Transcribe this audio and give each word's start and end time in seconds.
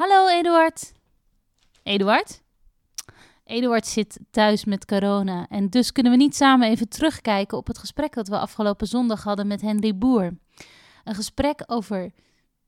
Hallo 0.00 0.28
Eduard. 0.28 0.92
Eduard? 1.82 2.42
Eduard 3.44 3.86
zit 3.86 4.18
thuis 4.30 4.64
met 4.64 4.84
corona 4.84 5.46
en 5.48 5.68
dus 5.68 5.92
kunnen 5.92 6.12
we 6.12 6.18
niet 6.18 6.36
samen 6.36 6.68
even 6.68 6.88
terugkijken 6.88 7.58
op 7.58 7.66
het 7.66 7.78
gesprek 7.78 8.14
dat 8.14 8.28
we 8.28 8.38
afgelopen 8.38 8.86
zondag 8.86 9.22
hadden 9.22 9.46
met 9.46 9.60
Henry 9.60 9.98
Boer. 9.98 10.36
Een 11.04 11.14
gesprek 11.14 11.62
over 11.66 12.12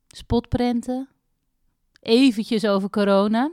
spotprenten, 0.09 1.09
eventjes 2.01 2.67
over 2.67 2.91
corona, 2.91 3.53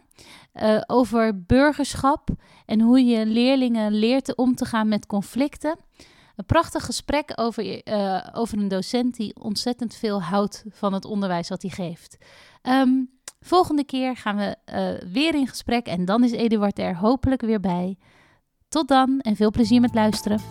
uh, 0.54 0.82
over 0.88 1.43
burgerschap 1.46 2.30
en 2.66 2.82
hoe 2.82 3.05
je 3.05 3.25
leerlingen 3.25 3.93
leert 3.93 4.36
om 4.36 4.55
te 4.55 4.66
gaan 4.66 4.88
met 4.88 5.05
conflicten. 5.05 5.80
Een 6.36 6.46
prachtig 6.46 6.86
gesprek 6.86 7.32
over, 7.36 7.88
uh, 7.88 8.27
over 8.34 8.57
een 8.57 8.68
docent 8.68 9.16
die 9.16 9.36
ontzettend 9.36 9.96
veel 9.96 10.21
houdt 10.21 10.64
van 10.70 10.93
het 10.93 11.05
onderwijs 11.05 11.50
wat 11.50 11.61
hij 11.61 11.71
geeft. 11.71 12.18
Um, 12.64 13.18
volgende 13.39 13.83
keer 13.83 14.15
gaan 14.15 14.35
we 14.35 14.55
uh, 14.73 15.11
weer 15.11 15.35
in 15.35 15.47
gesprek 15.47 15.85
en 15.88 16.05
dan 16.05 16.23
is 16.23 16.31
Eduard 16.31 16.80
er 16.80 16.95
hopelijk 16.95 17.41
weer 17.41 17.59
bij. 17.59 17.97
Tot 18.70 18.88
dan 18.88 19.20
en 19.20 19.35
veel 19.35 19.52
plezier 19.52 19.81
met 19.81 19.93
luisteren. 19.93 20.41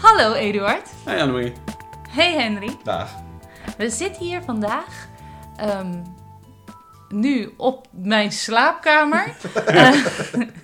Hallo 0.00 0.32
Eduard. 0.32 0.90
Hey 1.04 1.20
Annemarie. 1.20 1.52
Hey 2.08 2.32
Henry. 2.32 2.76
Dag. 2.82 3.10
We 3.76 3.90
zitten 3.90 4.22
hier 4.22 4.42
vandaag 4.42 5.08
um, 5.60 6.02
nu 7.08 7.52
op 7.56 7.86
mijn 7.90 8.32
slaapkamer. 8.32 9.36
uh, 9.68 9.94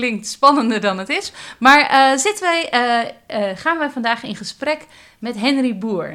klinkt 0.00 0.26
spannender 0.26 0.80
dan 0.80 0.98
het 0.98 1.08
is. 1.08 1.32
Maar 1.58 2.12
uh, 2.12 2.18
zitten 2.18 2.44
wij, 2.44 3.14
uh, 3.30 3.58
gaan 3.58 3.78
wij 3.78 3.90
vandaag 3.90 4.22
in 4.22 4.36
gesprek 4.36 4.86
met 5.18 5.36
Henry 5.36 5.78
Boer. 5.78 6.14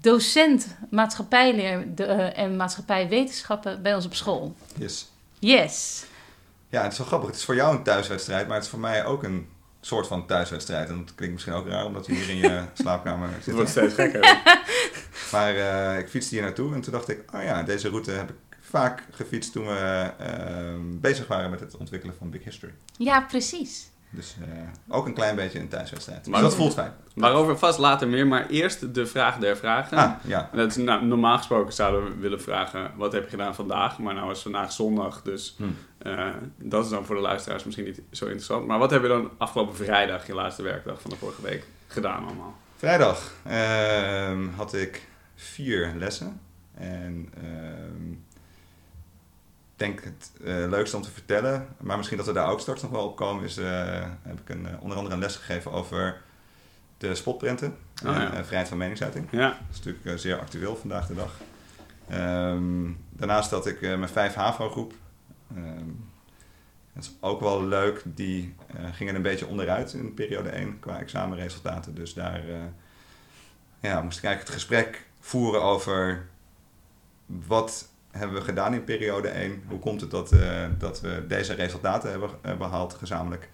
Docent 0.00 0.76
maatschappijleer 0.90 1.94
de, 1.94 2.04
en 2.04 2.56
maatschappijwetenschappen 2.56 3.82
bij 3.82 3.94
ons 3.94 4.04
op 4.04 4.14
school. 4.14 4.54
Yes. 4.78 5.10
Yes. 5.38 6.04
Ja, 6.68 6.82
het 6.82 6.92
is 6.92 6.98
wel 6.98 7.06
grappig. 7.06 7.28
Het 7.28 7.38
is 7.38 7.44
voor 7.44 7.54
jou 7.54 7.76
een 7.76 7.82
thuiswedstrijd, 7.82 8.46
maar 8.46 8.56
het 8.56 8.64
is 8.64 8.70
voor 8.70 8.78
mij 8.78 9.04
ook 9.04 9.22
een 9.22 9.48
soort 9.80 10.06
van 10.06 10.26
thuiswedstrijd. 10.26 10.88
En 10.88 10.98
dat 11.04 11.14
klinkt 11.14 11.34
misschien 11.34 11.54
ook 11.54 11.68
raar, 11.68 11.84
omdat 11.84 12.06
we 12.06 12.14
hier 12.14 12.28
in 12.28 12.36
je 12.36 12.64
slaapkamer 12.82 13.28
zitten. 13.28 13.44
Het 13.44 13.54
wordt 13.54 13.70
steeds 13.70 13.94
gekker. 13.94 14.42
maar 15.32 15.54
uh, 15.54 15.98
ik 15.98 16.08
fietste 16.08 16.34
hier 16.34 16.44
naartoe 16.44 16.74
en 16.74 16.80
toen 16.80 16.92
dacht 16.92 17.08
ik, 17.08 17.22
oh 17.34 17.42
ja, 17.42 17.62
deze 17.62 17.88
route 17.88 18.10
heb 18.10 18.30
ik 18.30 18.36
vaak 18.76 19.02
gefietst 19.10 19.52
toen 19.52 19.66
we 19.66 20.10
uh, 20.20 21.00
bezig 21.00 21.26
waren 21.26 21.50
met 21.50 21.60
het 21.60 21.76
ontwikkelen 21.76 22.14
van 22.18 22.30
Big 22.30 22.44
History. 22.44 22.72
Ja, 22.96 23.20
precies. 23.20 23.90
Dus 24.10 24.36
uh, 24.40 24.46
ook 24.88 25.06
een 25.06 25.14
klein 25.14 25.36
beetje 25.36 25.58
een 25.58 25.68
thuiswedstrijd. 25.68 26.26
Maar 26.26 26.40
dus 26.40 26.48
dat 26.48 26.58
voelt 26.58 26.74
fijn. 26.74 26.92
Waarover 27.14 27.58
vast 27.58 27.78
later 27.78 28.08
meer, 28.08 28.26
maar 28.26 28.46
eerst 28.46 28.94
de 28.94 29.06
vraag 29.06 29.38
der 29.38 29.56
vragen. 29.56 29.98
Ah, 29.98 30.12
ja. 30.24 30.50
Dat 30.52 30.70
is, 30.70 30.76
nou, 30.76 31.04
normaal 31.04 31.36
gesproken 31.36 31.72
zouden 31.72 32.04
we 32.04 32.20
willen 32.20 32.40
vragen, 32.40 32.90
wat 32.96 33.12
heb 33.12 33.24
je 33.24 33.30
gedaan 33.30 33.54
vandaag? 33.54 33.98
Maar 33.98 34.14
nou 34.14 34.30
is 34.30 34.42
vandaag 34.42 34.72
zondag, 34.72 35.22
dus 35.22 35.54
hmm. 35.56 35.76
uh, 36.02 36.28
dat 36.56 36.84
is 36.84 36.90
dan 36.90 37.04
voor 37.04 37.14
de 37.14 37.20
luisteraars 37.20 37.64
misschien 37.64 37.84
niet 37.84 38.02
zo 38.10 38.24
interessant. 38.24 38.66
Maar 38.66 38.78
wat 38.78 38.90
heb 38.90 39.02
je 39.02 39.08
dan 39.08 39.30
afgelopen 39.38 39.76
vrijdag, 39.76 40.26
je 40.26 40.34
laatste 40.34 40.62
werkdag 40.62 41.00
van 41.00 41.10
de 41.10 41.16
vorige 41.16 41.42
week, 41.42 41.64
gedaan 41.86 42.26
allemaal? 42.26 42.56
Vrijdag 42.76 43.32
uh, 43.46 44.56
had 44.56 44.74
ik 44.74 45.08
vier 45.34 45.92
lessen. 45.98 46.40
En 46.74 47.28
ehm, 47.34 48.14
denk 49.76 50.04
het 50.04 50.30
uh, 50.40 50.68
leukste 50.68 50.96
om 50.96 51.02
te 51.02 51.10
vertellen, 51.10 51.68
maar 51.80 51.96
misschien 51.96 52.16
dat 52.16 52.26
we 52.26 52.32
daar 52.32 52.50
ook 52.50 52.60
straks 52.60 52.82
nog 52.82 52.90
wel 52.90 53.06
op 53.06 53.16
komen, 53.16 53.44
is 53.44 53.58
uh, 53.58 53.66
heb 54.22 54.40
ik 54.40 54.48
een, 54.48 54.62
uh, 54.62 54.82
onder 54.82 54.96
andere 54.96 55.14
een 55.14 55.20
les 55.20 55.36
gegeven 55.36 55.72
over 55.72 56.22
de 56.98 57.14
spotprenten 57.14 57.76
oh, 58.04 58.16
en 58.16 58.46
vrijheid 58.46 58.68
van 58.68 58.78
meningsuiting. 58.78 59.28
Ja. 59.30 59.48
Dat 59.48 59.58
is 59.70 59.82
natuurlijk 59.84 60.20
zeer 60.20 60.38
actueel 60.38 60.76
vandaag 60.76 61.06
de 61.06 61.14
dag. 61.14 61.40
Um, 62.12 62.98
daarnaast 63.10 63.50
had 63.50 63.66
ik 63.66 63.80
mijn 63.80 64.08
5 64.08 64.34
HAVO 64.34 64.70
groep. 64.70 64.92
Um, 65.56 66.08
dat 66.92 67.04
is 67.04 67.12
ook 67.20 67.40
wel 67.40 67.64
leuk. 67.64 68.02
Die 68.04 68.54
gingen 68.92 69.14
een 69.14 69.22
beetje 69.22 69.46
onderuit 69.46 69.92
in 69.92 70.14
periode 70.14 70.48
1 70.48 70.78
qua 70.78 70.98
examenresultaten. 70.98 71.94
Dus 71.94 72.14
daar 72.14 72.42
ja, 73.80 74.02
moest 74.02 74.18
ik 74.18 74.24
eigenlijk 74.24 74.38
het 74.38 74.50
gesprek 74.50 75.06
voeren 75.20 75.62
over 75.62 76.26
wat 77.26 77.88
hebben 78.16 78.36
we 78.36 78.44
gedaan 78.44 78.74
in 78.74 78.84
periode 78.84 79.28
1? 79.28 79.62
Hoe 79.68 79.78
komt 79.78 80.00
het 80.00 80.10
dat, 80.10 80.32
uh, 80.32 80.64
dat 80.78 81.00
we 81.00 81.24
deze 81.28 81.54
resultaten 81.54 82.10
hebben 82.10 82.30
uh, 82.46 82.56
behaald 82.56 82.94
gezamenlijk? 82.94 83.48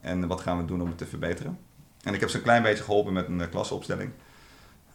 En 0.00 0.26
wat 0.26 0.40
gaan 0.40 0.58
we 0.58 0.64
doen 0.64 0.82
om 0.82 0.88
het 0.88 0.98
te 0.98 1.06
verbeteren? 1.06 1.58
En 2.02 2.14
ik 2.14 2.20
heb 2.20 2.28
ze 2.28 2.36
een 2.36 2.42
klein 2.42 2.62
beetje 2.62 2.84
geholpen 2.84 3.12
met 3.12 3.26
een 3.26 3.38
uh, 3.38 3.46
klasopstelling. 3.50 4.10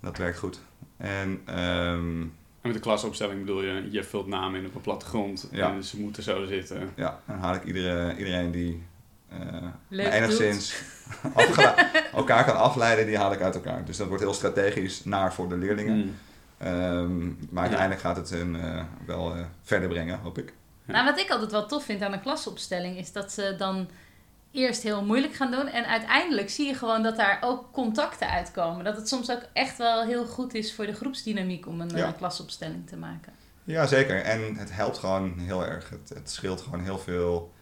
Dat 0.02 0.18
werkt 0.18 0.38
goed. 0.38 0.60
En, 0.98 1.30
um, 1.30 2.22
en 2.62 2.68
met 2.70 2.74
de 2.74 2.80
klasopstelling 2.80 3.40
bedoel 3.40 3.62
je, 3.62 3.88
je 3.92 4.04
vult 4.04 4.28
namen 4.28 4.60
in 4.60 4.66
op 4.66 4.76
een 4.76 4.82
plattegrond 4.82 5.48
ja. 5.52 5.74
en 5.74 5.84
ze 5.84 6.00
moeten 6.00 6.24
zo 6.24 6.46
zitten. 6.46 6.90
Ja, 6.96 7.20
dan 7.28 7.38
haal 7.38 7.56
ik 7.56 7.64
iedere, 7.64 8.18
iedereen 8.18 8.52
die 8.52 8.84
uh, 9.90 10.14
enigszins 10.16 10.82
elkaar 12.14 12.46
kan 12.46 12.58
afleiden, 12.58 13.06
die 13.06 13.18
haal 13.18 13.32
ik 13.32 13.42
uit 13.42 13.56
elkaar. 13.56 13.86
Dus 13.86 13.98
dat 13.98 14.08
wordt 14.08 14.24
heel 14.24 14.34
strategisch 14.34 15.04
naar 15.04 15.34
voor 15.34 15.50
de 15.50 15.58
leerlingen. 15.58 15.98
Mm. 15.98 16.16
Um, 16.66 17.38
maar 17.50 17.64
uiteindelijk 17.64 18.02
gaat 18.02 18.16
het 18.16 18.30
hen 18.30 18.56
uh, 18.56 18.84
wel 19.06 19.38
uh, 19.38 19.42
verder 19.62 19.90
brengen, 19.90 20.20
hoop 20.20 20.38
ik. 20.38 20.54
Nou, 20.86 21.06
wat 21.06 21.20
ik 21.20 21.30
altijd 21.30 21.52
wel 21.52 21.66
tof 21.66 21.84
vind 21.84 22.02
aan 22.02 22.14
een 22.14 22.22
klasopstelling 22.22 22.98
is 22.98 23.12
dat 23.12 23.32
ze 23.32 23.56
dan 23.58 23.90
eerst 24.52 24.84
heel 24.84 25.04
moeilijk 25.04 25.34
gaan 25.34 25.52
doen. 25.52 25.68
En 25.68 25.86
uiteindelijk 25.86 26.50
zie 26.50 26.68
je 26.68 26.74
gewoon 26.74 27.04
dat 27.04 27.16
daar 27.16 27.38
ook 27.42 27.72
contacten 27.72 28.30
uitkomen. 28.30 28.84
Dat 28.84 28.96
het 28.96 29.08
soms 29.08 29.32
ook 29.32 29.42
echt 29.54 29.78
wel 29.78 30.06
heel 30.06 30.26
goed 30.26 30.54
is 30.54 30.74
voor 30.74 30.86
de 30.86 30.94
groepsdynamiek 30.94 31.68
om 31.68 31.82
een 31.82 31.90
ja. 31.96 32.08
uh, 32.08 32.18
klasopstelling 32.18 32.88
te 32.88 32.98
maken. 32.98 33.34
Ja, 33.64 33.86
zeker. 33.86 34.22
En 34.22 34.56
het 34.56 34.72
helpt 34.74 34.98
gewoon 34.98 35.40
heel 35.40 35.66
erg. 35.66 35.90
Het, 35.90 36.10
het 36.10 36.30
scheelt 36.30 36.62
gewoon 36.62 36.84
heel 36.84 37.00
veel 37.00 37.54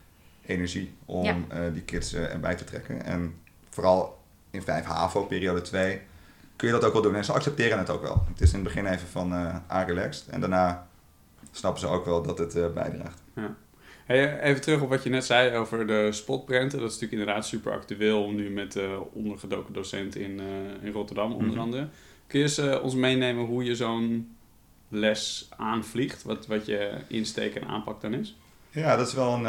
energie 0.45 0.95
om 1.05 1.23
ja. 1.23 1.69
die 1.69 1.81
kids 1.81 2.13
erbij 2.13 2.55
te 2.55 2.63
trekken. 2.63 3.05
En 3.05 3.41
vooral 3.69 4.17
in 4.51 4.61
5 4.61 4.85
HAVO, 4.85 5.23
periode 5.23 5.61
2 5.61 6.01
kun 6.57 6.67
je 6.67 6.73
dat 6.73 6.83
ook 6.83 6.93
wel 6.93 7.01
doen. 7.01 7.15
En 7.15 7.25
ze 7.25 7.31
accepteren 7.31 7.77
het 7.77 7.89
ook 7.89 8.01
wel. 8.01 8.23
Het 8.29 8.41
is 8.41 8.49
in 8.49 8.55
het 8.55 8.63
begin 8.63 8.85
even 8.85 9.07
van 9.07 9.33
uh, 9.33 9.83
relaxed. 9.85 10.27
En 10.27 10.39
daarna 10.39 10.87
snappen 11.51 11.81
ze 11.81 11.87
ook 11.87 12.05
wel 12.05 12.21
dat 12.21 12.37
het 12.37 12.55
uh, 12.55 12.67
bijdraagt. 12.73 13.21
Ja. 13.35 13.55
Hey, 14.05 14.39
even 14.39 14.61
terug 14.61 14.81
op 14.81 14.89
wat 14.89 15.03
je 15.03 15.09
net 15.09 15.25
zei 15.25 15.55
over 15.55 15.87
de 15.87 16.11
spotprenten. 16.11 16.79
Dat 16.79 16.87
is 16.87 16.93
natuurlijk 16.93 17.21
inderdaad 17.21 17.45
super 17.45 17.71
actueel 17.71 18.31
nu 18.31 18.49
met 18.49 18.71
de 18.71 19.01
ondergedoken 19.13 19.73
docent 19.73 20.15
in, 20.15 20.39
uh, 20.39 20.85
in 20.87 20.91
Rotterdam 20.91 21.31
onder 21.31 21.47
mm-hmm. 21.47 21.61
andere. 21.61 21.87
Kun 22.27 22.39
je 22.39 22.45
eens, 22.45 22.81
ons 22.81 22.95
meenemen 22.95 23.45
hoe 23.45 23.63
je 23.63 23.75
zo'n 23.75 24.35
les 24.87 25.49
aanvliegt? 25.57 26.23
Wat, 26.23 26.47
wat 26.47 26.65
je 26.65 26.91
insteek 27.07 27.55
en 27.55 27.67
aanpak 27.67 28.01
dan 28.01 28.13
is? 28.13 28.37
Ja, 28.69 28.95
dat 28.95 29.07
is 29.07 29.13
wel 29.13 29.33
een, 29.33 29.45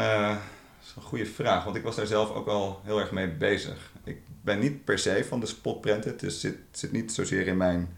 is 0.81 0.93
een 0.95 1.01
goede 1.01 1.25
vraag. 1.25 1.63
Want 1.63 1.75
ik 1.75 1.83
was 1.83 1.95
daar 1.95 2.07
zelf 2.07 2.31
ook 2.33 2.47
al 2.47 2.81
heel 2.83 2.99
erg 2.99 3.11
mee 3.11 3.27
bezig. 3.27 3.91
Ik 4.39 4.45
ben 4.45 4.59
niet 4.59 4.83
per 4.83 4.99
se 4.99 5.25
van 5.27 5.39
de 5.39 5.45
spotprenten. 5.45 6.11
Het 6.11 6.23
is, 6.23 6.39
zit, 6.39 6.57
zit 6.71 6.91
niet 6.91 7.11
zozeer 7.13 7.47
in 7.47 7.57
mijn 7.57 7.97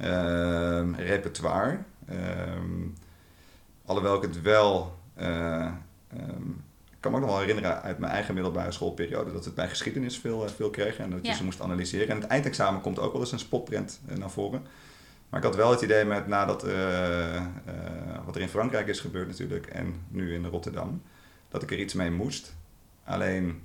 uh, 0.00 0.88
repertoire. 0.96 1.78
Um, 2.10 2.94
alhoewel 3.84 4.16
ik 4.16 4.22
het 4.22 4.42
wel... 4.42 4.98
Uh, 5.20 5.72
um, 6.14 6.64
ik 6.90 7.00
kan 7.00 7.10
me 7.10 7.16
ook 7.16 7.22
nog 7.22 7.30
wel 7.30 7.40
herinneren 7.40 7.82
uit 7.82 7.98
mijn 7.98 8.12
eigen 8.12 8.34
middelbare 8.34 8.72
schoolperiode... 8.72 9.32
dat 9.32 9.40
we 9.40 9.46
het 9.46 9.54
bij 9.54 9.68
geschiedenis 9.68 10.18
veel, 10.18 10.44
uh, 10.44 10.50
veel 10.50 10.70
kregen 10.70 11.04
en 11.04 11.10
dat 11.10 11.20
je 11.22 11.28
ja. 11.28 11.34
ze 11.34 11.44
moest 11.44 11.60
analyseren. 11.60 12.08
En 12.08 12.20
het 12.20 12.26
eindexamen 12.26 12.80
komt 12.80 12.98
ook 12.98 13.12
wel 13.12 13.20
eens 13.20 13.32
een 13.32 13.38
spotprint 13.38 14.00
uh, 14.08 14.16
naar 14.16 14.30
voren. 14.30 14.66
Maar 15.28 15.40
ik 15.40 15.46
had 15.46 15.56
wel 15.56 15.70
het 15.70 15.80
idee 15.80 16.04
met 16.04 16.26
nadat 16.26 16.62
wat 18.24 18.34
er 18.36 18.40
in 18.40 18.48
Frankrijk 18.48 18.86
is 18.86 19.00
gebeurd 19.00 19.28
natuurlijk... 19.28 19.66
en 19.66 19.94
nu 20.08 20.34
in 20.34 20.46
Rotterdam, 20.46 21.02
dat 21.48 21.62
ik 21.62 21.70
er 21.70 21.78
iets 21.78 21.94
mee 21.94 22.10
moest. 22.10 22.54
Alleen 23.04 23.62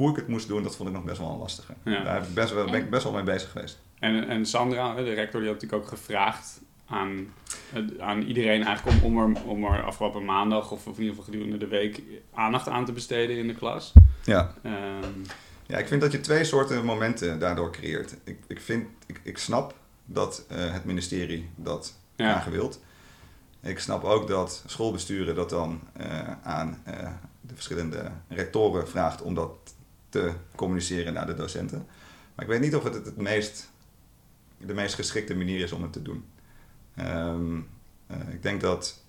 hoe 0.00 0.10
ik 0.10 0.16
het 0.16 0.28
moest 0.28 0.48
doen, 0.48 0.62
dat 0.62 0.76
vond 0.76 0.88
ik 0.88 0.94
nog 0.94 1.04
best 1.04 1.18
wel 1.18 1.30
een 1.30 1.38
lastige. 1.38 1.72
Ja. 1.84 2.02
Daar 2.02 2.14
heb 2.14 2.22
ik 2.28 2.34
best 2.34 2.52
wel, 2.52 2.64
ben 2.64 2.80
ik 2.80 2.90
best 2.90 3.02
wel 3.02 3.12
mee 3.12 3.22
bezig 3.22 3.50
geweest. 3.50 3.78
En, 3.98 4.28
en 4.28 4.46
Sandra, 4.46 4.94
de 4.94 5.14
rector, 5.14 5.40
die 5.40 5.50
had 5.50 5.60
natuurlijk 5.60 5.82
ook 5.82 5.88
gevraagd 5.88 6.60
aan, 6.86 7.26
aan 7.98 8.22
iedereen 8.22 8.64
eigenlijk 8.64 9.04
om, 9.04 9.18
om, 9.18 9.36
er, 9.36 9.42
om 9.42 9.64
er 9.64 9.82
afgelopen 9.82 10.24
maandag 10.24 10.70
of, 10.70 10.86
of 10.86 10.96
in 10.96 11.02
ieder 11.02 11.08
geval 11.08 11.24
gedurende 11.24 11.58
de 11.58 11.66
week 11.66 12.02
aandacht 12.34 12.68
aan 12.68 12.84
te 12.84 12.92
besteden 12.92 13.36
in 13.36 13.46
de 13.46 13.54
klas. 13.54 13.92
Ja. 14.24 14.54
Um, 14.64 15.24
ja, 15.66 15.78
ik 15.78 15.88
vind 15.88 16.00
dat 16.00 16.12
je 16.12 16.20
twee 16.20 16.44
soorten 16.44 16.84
momenten 16.84 17.38
daardoor 17.38 17.72
creëert. 17.72 18.16
Ik, 18.24 18.38
ik, 18.46 18.60
vind, 18.60 18.86
ik, 19.06 19.20
ik 19.22 19.38
snap 19.38 19.74
dat 20.04 20.46
uh, 20.52 20.72
het 20.72 20.84
ministerie 20.84 21.48
dat 21.56 21.94
ja. 22.16 22.34
aangewild. 22.34 22.80
Ik 23.62 23.78
snap 23.78 24.04
ook 24.04 24.28
dat 24.28 24.62
schoolbesturen 24.66 25.34
dat 25.34 25.50
dan 25.50 25.80
uh, 26.00 26.06
aan 26.42 26.82
uh, 26.88 26.94
de 27.40 27.54
verschillende 27.54 28.10
rectoren 28.28 28.88
vraagt 28.88 29.22
om 29.22 29.34
dat 29.34 29.52
te 30.10 30.32
communiceren 30.54 31.12
naar 31.12 31.26
de 31.26 31.34
docenten. 31.34 31.86
Maar 32.34 32.44
ik 32.44 32.50
weet 32.50 32.60
niet 32.60 32.76
of 32.76 32.82
het 32.82 32.94
het 32.94 33.16
meest, 33.16 33.70
de 34.56 34.74
meest 34.74 34.94
geschikte 34.94 35.36
manier 35.36 35.60
is 35.60 35.72
om 35.72 35.82
het 35.82 35.92
te 35.92 36.02
doen. 36.02 36.24
Um, 36.98 37.68
uh, 38.10 38.16
ik 38.32 38.42
denk 38.42 38.60
dat 38.60 39.02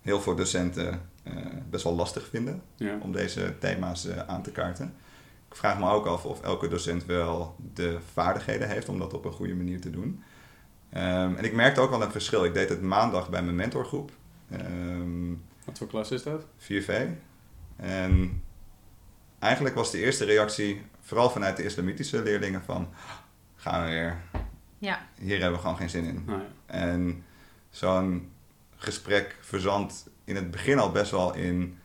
heel 0.00 0.20
veel 0.20 0.34
docenten 0.34 1.00
uh, 1.24 1.34
best 1.70 1.84
wel 1.84 1.94
lastig 1.94 2.28
vinden 2.28 2.62
ja. 2.76 2.98
om 3.00 3.12
deze 3.12 3.54
thema's 3.58 4.06
uh, 4.06 4.18
aan 4.18 4.42
te 4.42 4.50
kaarten. 4.50 4.94
ik 5.48 5.56
vraag 5.56 5.78
me 5.78 5.90
ook 5.90 6.06
af 6.06 6.24
of 6.24 6.42
elke 6.42 6.68
docent 6.68 7.04
wel 7.04 7.56
de 7.74 7.98
vaardigheden 8.12 8.68
heeft 8.68 8.88
om 8.88 8.98
dat 8.98 9.14
op 9.14 9.24
een 9.24 9.32
goede 9.32 9.54
manier 9.54 9.80
te 9.80 9.90
doen. 9.90 10.22
Ehm, 10.90 11.34
en 11.34 11.44
ik 11.44 11.52
merkte 11.52 11.80
ook 11.80 11.90
wel 11.90 12.02
een 12.02 12.10
verschil. 12.10 12.44
Ik 12.44 12.54
deed 12.54 12.68
het 12.68 12.82
maandag 12.82 13.30
bij 13.30 13.42
mijn 13.42 13.56
mentorgroep. 13.56 14.10
Ehm, 14.50 15.30
Wat 15.64 15.78
voor 15.78 15.86
klas 15.86 16.10
is 16.10 16.22
dat? 16.22 16.46
4V. 16.56 17.06
En 17.76 18.42
eigenlijk 19.42 19.74
was 19.74 19.90
de 19.90 19.98
eerste 19.98 20.24
reactie, 20.24 20.82
vooral 21.00 21.30
vanuit 21.30 21.56
de 21.56 21.64
islamitische 21.64 22.22
leerlingen, 22.22 22.62
van 22.64 22.88
gaan 23.56 23.84
we 23.84 23.90
weer. 23.90 24.16
Ja. 24.78 25.00
Hier 25.18 25.40
hebben 25.40 25.52
we 25.52 25.60
gewoon 25.60 25.76
geen 25.76 25.90
zin 25.90 26.04
in. 26.04 26.24
Ja. 26.26 26.42
En 26.66 27.24
zo'n 27.70 28.30
gesprek 28.76 29.36
verzandt 29.40 30.08
in 30.24 30.36
het 30.36 30.50
begin 30.50 30.78
al 30.78 30.90
best 30.92 31.10
wel 31.10 31.34
in 31.34 31.78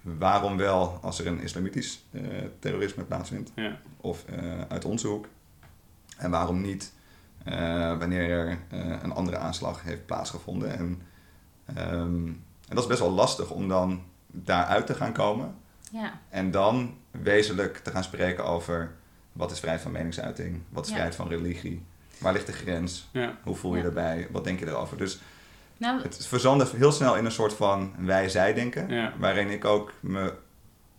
waarom 0.00 0.56
wel 0.56 0.98
als 1.02 1.18
er 1.18 1.26
een 1.26 1.40
islamitisch 1.40 2.04
eh, 2.10 2.22
terrorisme 2.58 3.04
plaatsvindt 3.04 3.52
Ja. 3.54 3.78
of 3.96 4.24
eh, 4.24 4.60
uit 4.68 4.84
onze 4.84 5.06
hoek 5.08 5.26
en 6.16 6.30
waarom 6.30 6.60
niet 6.60 6.92
eh, 7.44 7.98
wanneer 7.98 8.30
er 8.30 8.58
eh, 8.70 9.02
een 9.02 9.12
andere 9.12 9.36
aanslag 9.38 9.82
heeft 9.82 10.06
plaatsgevonden. 10.06 10.78
En, 10.78 11.02
ehm, 11.64 12.26
en 12.26 12.74
dat 12.74 12.78
is 12.78 12.86
best 12.86 13.00
wel 13.00 13.10
lastig 13.10 13.50
om 13.50 13.68
dan 13.68 14.02
daaruit 14.26 14.86
te 14.86 14.94
gaan 14.94 15.12
komen 15.12 15.54
Ja. 16.00 16.18
en 16.28 16.50
dan 16.50 16.96
wezenlijk 17.10 17.78
te 17.78 17.90
gaan 17.90 18.04
spreken 18.04 18.44
over 18.44 18.92
wat 19.32 19.50
is 19.50 19.58
vrijheid 19.58 19.82
van 19.82 19.92
meningsuiting, 19.92 20.62
wat 20.68 20.82
is 20.82 20.88
Ja. 20.88 20.94
vrijheid 20.94 21.16
van 21.16 21.28
religie, 21.28 21.84
waar 22.18 22.32
ligt 22.32 22.46
de 22.46 22.52
grens, 22.52 23.08
Ja. 23.12 23.36
hoe 23.42 23.56
voel 23.56 23.70
je 23.72 23.76
Ja. 23.76 23.82
daarbij, 23.84 24.28
wat 24.30 24.44
denk 24.44 24.58
je 24.58 24.66
erover. 24.66 24.96
Dus 24.96 25.18
Nou, 25.78 26.02
het 26.02 26.26
verzandde 26.26 26.66
heel 26.76 26.92
snel 26.92 27.16
in 27.16 27.24
een 27.24 27.32
soort 27.32 27.52
van 27.52 27.94
wij-zij 27.98 28.54
denken, 28.54 28.88
Ja. 28.88 29.12
waarin 29.18 29.50
ik 29.50 29.64
ook 29.64 29.92
me 30.00 30.34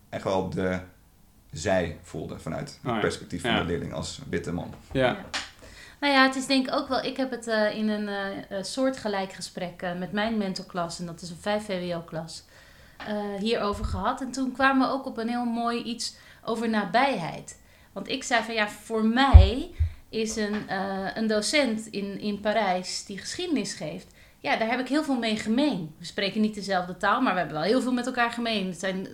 echt 0.10 0.24
wel 0.24 0.50
de 0.50 0.80
zij 1.52 1.98
voelde 2.04 2.40
vanuit 2.40 2.70
het 2.70 2.80
Oh 2.90 2.94
ja. 2.94 3.00
perspectief 3.00 3.42
van 3.42 3.52
Ja. 3.52 3.58
de 3.60 3.66
leerling 3.66 3.94
als 3.94 4.20
witte 4.30 4.52
man. 4.54 4.74
Ja. 4.92 5.18
Nou 6.00 6.14
ja, 6.14 6.24
het 6.26 6.36
is 6.36 6.46
denk 6.46 6.68
ik 6.68 6.74
ook 6.74 6.88
wel. 6.88 7.04
Ik 7.04 7.18
heb 7.18 7.32
het 7.32 7.48
eh, 7.48 7.76
in 7.78 7.90
een 7.90 8.08
eh, 8.08 8.58
eh, 8.58 8.64
soortgelijk 8.64 9.34
gesprek 9.34 9.82
eh, 9.82 9.96
met 9.98 10.12
mijn 10.12 10.38
mentorklas, 10.38 11.00
en 11.00 11.06
dat 11.06 11.22
is 11.22 11.30
een 11.30 11.38
5 11.42 11.66
VWO-klas, 11.66 12.44
hierover 13.40 13.86
gehad. 13.86 14.22
En 14.22 14.32
toen 14.32 14.52
kwamen 14.52 14.88
we 14.88 14.94
ook 14.94 15.06
op 15.06 15.18
een 15.18 15.30
heel 15.30 15.46
mooi 15.46 15.84
iets 15.84 16.16
over 16.44 16.70
nabijheid. 16.70 17.60
Want 17.92 18.10
ik 18.10 18.24
zei 18.24 18.44
van 18.44 18.54
ja, 18.54 18.70
voor 18.70 19.06
mij 19.06 19.70
is 20.10 20.36
een, 20.36 20.70
eh, 20.70 21.08
een 21.14 21.28
docent 21.28 21.88
in, 21.88 22.20
in 22.20 22.40
Parijs 22.40 23.06
die 23.06 23.18
geschiedenis 23.18 23.74
geeft. 23.74 24.14
Ja, 24.40 24.56
daar 24.58 24.70
heb 24.70 24.80
ik 24.80 24.88
heel 24.88 25.04
veel 25.04 25.18
mee 25.18 25.36
gemeen. 25.38 25.96
We 26.00 26.06
spreken 26.06 26.42
niet 26.42 26.56
dezelfde 26.56 26.98
taal, 26.98 27.22
maar 27.22 27.34
we 27.34 27.40
hebben 27.40 27.58
wel 27.58 27.66
heel 27.66 27.82
veel 27.82 27.94
met 27.94 28.06
elkaar 28.06 28.32
gemeen. 28.32 28.68
Het 28.68 28.80
zijn 28.80 29.08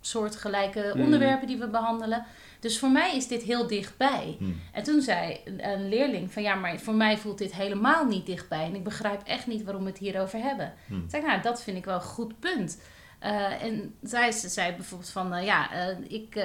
soortgelijke 0.00 0.92
Mm. 0.94 1.02
onderwerpen 1.02 1.46
die 1.46 1.58
we 1.58 1.68
behandelen. 1.68 2.24
Dus 2.60 2.78
voor 2.78 2.90
mij 2.90 3.16
is 3.16 3.26
dit 3.28 3.42
heel 3.42 3.66
dichtbij. 3.66 4.36
Hmm. 4.38 4.60
En 4.72 4.82
toen 4.82 5.00
zei 5.00 5.40
een, 5.44 5.68
een 5.68 5.88
leerling 5.88 6.32
van 6.32 6.42
ja, 6.42 6.54
maar 6.54 6.78
voor 6.78 6.94
mij 6.94 7.18
voelt 7.18 7.38
dit 7.38 7.54
helemaal 7.54 8.04
niet 8.06 8.26
dichtbij. 8.26 8.64
En 8.64 8.74
ik 8.74 8.84
begrijp 8.84 9.22
echt 9.24 9.46
niet 9.46 9.64
waarom 9.64 9.82
we 9.82 9.90
het 9.90 9.98
hierover 9.98 10.40
hebben. 10.40 10.72
Hmm. 10.86 11.02
Ik 11.04 11.10
zei, 11.10 11.22
nou, 11.22 11.42
dat 11.42 11.62
vind 11.62 11.76
ik 11.76 11.84
wel 11.84 11.94
een 11.94 12.00
goed 12.00 12.40
punt. 12.40 12.80
Eh, 13.18 13.62
en 13.62 13.94
zij 14.02 14.32
ze 14.32 14.48
zei 14.48 14.72
bijvoorbeeld 14.76 15.10
van 15.10 15.34
eh, 15.34 15.44
ja, 15.44 15.72
eh, 15.72 15.96
ik, 16.08 16.40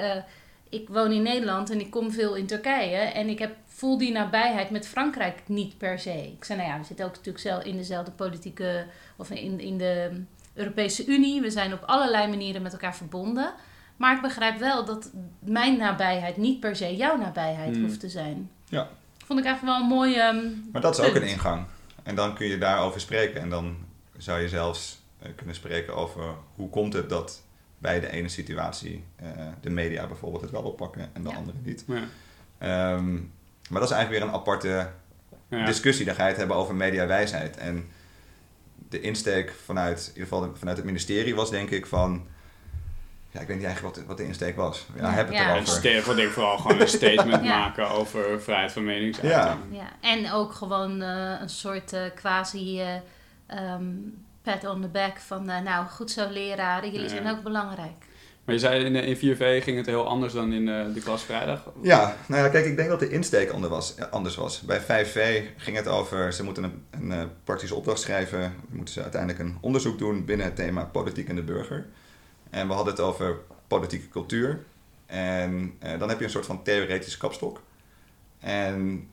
ik 0.68 0.88
woon 0.88 1.12
in 1.12 1.22
Nederland 1.22 1.70
en 1.70 1.80
ik 1.80 1.90
kom 1.90 2.12
veel 2.12 2.34
in 2.34 2.46
Turkije. 2.46 2.96
En 2.96 3.28
ik 3.28 3.38
heb, 3.38 3.56
voel 3.66 3.98
die 3.98 4.12
nabijheid 4.12 4.70
met 4.70 4.86
Frankrijk 4.86 5.42
niet 5.46 5.78
per 5.78 5.98
se. 5.98 6.26
Ik 6.32 6.44
zei, 6.44 6.58
nou 6.58 6.70
ja, 6.70 6.78
we 6.78 6.84
zitten 6.84 7.04
ook 7.04 7.10
natuurlijk 7.10 7.38
zelf 7.44 7.64
in 7.64 7.76
dezelfde 7.76 8.10
politieke 8.10 8.86
of 9.16 9.30
in, 9.30 9.60
in 9.60 9.78
de 9.78 10.22
Europese 10.54 11.06
Unie. 11.06 11.40
We 11.40 11.50
zijn 11.50 11.72
op 11.72 11.82
allerlei 11.86 12.28
manieren 12.28 12.62
met 12.62 12.72
elkaar 12.72 12.96
verbonden. 12.96 13.52
Maar 13.96 14.14
ik 14.16 14.22
begrijp 14.22 14.58
wel 14.58 14.84
dat 14.84 15.10
mijn 15.38 15.76
nabijheid 15.76 16.36
niet 16.36 16.60
per 16.60 16.76
se 16.76 16.96
jouw 16.96 17.16
nabijheid 17.16 17.74
Hmm. 17.74 17.84
hoeft 17.84 18.00
te 18.00 18.08
zijn. 18.08 18.50
Ja. 18.68 18.88
Vond 19.24 19.38
ik 19.38 19.44
eigenlijk 19.44 19.76
wel 19.76 19.84
een 19.86 19.94
mooi. 19.96 20.14
ehm, 20.14 20.46
Maar 20.72 20.80
dat 20.80 20.98
is 20.98 21.04
ook 21.06 21.14
een 21.14 21.28
ingang. 21.28 21.66
En 22.02 22.14
dan 22.14 22.34
kun 22.34 22.46
je 22.46 22.58
daarover 22.58 23.00
spreken. 23.00 23.40
En 23.40 23.48
dan 23.50 23.76
zou 24.16 24.40
je 24.40 24.48
zelfs 24.48 24.98
kunnen 25.36 25.54
spreken 25.54 25.94
over 25.94 26.22
hoe 26.54 26.68
komt 26.70 26.92
het 26.92 27.08
dat 27.08 27.42
bij 27.78 28.00
de 28.00 28.10
ene 28.10 28.28
situatie 28.28 29.04
eh, 29.16 29.28
de 29.60 29.70
media 29.70 30.06
bijvoorbeeld 30.06 30.42
het 30.42 30.50
wel 30.50 30.62
oppakken 30.62 31.10
en 31.12 31.22
de 31.22 31.28
Ja. 31.28 31.36
andere 31.36 31.56
niet. 31.62 31.84
Ja. 31.86 32.02
Ehm, 32.58 33.12
maar 33.70 33.80
dat 33.80 33.90
is 33.90 33.96
eigenlijk 33.96 34.10
weer 34.10 34.22
een 34.22 34.40
aparte 34.40 34.90
Ja. 35.48 35.64
discussie. 35.64 36.04
Dan 36.04 36.14
ga 36.14 36.22
je 36.22 36.28
het 36.28 36.38
hebben 36.38 36.56
over 36.56 36.74
mediawijsheid. 36.74 37.56
En 37.56 37.88
de 38.88 39.00
insteek 39.00 39.52
vanuit, 39.64 40.00
in 40.00 40.06
ieder 40.20 40.22
geval 40.22 40.54
vanuit 40.56 40.76
het 40.76 40.86
ministerie 40.86 41.34
was 41.34 41.50
denk 41.50 41.70
ik 41.70 41.86
van... 41.86 42.26
Ja, 43.30 43.40
ik 43.40 43.46
weet 43.46 43.56
niet 43.56 43.66
eigenlijk 43.66 43.94
wat 43.94 44.04
de, 44.04 44.08
wat 44.08 44.16
de 44.18 44.24
insteek 44.26 44.56
was. 44.56 44.86
Ja, 44.96 45.10
heb 45.10 45.26
het 45.26 45.34
ja. 45.36 45.56
Een 45.56 45.64
erover. 45.66 46.02
voor 46.02 46.14
denk 46.14 46.28
ik 46.28 46.34
vooral 46.34 46.58
gewoon 46.58 46.80
een 46.80 46.88
statement 46.88 47.44
Ja. 47.50 47.58
maken 47.58 47.90
over 47.90 48.42
vrijheid 48.42 48.72
van 48.72 48.84
meningsuiting. 48.84 49.60
Ja. 49.70 49.82
Ja, 49.82 49.90
en 50.00 50.32
ook 50.32 50.52
gewoon 50.52 51.02
eh, 51.02 51.40
een 51.40 51.48
soort 51.48 51.92
eh, 51.92 52.02
quasi 52.14 52.80
eh, 52.80 52.94
ehm, 53.46 53.84
pat 54.44 54.64
on 54.64 54.80
the 54.80 54.88
back 54.88 55.18
van, 55.18 55.48
eh, 55.50 55.60
nou 55.62 55.86
goed 55.86 56.10
zo 56.10 56.28
leraren, 56.30 56.90
jullie 56.90 57.08
Ja. 57.08 57.14
zijn 57.14 57.28
ook 57.30 57.42
belangrijk. 57.42 58.04
Maar 58.44 58.54
je 58.54 58.60
zei 58.60 58.84
in, 58.84 58.94
in 58.96 59.16
4V 59.16 59.62
ging 59.62 59.76
het 59.76 59.86
heel 59.86 60.06
anders 60.08 60.32
dan 60.32 60.52
in 60.52 60.68
eh, 60.68 60.94
de 60.94 61.00
klas 61.00 61.22
vrijdag. 61.22 61.70
Ja, 61.82 62.16
nou 62.26 62.42
ja, 62.44 62.48
kijk, 62.48 62.64
ik 62.66 62.76
denk 62.76 62.88
dat 62.88 63.00
de 63.00 63.08
insteek 63.08 63.50
ander 63.50 63.70
was, 63.70 63.94
eh, 63.94 64.10
anders 64.10 64.34
was. 64.36 64.60
Bij 64.60 64.80
5V 64.80 65.42
ging 65.56 65.76
het 65.76 65.88
over, 65.88 66.32
ze 66.32 66.44
moeten 66.44 66.62
een, 66.64 66.84
een 66.90 67.12
eh, 67.12 67.22
praktische 67.44 67.74
opdracht 67.74 68.00
schrijven. 68.00 68.40
Dan 68.40 68.52
moeten 68.76 68.94
ze 68.94 69.02
uiteindelijk 69.02 69.40
een 69.42 69.56
onderzoek 69.60 69.98
doen 69.98 70.24
binnen 70.24 70.46
het 70.46 70.56
thema 70.56 70.84
politiek 70.84 71.28
en 71.28 71.34
de 71.36 71.42
burger. 71.42 71.86
En 72.50 72.66
we 72.68 72.72
hadden 72.74 72.92
het 72.94 73.02
over 73.02 73.36
politieke 73.66 74.08
cultuur. 74.08 74.64
En 75.06 75.74
eh, 75.78 75.98
dan 75.98 76.08
heb 76.08 76.18
je 76.18 76.24
een 76.24 76.30
soort 76.30 76.46
van 76.46 76.62
theoretische 76.62 77.18
kapstok. 77.18 77.60
En 78.40 79.08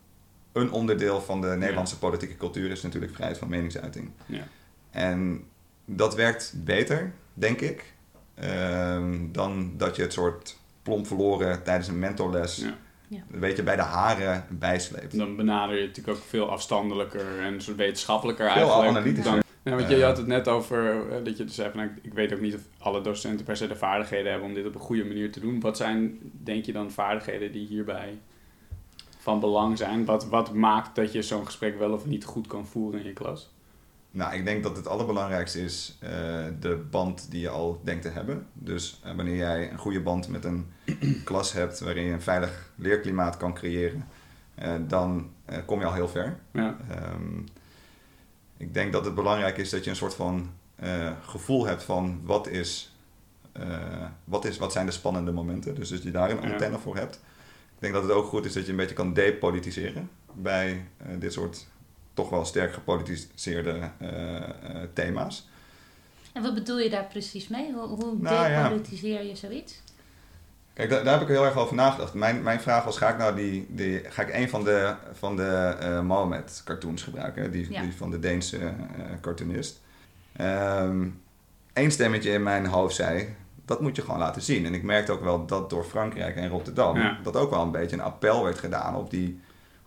een 0.52 0.72
onderdeel 0.72 1.22
van 1.22 1.42
de 1.42 1.48
Nederlandse 1.48 1.98
politieke 1.98 2.38
cultuur 2.38 2.72
is 2.72 2.82
natuurlijk 2.82 3.14
vrijheid 3.14 3.38
van 3.38 3.50
meningsuiting. 3.50 4.10
Ja. 4.26 4.44
En 4.92 5.44
dat 5.86 6.16
werkt 6.16 6.54
beter, 6.58 7.14
denk 7.34 7.62
ik, 7.62 7.94
ehm, 8.36 9.32
dan 9.32 9.74
dat 9.78 9.96
je 9.96 10.02
het 10.02 10.14
soort 10.14 10.58
plomp 10.84 11.08
verloren 11.08 11.64
tijdens 11.64 11.88
een 11.88 12.00
mentorles, 12.00 12.58
Ja. 12.58 12.78
Ja. 13.08 13.24
een 13.32 13.40
beetje 13.40 13.64
bij 13.64 13.76
de 13.76 13.82
haren 13.82 14.46
bijsleept. 14.50 15.18
Dan 15.18 15.36
benader 15.36 15.76
je 15.76 15.82
het 15.82 15.90
natuurlijk 15.90 16.18
ook 16.18 16.24
veel 16.30 16.50
afstandelijker 16.50 17.40
en 17.40 17.54
een 17.54 17.62
soort 17.62 17.78
wetenschappelijker 17.78 18.52
Veel 18.52 18.56
eigenlijk. 18.56 18.90
analytischer. 18.90 19.32
Dan, 19.34 19.42
ja, 19.64 19.76
want 19.76 19.90
je, 19.90 19.98
je 19.98 20.04
had 20.04 20.18
het 20.18 20.28
net 20.28 20.48
over 20.48 21.10
eh, 21.10 21.24
dat 21.24 21.38
je 21.38 21.44
dus 21.44 21.56
zei 21.56 21.70
van 21.70 21.80
nou, 21.80 21.92
ik, 21.92 22.04
ik 22.04 22.14
weet 22.14 22.34
ook 22.34 22.40
niet 22.40 22.56
of 22.56 22.62
alle 22.78 23.02
docenten 23.02 23.46
per 23.46 23.58
se 23.58 23.68
de 23.68 23.76
vaardigheden 23.76 24.32
hebben 24.32 24.50
om 24.50 24.56
dit 24.56 24.66
op 24.66 24.76
een 24.76 24.82
goede 24.82 25.06
manier 25.06 25.32
te 25.32 25.40
doen. 25.40 25.60
Wat 25.60 25.78
zijn, 25.78 26.18
denk 26.44 26.66
je 26.66 26.72
dan, 26.72 26.92
vaardigheden 26.92 27.52
die 27.52 27.68
hierbij 27.68 28.18
van 29.18 29.40
belang 29.40 29.78
zijn? 29.78 30.06
Wat, 30.06 30.28
wat 30.28 30.54
maakt 30.54 30.96
dat 30.96 31.12
je 31.12 31.22
zo'n 31.22 31.46
gesprek 31.46 31.80
wel 31.80 31.92
of 31.92 32.06
niet 32.06 32.26
goed 32.26 32.48
kan 32.48 32.66
voeren 32.68 33.00
in 33.00 33.06
je 33.06 33.14
klas? 33.14 33.50
Nou, 34.14 34.34
ik 34.34 34.46
denk 34.46 34.64
dat 34.64 34.76
het 34.78 34.88
allerbelangrijkste 34.88 35.64
is 35.64 35.98
eh, 36.00 36.10
de 36.60 36.86
band 36.92 37.32
die 37.32 37.42
je 37.42 37.50
al 37.50 37.82
denkt 37.84 38.02
te 38.02 38.10
hebben. 38.10 38.48
Dus 38.54 39.00
eh, 39.04 39.16
wanneer 39.16 39.36
jij 39.36 39.72
een 39.72 39.78
goede 39.78 40.02
band 40.02 40.28
met 40.28 40.46
een 40.46 40.72
klas 41.26 41.54
hebt 41.54 41.80
waarin 41.80 42.04
je 42.06 42.12
een 42.14 42.22
veilig 42.22 42.72
leerklimaat 42.76 43.38
kan 43.38 43.54
creëren, 43.54 44.08
eh, 44.56 44.74
dan 44.88 45.30
kom 45.66 45.80
je 45.80 45.86
al 45.86 45.94
heel 45.94 46.08
ver. 46.10 46.38
Ja, 46.52 46.78
Ehm, 46.90 47.38
ik 48.58 48.74
denk 48.74 48.92
dat 48.94 49.06
het 49.06 49.16
belangrijk 49.16 49.58
is 49.58 49.70
dat 49.70 49.84
je 49.84 49.90
een 49.90 49.96
soort 49.96 50.14
van 50.16 50.50
gevoel 51.26 51.66
hebt 51.66 51.84
van 51.84 52.22
wat 52.24 52.48
is, 52.48 52.96
wat 54.24 54.46
is, 54.46 54.58
wat 54.58 54.72
zijn 54.72 54.86
de 54.86 54.92
spannende 54.92 55.32
momenten. 55.32 55.76
Dus 55.76 55.90
dat 55.90 56.04
je 56.04 56.12
daar 56.12 56.30
een 56.32 56.42
Ja. 56.42 56.52
antenne 56.52 56.78
voor 56.80 56.96
hebt. 56.96 57.16
Ik 57.76 57.80
denk 57.80 57.94
dat 57.94 58.04
het 58.04 58.12
ook 58.12 58.26
goed 58.26 58.46
is 58.46 58.54
dat 58.54 58.66
je 58.66 58.72
een 58.72 58.78
beetje 58.78 58.96
kan 58.96 59.14
depolitiseren 59.14 60.10
bij 60.34 60.86
dit 61.20 61.34
soort 61.34 61.68
toch 62.22 62.30
wel 62.30 62.46
sterk 62.46 62.74
gepolitiseerde 62.74 63.80
eh, 63.98 64.36
eh, 64.36 64.44
thema's. 64.94 65.50
En 66.34 66.42
wat 66.42 66.54
bedoel 66.54 66.80
je 66.80 66.90
daar 66.90 67.06
precies 67.06 67.48
mee? 67.48 67.74
Hoe, 67.74 67.88
hoe 67.88 68.16
Nou, 68.20 68.50
ja. 68.50 68.64
depolitiseer 68.64 69.24
je 69.24 69.36
zoiets? 69.36 69.82
Kijk, 70.74 70.90
daar, 70.90 71.04
daar 71.04 71.14
heb 71.14 71.22
ik 71.22 71.28
heel 71.28 71.46
erg 71.46 71.58
over 71.58 71.76
nagedacht. 71.76 72.14
Mijn, 72.14 72.44
mijn 72.44 72.60
vraag 72.60 72.84
was, 72.84 72.98
ga 72.98 73.10
ik 73.10 73.18
nou 73.18 73.36
die, 73.36 73.66
die, 73.70 74.02
ga 74.10 74.22
ik 74.22 74.34
een 74.34 74.50
van 74.50 74.64
de, 74.64 74.96
van 75.14 75.36
de 75.36 75.76
eh 75.80 76.02
Mohammed 76.02 76.62
cartoons 76.66 77.04
gebruiken? 77.04 77.52
Die, 77.52 77.72
Ja. 77.72 77.82
die 77.82 77.96
van 77.96 78.12
de 78.12 78.20
Deense 78.20 78.58
eh, 78.58 78.74
cartoonist. 79.22 79.82
Eén 81.74 81.92
stemmetje 81.92 82.32
in 82.32 82.44
mijn 82.44 82.66
hoofd 82.66 82.96
zei, 82.96 83.36
dat 83.66 83.82
moet 83.82 83.96
je 83.96 84.02
gewoon 84.02 84.20
laten 84.20 84.42
zien. 84.42 84.66
En 84.66 84.74
ik 84.74 84.84
merkte 84.84 85.12
ook 85.12 85.24
wel 85.24 85.46
dat 85.46 85.70
door 85.70 85.84
Frankrijk 85.84 86.36
en 86.36 86.50
Rotterdam... 86.50 86.98
Ja. 86.98 87.18
dat 87.24 87.36
ook 87.36 87.50
wel 87.50 87.62
een 87.62 87.72
beetje 87.72 87.96
een 87.96 88.02
appel 88.02 88.44
werd 88.44 88.60
gedaan 88.60 88.96
op, 88.96 89.10
die, 89.10 89.40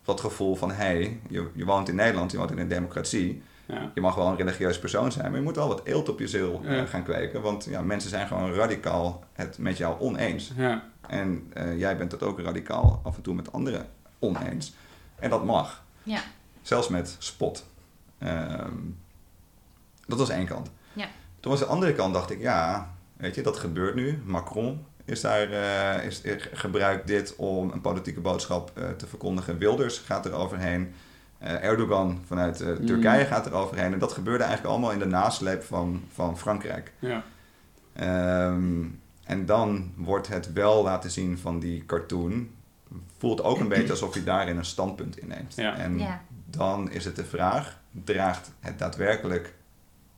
dat 0.05 0.21
gevoel 0.21 0.55
van... 0.55 0.69
hé, 0.71 0.75
hey, 0.75 1.21
je, 1.29 1.51
je 1.55 1.65
woont 1.65 1.89
in 1.89 1.95
Nederland, 1.95 2.31
je 2.31 2.37
woont 2.39 2.51
in 2.51 2.59
een 2.59 2.69
democratie... 2.69 3.43
ja, 3.67 3.91
Je 3.95 4.01
mag 4.01 4.15
wel 4.15 4.27
een 4.27 4.37
religieus 4.37 4.79
persoon 4.79 5.13
zijn, 5.13 5.27
maar 5.31 5.39
je 5.39 5.45
moet 5.45 5.57
wel 5.57 5.69
wat 5.69 5.85
eelt 5.85 6.09
op 6.09 6.19
je 6.19 6.29
ziel 6.29 6.61
eh, 6.65 6.77
Ja. 6.77 6.85
gaan 6.87 7.03
kweken. 7.03 7.43
Want 7.43 7.65
ja, 7.65 7.83
mensen 7.83 8.11
zijn 8.11 8.27
gewoon 8.27 8.53
radicaal 8.55 9.25
het 9.33 9.59
met 9.59 9.77
jou 9.77 10.01
oneens. 10.01 10.53
ja, 10.57 10.83
En 11.09 11.51
eh, 11.53 11.79
jij 11.79 11.97
bent 11.97 12.13
het 12.13 12.23
ook 12.23 12.41
radicaal 12.41 13.01
af 13.05 13.17
en 13.17 13.23
toe 13.23 13.35
met 13.35 13.53
anderen 13.53 13.87
oneens. 14.19 14.75
En 15.19 15.31
dat 15.31 15.45
mag. 15.45 15.83
Ja. 16.03 16.21
Zelfs 16.63 16.89
met 16.89 17.17
spot. 17.19 17.67
Ehm, 18.19 18.73
dat 20.07 20.19
was 20.19 20.29
één 20.29 20.47
kant. 20.47 20.71
Ja. 20.93 21.07
Toen 21.41 21.51
was 21.51 21.61
de 21.61 21.67
andere 21.67 21.93
kant, 21.95 22.15
dacht 22.15 22.31
ik, 22.31 22.41
ja, 22.41 22.91
weet 23.17 23.35
je, 23.35 23.43
dat 23.43 23.57
gebeurt 23.57 23.95
nu. 23.95 24.23
Macron 24.25 24.85
is 25.05 25.21
daar, 25.21 25.51
eh, 25.53 26.05
is, 26.07 26.21
is- 26.21 26.49
gebruikt 26.53 27.07
dit 27.07 27.37
om 27.37 27.71
een 27.71 27.81
politieke 27.81 28.21
boodschap 28.21 28.71
eh, 28.75 28.89
te 28.91 29.07
verkondigen. 29.07 29.59
Wilders 29.59 29.99
gaat 29.99 30.27
er 30.27 30.33
overheen. 30.33 30.95
Eh, 31.39 31.65
Erdogan 31.65 32.23
vanuit 32.27 32.61
eh, 32.61 32.69
Mm. 32.79 32.87
Turkije 32.87 33.25
gaat 33.25 33.47
er 33.47 33.53
overheen. 33.55 33.93
En 33.93 33.99
dat 33.99 34.13
gebeurde 34.13 34.45
eigenlijk 34.45 34.73
allemaal 34.73 34.93
in 34.93 34.99
de 34.99 35.07
nasleep 35.07 35.63
van, 35.63 36.03
van 36.13 36.39
Frankrijk. 36.39 36.93
Ja. 36.99 37.23
Ehm, 37.93 38.83
en 39.25 39.47
dan 39.47 39.93
wordt 39.97 40.29
het 40.29 40.53
wel 40.53 40.83
laten 40.83 41.11
zien 41.11 41.39
van 41.39 41.59
die 41.59 41.87
cartoon. 41.87 42.51
Voelt 43.19 43.43
ook 43.43 43.59
een 43.61 43.69
beetje 43.69 43.91
alsof 43.91 44.15
hij 44.15 44.25
daarin 44.25 44.57
een 44.57 44.65
standpunt 44.65 45.19
inneemt. 45.19 45.55
Ja. 45.55 45.77
En 45.77 45.99
Ja. 45.99 46.23
dan 46.51 46.91
is 46.91 47.05
het 47.05 47.17
de 47.17 47.25
vraag: 47.25 47.79
draagt 48.05 48.51
het 48.61 48.79
daadwerkelijk 48.79 49.55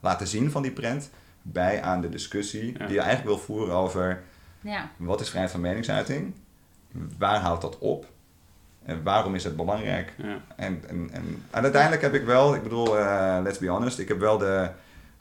laten 0.01 0.27
zien 0.27 0.51
van 0.51 0.63
die 0.63 0.71
prent 0.73 1.11
bij 1.43 1.83
aan 1.83 2.01
de 2.01 2.09
discussie 2.09 2.73
Ja. 2.79 2.87
die 2.87 2.95
je 2.95 3.01
eigenlijk 3.01 3.29
wil 3.29 3.39
voeren 3.39 3.75
over 3.75 4.23
Ja. 4.61 4.91
wat 4.97 5.21
is 5.21 5.29
vrijheid 5.29 5.53
van 5.53 5.61
meningsuiting? 5.61 6.35
Waar 7.19 7.41
houdt 7.41 7.63
dat 7.63 7.79
op? 7.79 8.07
En 8.85 9.03
waarom 9.03 9.35
is 9.35 9.45
het 9.45 9.57
belangrijk? 9.57 10.13
Ja. 10.17 10.39
En, 10.57 10.83
en, 10.89 11.09
en, 11.13 11.43
en 11.51 11.63
uiteindelijk 11.63 12.03
heb 12.03 12.15
ik 12.15 12.25
wel, 12.25 12.55
ik 12.55 12.63
bedoel, 12.63 12.99
eh, 12.99 13.39
let's 13.43 13.59
be 13.59 13.67
honest, 13.69 13.99
ik 13.99 14.09
heb 14.09 14.19
wel 14.19 14.39
de 14.39 14.71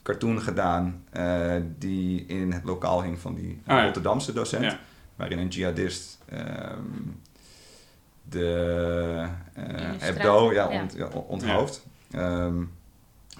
cartoon 0.02 0.40
gedaan 0.42 1.04
eh, 1.10 1.54
die 1.78 2.26
in 2.26 2.52
het 2.52 2.64
lokaal 2.64 3.02
hing 3.02 3.18
van 3.18 3.34
die 3.34 3.60
Ah, 3.66 3.76
ja. 3.76 3.84
Rotterdamse 3.84 4.32
docent. 4.32 4.64
Ja. 4.64 4.78
Waarin 5.16 5.38
een 5.38 5.48
jihadist 5.48 6.18
ehm, 6.28 6.80
de 8.22 9.28
eh 9.54 9.64
Hebdo 9.98 10.52
ja, 10.52 10.70
ja. 10.70 10.80
ont, 10.80 10.92
ja, 10.92 11.06
onthoofd. 11.06 11.86
Ehm, 12.10 12.58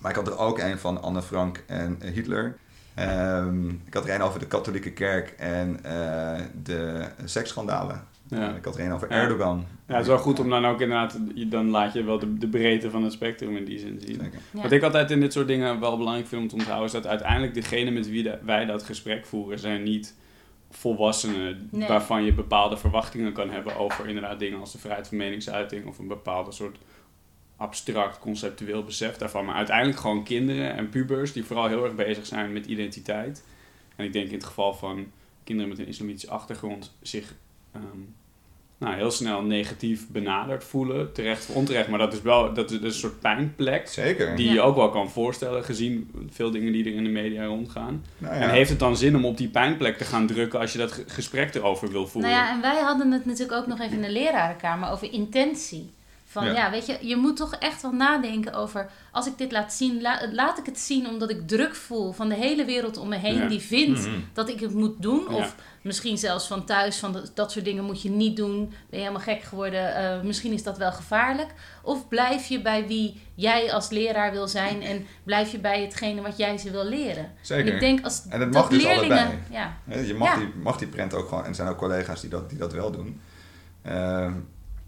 maar 0.00 0.10
ik 0.10 0.16
had 0.16 0.26
er 0.26 0.38
ook 0.38 0.58
een 0.58 0.78
van 0.78 1.02
Anne 1.02 1.22
Frank 1.22 1.64
en 1.66 1.98
Hitler. 2.02 2.56
Ehm, 2.96 3.68
ik 3.68 3.94
had 3.94 4.08
er 4.08 4.14
een 4.14 4.22
over 4.22 4.40
de 4.40 4.46
katholieke 4.46 4.92
kerk 4.92 5.34
en 5.38 5.78
eh, 5.84 6.40
de 6.62 7.04
seksschandalen. 7.24 8.04
Ja. 8.28 8.54
ik 8.54 8.64
had 8.64 8.78
er 8.78 8.84
een 8.84 8.92
over. 8.92 9.10
Erdogan. 9.10 9.64
Ja, 9.86 9.92
het 9.94 10.02
is 10.02 10.08
wel 10.08 10.18
goed 10.18 10.38
om 10.40 10.50
dan 10.50 10.66
ook 10.66 10.80
inderdaad, 10.80 11.18
je- 11.34 11.48
dan 11.48 11.70
laat 11.70 11.92
je 11.92 12.02
wel 12.04 12.18
de, 12.18 12.38
de 12.38 12.48
breedte 12.48 12.90
van 12.90 13.02
het 13.02 13.12
spectrum 13.12 13.56
in 13.56 13.64
die 13.64 13.78
zin 13.78 14.00
zien. 14.06 14.14
Zeker. 14.20 14.38
Ja. 14.50 14.62
Wat 14.62 14.72
ik 14.72 14.82
altijd 14.82 15.10
in 15.10 15.20
dit 15.20 15.32
soort 15.32 15.46
dingen 15.46 15.80
wel 15.80 15.96
belangrijk 15.96 16.26
vind 16.28 16.42
om 16.42 16.48
te 16.48 16.54
onthouden, 16.54 16.86
is 16.86 16.92
dat 16.92 17.06
uiteindelijk 17.06 17.54
degene 17.54 17.90
met 17.90 18.08
wie 18.10 18.22
de- 18.22 18.38
wij 18.44 18.64
dat 18.64 18.82
gesprek 18.82 19.26
voeren, 19.26 19.58
zijn 19.58 19.82
niet 19.82 20.14
volwassenen 20.70 21.68
Nee. 21.70 21.88
waarvan 21.88 22.24
je 22.24 22.32
bepaalde 22.32 22.76
verwachtingen 22.76 23.32
kan 23.32 23.50
hebben 23.50 23.76
over 23.76 24.06
inderdaad 24.08 24.38
dingen 24.38 24.60
als 24.60 24.72
de 24.72 24.78
vrijheid 24.78 25.08
van 25.08 25.16
meningsuiting 25.16 25.86
of 25.86 25.98
een 25.98 26.08
bepaalde 26.08 26.52
soort 26.52 26.76
abstract, 27.56 28.18
conceptueel 28.18 28.84
besef 28.84 29.16
daarvan. 29.16 29.44
Maar 29.44 29.54
uiteindelijk 29.54 29.98
gewoon 29.98 30.25
kinderen 30.25 30.75
en 30.76 30.88
pubers 30.88 31.32
die 31.32 31.44
vooral 31.44 31.66
heel 31.68 31.84
erg 31.84 31.94
bezig 31.94 32.26
zijn 32.26 32.52
met 32.52 32.66
identiteit. 32.66 33.44
En 33.96 34.04
ik 34.04 34.12
denk 34.12 34.26
in 34.28 34.34
het 34.34 34.44
geval 34.44 34.75
van 34.75 35.06
kinderen 35.44 35.70
met 35.70 35.78
een 35.78 35.86
islamitische 35.88 36.30
achtergrond 36.30 36.96
zich 37.02 37.34
ehm, 37.72 37.82
nou, 38.78 38.94
heel 38.94 39.10
snel 39.10 39.42
negatief 39.42 40.08
benaderd 40.08 40.64
voelen. 40.64 41.12
Terecht 41.12 41.48
of 41.48 41.54
onterecht, 41.54 41.88
maar 41.88 41.98
dat 41.98 42.12
is 42.12 42.22
wel 42.22 42.54
dat 42.54 42.70
is, 42.70 42.80
een 42.82 42.92
soort 42.92 43.20
pijnplek. 43.20 43.88
Zeker. 43.88 44.36
Die 44.36 44.46
Ja. 44.46 44.52
je 44.52 44.60
ook 44.60 44.76
wel 44.76 44.90
kan 44.90 45.10
voorstellen, 45.10 45.64
gezien 45.64 46.10
veel 46.30 46.50
dingen 46.50 46.72
die 46.72 46.84
er 46.84 46.94
in 46.94 47.04
de 47.04 47.10
media 47.10 47.44
rondgaan. 47.44 48.04
Nou 48.18 48.34
ja. 48.34 48.40
En 48.40 48.50
heeft 48.50 48.70
het 48.70 48.78
dan 48.78 48.96
zin 48.96 49.16
om 49.16 49.25
op 49.25 49.36
die 49.36 49.48
pijnplek 49.48 49.98
te 49.98 50.04
gaan 50.04 50.26
drukken 50.26 50.60
als 50.60 50.72
je 50.72 50.78
dat 50.78 50.92
ge- 50.92 51.04
gesprek 51.06 51.54
erover 51.54 51.88
wil 51.90 52.06
voeren? 52.06 52.30
Nou 52.30 52.42
ja, 52.42 52.52
en 52.54 52.60
wij 52.60 52.80
hadden 52.80 53.10
het 53.12 53.25
natuurlijk 53.25 53.58
ook 53.58 53.66
nog 53.66 53.80
even 53.80 53.96
in 53.96 54.02
de 54.02 54.10
lerarenkamer 54.12 54.90
over 54.90 55.12
intentie. 55.12 55.90
Van 56.43 56.47
ja. 56.47 56.52
Ja. 56.52 56.71
weet 56.71 56.87
je, 56.87 56.99
je 57.00 57.16
moet 57.16 57.37
toch 57.37 57.55
echt 57.55 57.83
wel 57.83 57.93
nadenken 57.93 58.55
over... 58.55 58.88
als 59.12 59.26
ik 59.26 59.38
dit 59.38 59.52
laat 59.52 59.73
zien, 59.73 60.00
la- 60.00 60.28
laat 60.33 60.59
ik 60.59 60.66
het 60.66 60.78
zien 60.78 61.09
omdat 61.09 61.31
ik 61.31 61.49
druk 61.49 61.75
voel 61.75 62.12
van 62.12 62.28
de 62.28 62.35
hele 62.35 62.64
wereld 62.64 62.97
om 62.97 63.09
me 63.09 63.16
heen... 63.16 63.38
Ja. 63.38 63.47
die 63.49 63.61
vindt 63.61 64.00
Mhm. 64.07 64.14
dat 64.33 64.49
ik 64.49 64.61
het 64.61 64.75
moet 64.75 65.02
doen. 65.02 65.26
Ja. 65.31 65.35
Of 65.37 65.55
misschien 65.83 66.19
zelfs 66.19 66.47
van 66.47 66.64
thuis, 66.64 66.99
van 66.99 67.12
dat, 67.12 67.31
dat 67.35 67.52
soort 67.52 67.64
dingen 67.64 67.85
moet 67.85 68.02
je 68.02 68.11
niet 68.11 68.37
doen. 68.37 68.59
Ben 68.69 68.75
je 68.90 68.97
helemaal 68.97 69.21
gek 69.21 69.43
geworden, 69.43 69.95
eh, 69.95 70.21
misschien 70.23 70.52
is 70.52 70.62
dat 70.62 70.78
wel 70.78 70.93
gevaarlijk. 70.93 71.50
Of 71.83 72.09
blijf 72.09 72.47
je 72.47 72.61
bij 72.61 72.87
wie 72.87 73.21
jij 73.35 73.73
als 73.73 73.88
leraar 73.90 74.33
wil 74.33 74.49
zijn... 74.49 74.83
en 74.83 75.07
blijf 75.25 75.52
je 75.52 75.59
bij 75.59 75.83
hetgene 75.83 76.21
wat 76.21 76.37
jij 76.37 76.59
ze 76.59 76.71
wil 76.71 76.85
leren. 76.85 77.33
Zeker. 77.40 77.66
En 77.66 77.75
ik 77.75 77.81
denk 77.81 78.05
als 78.05 78.23
En 78.28 78.49
mag 78.49 78.69
dus 78.69 78.85
allebei. 78.87 79.28
Ja, 79.50 79.76
Je 79.87 80.14
mag, 80.14 80.38
die, 80.38 80.49
mag 80.62 80.76
die 80.78 80.88
prent 80.88 81.14
ook 81.14 81.28
gewoon, 81.28 81.43
en 81.43 81.49
er 81.49 81.55
zijn 81.55 81.69
ook 81.69 81.76
collega's 81.78 82.21
die 82.21 82.31
dat, 82.31 82.49
die 82.50 82.59
dat 82.59 82.73
wel 82.73 82.90
doen. 82.90 83.21
Ehm, 83.83 84.33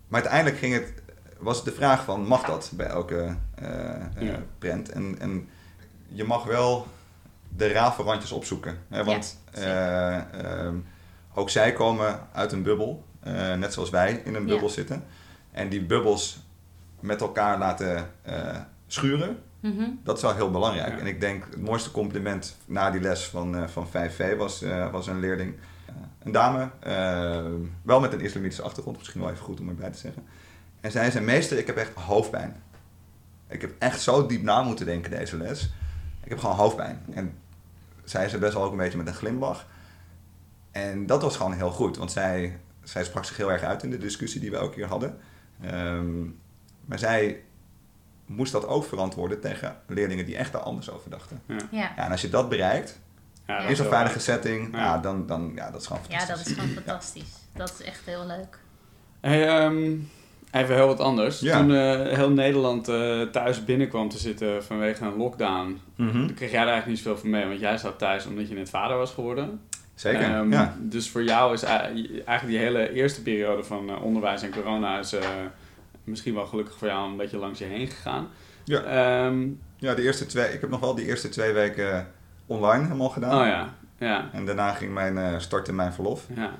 maar 0.08 0.20
uiteindelijk 0.20 0.58
ging 0.58 0.74
het, 0.74 0.92
was 1.38 1.56
het 1.56 1.64
de 1.64 1.72
vraag 1.72 2.04
van, 2.04 2.26
mag 2.26 2.44
dat 2.44 2.70
bij 2.74 2.86
elke 2.86 3.34
eh, 3.54 3.94
eh, 3.94 4.00
Ja. 4.18 4.38
prent? 4.58 4.88
En, 4.90 5.16
en 5.20 5.48
je 6.08 6.24
mag 6.24 6.44
wel 6.44 6.86
de 7.56 7.68
rafelrandjes 7.72 8.32
opzoeken. 8.32 8.78
Hè, 8.88 9.04
want 9.04 9.38
eh, 9.52 10.16
ehm, 10.16 10.74
ook 11.34 11.50
zij 11.50 11.72
komen 11.72 12.20
uit 12.32 12.52
een 12.52 12.62
bubbel, 12.62 13.04
eh, 13.20 13.54
net 13.54 13.72
zoals 13.72 13.90
wij 13.90 14.22
in 14.24 14.34
een 14.34 14.42
Ja. 14.42 14.48
bubbel 14.48 14.68
zitten. 14.68 15.04
En 15.50 15.68
die 15.68 15.82
bubbels 15.84 16.42
met 17.00 17.20
elkaar 17.20 17.58
laten 17.58 18.10
eh, 18.22 18.56
schuren, 18.86 19.38
Mhm. 19.60 19.84
dat 20.04 20.16
is 20.16 20.22
wel 20.22 20.34
heel 20.34 20.50
belangrijk. 20.50 20.92
Ja. 20.92 20.98
En 20.98 21.06
ik 21.06 21.20
denk 21.20 21.44
het 21.50 21.60
mooiste 21.60 21.90
compliment 21.90 22.56
na 22.64 22.90
die 22.90 23.00
les 23.00 23.24
van, 23.24 23.56
eh, 23.56 23.66
van 23.68 23.88
5V 23.88 24.36
was, 24.36 24.62
eh, 24.62 24.90
was 24.90 25.06
een 25.06 25.20
leerling, 25.20 25.54
eh, 25.86 25.94
een 26.22 26.32
dame, 26.32 26.68
eh, 26.80 27.44
wel 27.82 28.00
met 28.00 28.12
een 28.12 28.20
islamitische 28.20 28.62
achtergrond, 28.62 28.98
misschien 28.98 29.20
wel 29.20 29.30
even 29.30 29.44
goed 29.44 29.60
om 29.60 29.68
erbij 29.68 29.90
te 29.90 29.98
zeggen. 29.98 30.26
En 30.80 30.90
zij 30.90 31.10
zei, 31.10 31.24
meester, 31.24 31.58
ik 31.58 31.66
heb 31.66 31.76
echt 31.76 31.94
hoofdpijn. 31.94 32.62
Ik 33.48 33.60
heb 33.60 33.72
echt 33.78 34.00
zo 34.00 34.26
diep 34.26 34.42
na 34.42 34.62
moeten 34.62 34.86
denken 34.86 35.10
deze 35.10 35.36
les. 35.36 35.62
Ik 36.24 36.28
heb 36.30 36.38
gewoon 36.38 36.56
hoofdpijn. 36.56 37.04
En 37.14 37.38
zei 38.04 38.28
ze 38.28 38.38
best 38.38 38.52
wel 38.54 38.62
ook 38.62 38.70
een 38.70 38.76
beetje 38.78 38.98
met 38.98 39.06
een 39.06 39.14
glimlach. 39.14 39.66
En 40.70 41.06
dat 41.06 41.22
was 41.22 41.36
gewoon 41.36 41.52
heel 41.52 41.70
goed, 41.70 41.96
want 41.96 42.12
zij, 42.12 42.58
zij 42.82 43.04
sprak 43.04 43.24
zich 43.24 43.36
heel 43.36 43.52
erg 43.52 43.62
uit 43.62 43.82
in 43.82 43.90
de 43.90 43.98
discussie 43.98 44.40
die 44.40 44.50
we 44.50 44.56
elke 44.56 44.74
keer 44.74 44.86
hadden. 44.86 45.18
Ehm, 45.62 46.22
maar 46.84 46.98
zij 46.98 47.42
moest 48.26 48.52
dat 48.52 48.66
ook 48.66 48.84
verantwoorden 48.84 49.40
tegen 49.40 49.76
leerlingen 49.86 50.26
die 50.26 50.36
echt 50.36 50.52
daar 50.52 50.62
anders 50.62 50.90
over 50.90 51.10
dachten. 51.10 51.42
ja. 51.46 51.56
Ja, 51.70 51.96
en 51.96 52.10
als 52.10 52.20
je 52.20 52.28
dat 52.28 52.48
bereikt, 52.48 52.98
Ja, 53.46 53.54
dat 53.54 53.64
in 53.64 53.70
is 53.70 53.76
zo'n 53.76 53.86
wel 53.86 53.94
veilige 53.94 54.18
setting, 54.20 54.72
Ja. 54.72 54.78
ja. 54.78 54.98
dan, 54.98 55.26
dan, 55.26 55.52
ja, 55.54 55.70
dat 55.70 55.80
is 55.80 55.86
gewoon 55.86 56.02
ja, 56.08 56.18
fantastisch. 56.18 56.46
dat 56.46 56.56
is 56.56 56.62
gewoon 56.62 56.82
fantastisch. 56.84 57.32
Dat 57.54 57.74
is 57.78 57.82
echt 57.86 58.00
heel 58.04 58.26
leuk. 58.26 58.58
Hey, 59.20 59.48
ehm, 59.48 59.92
even 60.52 60.74
heel 60.74 60.86
wat 60.86 61.00
anders. 61.00 61.40
Ja. 61.40 61.58
Toen 61.58 61.74
eh, 61.74 62.16
heel 62.16 62.30
Nederland 62.30 62.88
eh, 62.88 63.20
thuis 63.22 63.64
binnenkwam 63.64 64.08
te 64.08 64.18
zitten 64.18 64.64
vanwege 64.64 65.04
een 65.04 65.16
lockdown, 65.16 65.80
toen 65.96 66.32
kreeg 66.34 66.50
jij 66.50 66.60
er 66.62 66.68
eigenlijk 66.68 66.86
niet 66.86 66.98
zoveel 66.98 67.20
van 67.20 67.30
mee, 67.30 67.46
want 67.46 67.60
jij 67.60 67.78
zat 67.78 67.98
thuis 67.98 68.26
omdat 68.26 68.48
je 68.48 68.54
net 68.54 68.70
vader 68.70 68.96
was 68.96 69.10
geworden. 69.10 69.60
Zeker, 69.94 70.20
Ehm, 70.22 70.52
ja. 70.52 70.76
Dus 70.80 71.10
voor 71.10 71.22
jou 71.22 71.52
is 71.54 71.62
ei- 71.62 72.22
eigenlijk 72.24 72.46
die 72.46 72.58
hele 72.58 72.92
eerste 72.92 73.22
periode 73.22 73.64
van 73.64 73.88
eh, 73.90 74.02
onderwijs 74.04 74.42
en 74.42 74.50
corona 74.50 74.98
is 74.98 75.14
misschien 76.04 76.34
wel 76.34 76.46
gelukkig 76.46 76.78
voor 76.78 76.88
jou 76.88 77.10
een 77.10 77.16
beetje 77.16 77.36
langs 77.38 77.58
je 77.58 77.64
heen 77.64 77.86
gegaan. 77.86 78.28
Ja. 78.64 78.80
Ehm, 78.82 79.46
Ja, 79.80 79.94
de 79.94 80.02
eerste 80.02 80.26
twee, 80.26 80.52
ik 80.52 80.60
heb 80.60 80.70
nog 80.70 80.80
wel 80.80 80.94
die 80.94 81.06
eerste 81.06 81.28
twee 81.28 81.52
weken 81.52 82.06
online 82.46 82.82
helemaal 82.84 83.08
gedaan. 83.08 83.40
oh 83.40 83.46
ja, 83.46 83.74
ja, 83.98 84.28
En 84.32 84.44
daarna 84.46 84.72
ging 84.72 84.92
mijn 84.92 85.40
start 85.40 85.68
in 85.68 85.74
mijn 85.74 85.92
verlof. 85.92 86.26
ja. 86.36 86.50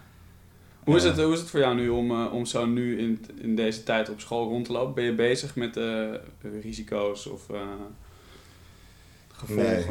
Hoe 0.89 0.97
is, 0.97 1.05
het, 1.05 1.17
hoe 1.17 1.33
is 1.33 1.41
het 1.41 1.51
voor 1.51 1.61
jou 1.61 1.75
nu 1.75 1.89
om, 1.89 2.11
eh, 2.11 2.33
om 2.33 2.47
zo 2.47 2.67
nu 2.67 2.99
in, 2.99 3.27
in 3.41 3.57
deze 3.57 3.83
tijd 3.83 4.11
op 4.11 4.21
school 4.21 4.49
rond 4.49 4.65
te 4.65 4.73
lopen? 4.73 4.95
Ben 4.95 5.05
je 5.05 5.15
bezig 5.15 5.57
met 5.57 5.77
eh, 5.77 6.15
risico's 6.63 7.27
of 7.27 7.51
eh, 7.51 7.61
gevolgen? 9.33 9.65
Nee. 9.65 9.85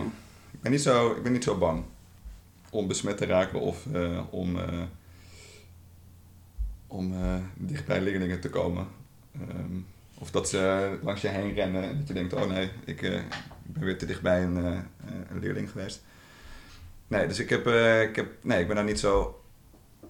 Ik 0.52 0.62
ben 0.62 0.72
niet 0.72 0.82
zo, 0.82 1.12
ik 1.12 1.24
ben 1.24 1.32
niet 1.32 1.44
zo 1.44 1.58
bang 1.58 1.84
om 2.70 2.88
besmet 2.88 3.18
te 3.18 3.26
raken 3.26 3.60
of 3.60 3.86
om, 4.30 4.58
om 6.88 7.14
eh, 7.14 7.36
dicht 7.56 7.86
bij 7.86 8.02
leerlingen 8.02 8.40
te 8.40 8.50
komen. 8.50 8.88
Ehm, 9.34 9.78
of 10.18 10.32
dat 10.32 10.50
ze 10.50 10.92
langs 11.04 11.22
je 11.22 11.28
heen 11.28 11.54
rennen 11.54 11.84
en 11.84 11.98
dat 11.98 12.08
je 12.08 12.14
denkt, 12.14 12.34
oh 12.34 12.46
nee, 12.46 12.70
ik, 12.86 13.02
ben 13.64 13.84
weer 13.84 13.98
te 13.98 14.06
dichtbij 14.06 14.44
een, 14.44 14.56
een 14.56 15.40
leerling 15.40 15.72
geweest. 15.72 16.04
Nee, 17.08 17.28
dus 17.28 17.40
ik, 17.40 17.50
heb, 17.50 17.68
ik, 18.10 18.16
heb, 18.16 18.28
nee, 18.42 18.60
ik 18.60 18.68
ben 18.68 18.76
daar 18.76 18.86
niet 18.86 19.00
zo 19.00 19.37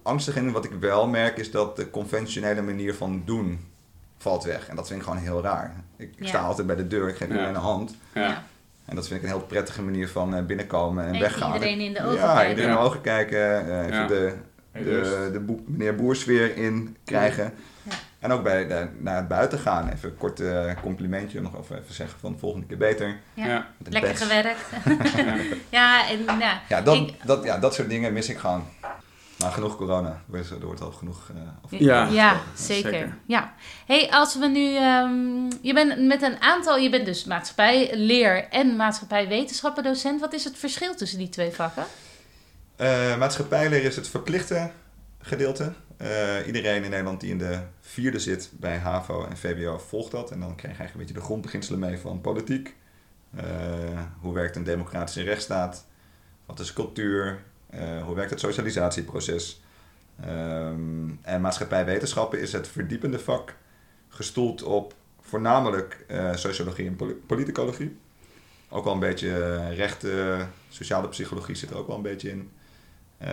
angstig 0.08 0.36
in. 0.36 0.52
Wat 0.52 0.64
ik 0.64 0.72
wel 0.80 1.06
merk 1.08 1.36
is 1.38 1.50
dat 1.50 1.76
de 1.76 1.90
conventionele 1.90 2.62
manier 2.62 2.94
van 2.94 3.22
doen 3.24 3.60
valt 4.18 4.44
weg. 4.44 4.68
En 4.68 4.76
dat 4.76 4.86
vind 4.86 5.00
ik 5.00 5.06
gewoon 5.06 5.22
heel 5.22 5.42
raar. 5.42 5.74
Ik 5.96 6.12
Ja. 6.16 6.26
sta 6.26 6.38
altijd 6.40 6.66
bij 6.66 6.76
de 6.76 6.86
deur, 6.86 7.08
ik 7.08 7.16
geef 7.16 7.28
Ja. 7.28 7.34
iedereen 7.34 7.54
een 7.54 7.60
hand. 7.60 7.94
Ja. 8.14 8.42
En 8.84 8.94
dat 8.96 9.06
vind 9.08 9.22
ik 9.22 9.26
een 9.28 9.32
heel 9.36 9.46
prettige 9.46 9.82
manier 9.82 10.08
van 10.08 10.34
eh, 10.34 10.42
binnenkomen 10.44 11.04
en 11.04 11.08
Even 11.14 11.20
weggaan. 11.20 11.52
iedereen 11.52 11.80
in 11.80 11.92
de 11.92 12.02
ogen 12.04 12.14
ja, 12.16 12.34
kijken. 12.34 12.48
iedereen 12.48 12.70
in 12.70 12.76
Ja. 12.76 12.80
de 12.82 12.86
ogen 12.88 13.00
kijken. 13.00 13.68
eh, 13.70 13.84
even 13.86 13.96
Ja. 13.96 14.06
de, 14.06 14.34
de, 14.72 15.28
de 15.32 15.40
boek, 15.40 15.60
meneer 15.68 15.94
Boersfeer 15.94 16.56
in 16.56 16.96
krijgen. 17.04 17.52
Ja. 17.82 17.92
En 18.18 18.32
ook 18.32 18.42
bij 18.42 18.66
de, 18.66 18.88
naar 18.98 19.16
het 19.16 19.28
buiten 19.28 19.58
gaan. 19.58 19.88
Even 19.88 20.08
een 20.08 20.16
kort 20.16 20.40
eh, 20.40 20.70
complimentje. 20.82 21.40
Nog 21.40 21.58
even, 21.60 21.78
even 21.82 21.94
zeggen 21.94 22.20
van 22.20 22.32
de 22.32 22.38
volgende 22.38 22.66
keer 22.66 22.76
beter. 22.76 23.16
Ja. 23.34 23.46
Ja. 23.46 23.66
Lekker 23.88 24.16
gewerkt. 24.16 24.60
Ja. 24.84 25.36
ja, 25.78 26.08
en 26.08 26.38
ja. 26.38 26.60
Ja, 26.68 26.80
dat, 26.82 26.94
Ik- 26.96 27.14
dat, 27.24 27.44
ja, 27.44 27.58
dat 27.58 27.74
soort 27.74 27.88
dingen 27.88 28.12
mis 28.12 28.28
ik 28.28 28.38
gewoon. 28.38 28.64
Maar 29.38 29.52
genoeg 29.52 29.76
corona. 29.76 30.08
Er 30.08 30.20
wordt- 30.60 30.80
er 30.80 30.84
al 30.84 30.92
genoeg... 30.92 31.30
eh, 31.34 31.40
of- 31.62 31.70
Ja. 31.78 32.06
Ja, 32.08 32.40
zeker. 32.54 32.90
zeker. 32.90 33.16
Ja. 33.26 33.54
Hey, 33.86 34.10
als 34.10 34.38
we 34.38 34.46
nu, 34.46 34.76
ehm, 34.76 35.44
je 35.62 35.72
bent 35.74 36.06
met 36.06 36.22
een 36.22 36.40
aantal, 36.40 36.76
je 36.78 36.90
bent 36.90 37.04
dus 37.06 37.24
maatschappij, 37.24 37.90
leer 37.96 38.48
en 38.48 38.76
maatschappij 38.76 39.28
wetenschappen 39.28 39.82
docent. 39.82 40.20
Wat 40.20 40.32
is 40.32 40.44
het 40.44 40.58
verschil 40.58 40.94
tussen 40.94 41.18
die 41.18 41.28
twee 41.28 41.50
vakken? 41.50 41.84
Uh, 42.80 43.16
maatschappijleer 43.18 43.84
is 43.84 43.96
het 43.96 44.08
verplichte 44.08 44.70
gedeelte. 45.20 45.72
Uh, 46.02 46.46
iedereen 46.46 46.84
in 46.84 46.90
Nederland 46.90 47.20
die 47.20 47.30
in 47.30 47.38
de 47.38 47.58
vierde 47.80 48.18
zit 48.18 48.50
bij 48.52 48.76
HAVO 48.78 49.24
en 49.24 49.36
VWO 49.36 49.78
volgt 49.78 50.10
dat. 50.10 50.30
En 50.30 50.40
dan 50.40 50.54
krijg 50.56 50.72
je 50.76 50.78
eigenlijk 50.78 50.92
een 50.94 50.98
beetje 51.00 51.14
de 51.14 51.20
grondbeginselen 51.26 51.80
mee 51.80 51.98
van 51.98 52.20
politiek. 52.20 52.76
Uh, 53.36 53.42
hoe 54.20 54.34
werkt 54.34 54.56
een 54.56 54.64
democratische 54.64 55.22
rechtsstaat? 55.22 55.84
Wat 56.46 56.60
is 56.60 56.72
cultuur? 56.72 57.42
Hoe 58.04 58.14
werkt 58.14 58.30
het 58.30 58.40
socialisatieproces? 58.40 59.62
Um, 60.28 61.18
en 61.22 61.40
maatschappijwetenschappen 61.40 62.40
is 62.40 62.52
het 62.52 62.68
verdiepende 62.68 63.18
vak, 63.18 63.54
gestoeld 64.08 64.62
op 64.62 64.94
voornamelijk 65.20 66.06
sociologie 66.34 66.86
en 66.86 67.20
politicologie. 67.26 67.96
Ook 68.68 68.84
wel 68.84 68.92
een 68.92 68.98
beetje 68.98 69.56
rechten, 69.74 70.50
sociale 70.68 71.08
psychologie 71.08 71.54
zit 71.54 71.70
er 71.70 71.76
ook 71.76 71.86
wel 71.86 71.96
een 71.96 72.02
beetje 72.02 72.30
in. 72.30 72.50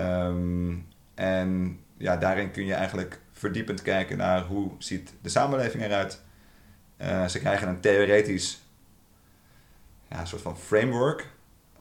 Um, 0.02 0.88
en 1.14 1.80
ja, 1.98 2.18
daarin 2.18 2.52
kun 2.52 2.66
je 2.66 2.74
eigenlijk 2.74 3.20
verdiepend 3.32 3.82
kijken 3.82 4.18
naar 4.18 4.44
hoe 4.44 4.72
ziet 4.78 5.14
de 5.22 5.30
samenleving 5.30 5.84
eruit. 5.84 6.22
Uh, 7.02 7.26
ze 7.26 7.40
krijgen 7.40 7.68
een 7.68 7.80
theoretisch 7.80 8.62
ja, 10.10 10.26
soort 10.26 10.42
van 10.42 10.58
framework 10.58 11.28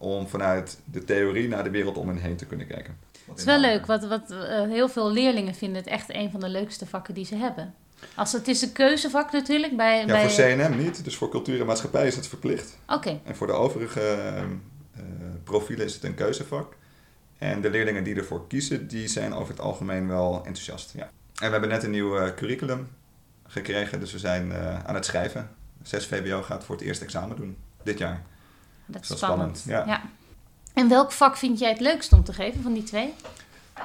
om 0.04 0.28
vanuit 0.28 0.78
de 0.84 1.04
theorie 1.04 1.48
naar 1.48 1.64
de 1.64 1.70
wereld 1.70 1.96
om 1.96 2.08
hen 2.08 2.16
heen 2.16 2.36
te 2.36 2.46
kunnen 2.46 2.66
kijken. 2.66 2.96
Het 3.28 3.38
is 3.38 3.44
wel 3.44 3.58
leuk, 3.58 3.86
wat, 3.86 4.06
wat 4.06 4.30
uh, 4.30 4.62
heel 4.62 4.88
veel 4.88 5.12
leerlingen 5.12 5.54
vinden 5.54 5.76
het 5.76 5.86
echt 5.86 6.14
een 6.14 6.30
van 6.30 6.40
de 6.40 6.48
leukste 6.48 6.86
vakken 6.86 7.14
die 7.14 7.24
ze 7.24 7.36
hebben. 7.36 7.74
Als 8.14 8.32
het 8.32 8.48
is 8.48 8.62
een 8.62 8.72
keuzevak 8.72 9.32
natuurlijk. 9.32 9.76
Bij, 9.76 9.98
ja, 9.98 10.06
bij... 10.06 10.30
voor 10.30 10.44
CNM 10.44 10.76
niet. 10.76 11.04
Dus 11.04 11.16
voor 11.16 11.28
cultuur 11.28 11.60
en 11.60 11.66
maatschappij 11.66 12.06
is 12.06 12.16
het 12.16 12.26
verplicht. 12.26 12.78
Oké. 12.88 13.20
En 13.24 13.36
voor 13.36 13.46
de 13.46 13.52
overige 13.52 14.18
uh, 14.96 15.02
profielen 15.44 15.86
is 15.86 15.94
het 15.94 16.04
een 16.04 16.14
keuzevak. 16.14 16.76
En 17.38 17.60
de 17.60 17.70
leerlingen 17.70 18.04
die 18.04 18.14
ervoor 18.14 18.46
kiezen, 18.46 18.88
die 18.88 19.08
zijn 19.08 19.34
over 19.34 19.52
het 19.52 19.62
algemeen 19.62 20.08
wel 20.08 20.36
enthousiast. 20.36 20.92
Ja. 20.96 21.02
En 21.02 21.46
we 21.46 21.50
hebben 21.50 21.68
net 21.68 21.82
een 21.82 21.90
nieuw 21.90 22.18
uh, 22.18 22.34
curriculum 22.34 22.88
gekregen, 23.46 24.00
dus 24.00 24.12
we 24.12 24.18
zijn 24.18 24.48
uh, 24.48 24.84
aan 24.84 24.94
het 24.94 25.04
schrijven. 25.04 25.50
6 25.82 26.06
VWO 26.06 26.42
gaat 26.42 26.64
voor 26.64 26.74
het 26.74 26.84
eerste 26.84 27.04
examen 27.04 27.36
doen 27.36 27.56
dit 27.82 27.98
jaar. 27.98 28.22
Dat 28.86 29.02
is, 29.02 29.16
spannend. 29.16 29.58
spannend. 29.58 29.86
Ja. 29.86 29.92
ja. 29.92 30.02
En 30.74 30.88
welk 30.88 31.12
vak 31.12 31.36
vind 31.36 31.58
jij 31.58 31.70
het 31.70 31.80
leukst 31.80 32.12
om 32.12 32.24
te 32.24 32.32
geven 32.32 32.62
van 32.62 32.72
die 32.72 32.82
twee? 32.82 33.14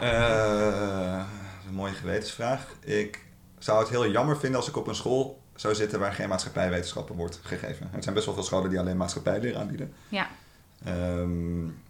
Uh, 0.02 1.24
een 1.68 1.74
mooie 1.74 1.94
gewetensvraag. 1.94 2.76
Ik 2.80 3.26
zou 3.58 3.80
het 3.80 3.90
heel 3.90 4.10
jammer 4.10 4.38
vinden 4.38 4.60
als 4.60 4.70
ik 4.70 4.78
op 4.78 4.88
een 4.88 4.96
school 4.96 5.42
zou 5.56 5.76
zitten 5.76 6.00
waar 6.00 6.14
geen 6.14 6.30
maatschappijwetenschappen 6.30 7.16
wordt 7.16 7.40
gegeven. 7.44 7.90
Er 7.94 8.04
zijn 8.04 8.16
best 8.16 8.26
wel 8.26 8.36
veel 8.36 8.44
scholen 8.44 8.70
die 8.70 8.80
alleen 8.80 8.98
maatschappijleer 8.98 9.58
aanbieden. 9.58 9.94
Ja. 10.10 10.28
Um, 10.88 11.82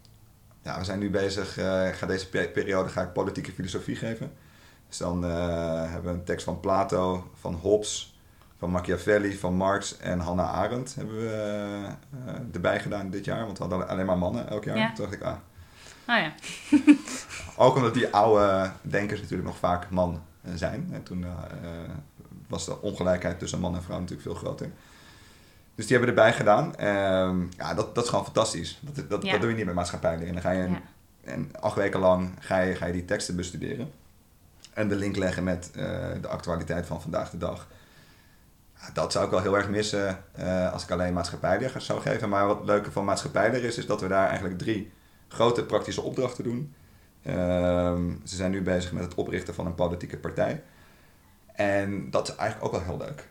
ja, 0.62 0.78
we 0.78 0.84
zijn 0.84 0.98
nu 0.98 1.10
bezig, 1.10 1.58
uh, 1.58 1.88
ga 1.88 2.06
deze 2.06 2.28
periode 2.28 2.88
ga 2.88 3.02
ik 3.02 3.12
politieke 3.12 3.52
filosofie 3.52 3.96
geven. 3.96 4.32
Dus 4.88 4.98
dan 4.98 5.24
uh, 5.24 5.90
hebben 5.90 6.12
we 6.12 6.18
een 6.18 6.24
tekst 6.24 6.44
van 6.44 6.60
Plato, 6.60 7.30
van 7.40 7.54
Hobbes, 7.54 8.19
van 8.60 8.70
Machiavelli, 8.70 9.38
van 9.38 9.54
Marx 9.54 9.96
en 9.96 10.18
Hannah 10.18 10.52
Arendt 10.52 10.94
hebben 10.94 11.16
we 11.16 11.86
uh, 12.26 12.32
erbij 12.52 12.80
gedaan 12.80 13.10
dit 13.10 13.24
jaar. 13.24 13.44
Want 13.44 13.58
we 13.58 13.64
hadden 13.64 13.88
alleen 13.88 14.06
maar 14.06 14.18
mannen 14.18 14.48
elk 14.48 14.64
jaar. 14.64 14.76
Ja. 14.76 14.92
Toen 14.92 15.04
dacht 15.04 15.16
ik, 15.16 15.22
ah. 15.22 15.36
Oh 16.08 16.16
ja. 16.16 16.32
Ook 17.64 17.76
omdat 17.76 17.94
die 17.94 18.08
oude 18.08 18.70
denkers 18.82 19.20
natuurlijk 19.20 19.48
nog 19.48 19.58
vaak 19.58 19.90
man 19.90 20.22
zijn. 20.54 20.88
En 20.92 21.02
toen 21.02 21.24
was 22.48 22.64
de 22.64 22.80
ongelijkheid 22.80 23.38
tussen 23.38 23.60
man 23.60 23.74
en 23.74 23.82
vrouw 23.82 23.98
natuurlijk 23.98 24.28
veel 24.28 24.34
groter. 24.34 24.70
Dus 25.74 25.86
die 25.86 25.96
hebben 25.96 26.16
erbij 26.16 26.32
gedaan. 26.32 26.86
Um, 26.86 27.48
ja, 27.56 27.74
dat, 27.74 27.94
dat 27.94 28.04
is 28.04 28.10
gewoon 28.10 28.24
fantastisch. 28.24 28.78
Dat, 28.80 28.94
dat, 28.94 29.22
dat 29.22 29.40
doe 29.40 29.50
je 29.50 29.56
niet 29.56 29.64
met 29.64 29.74
maatschappijleer. 29.74 30.26
En 30.26 30.32
dan 30.32 30.42
ga 30.42 30.50
je 30.50 30.62
een, 30.62 30.78
en 31.24 31.50
acht 31.60 31.76
weken 31.76 32.00
lang 32.00 32.30
ga 32.38 32.58
je, 32.58 32.74
ga 32.74 32.86
je 32.86 32.92
die 32.92 33.04
teksten 33.04 33.36
bestuderen. 33.36 33.90
En 34.72 34.88
de 34.88 34.96
link 34.96 35.16
leggen 35.16 35.44
met 35.44 35.70
uh, 35.76 35.82
de 36.20 36.28
actualiteit 36.28 36.86
van 36.86 37.02
vandaag 37.02 37.30
de 37.30 37.38
dag. 37.38 37.66
Dat 38.92 39.12
zou 39.12 39.24
ik 39.24 39.30
wel 39.30 39.40
heel 39.40 39.56
erg 39.56 39.68
missen 39.68 40.24
uh, 40.38 40.72
als 40.72 40.82
ik 40.82 40.90
alleen 40.90 41.12
maatschappijleer 41.12 41.72
zou 41.78 42.00
geven. 42.00 42.28
Maar 42.28 42.46
wat 42.46 42.56
het 42.56 42.66
leuke 42.66 42.90
van 42.90 43.04
maatschappijleer 43.04 43.64
is, 43.64 43.78
is 43.78 43.86
dat 43.86 44.00
we 44.00 44.08
daar 44.08 44.26
eigenlijk 44.26 44.58
drie 44.58 44.92
grote 45.28 45.64
praktische 45.64 46.02
opdrachten 46.02 46.44
doen. 46.44 46.74
Um, 47.26 48.20
ze 48.24 48.36
zijn 48.36 48.50
nu 48.50 48.62
bezig 48.62 48.92
met 48.92 49.04
het 49.04 49.14
oprichten 49.14 49.54
van 49.54 49.66
een 49.66 49.74
politieke 49.74 50.16
partij. 50.16 50.62
En 51.52 52.10
dat 52.10 52.28
is 52.28 52.34
eigenlijk 52.36 52.74
ook 52.74 52.80
wel 52.80 52.96
heel 52.96 53.06
leuk. 53.06 53.28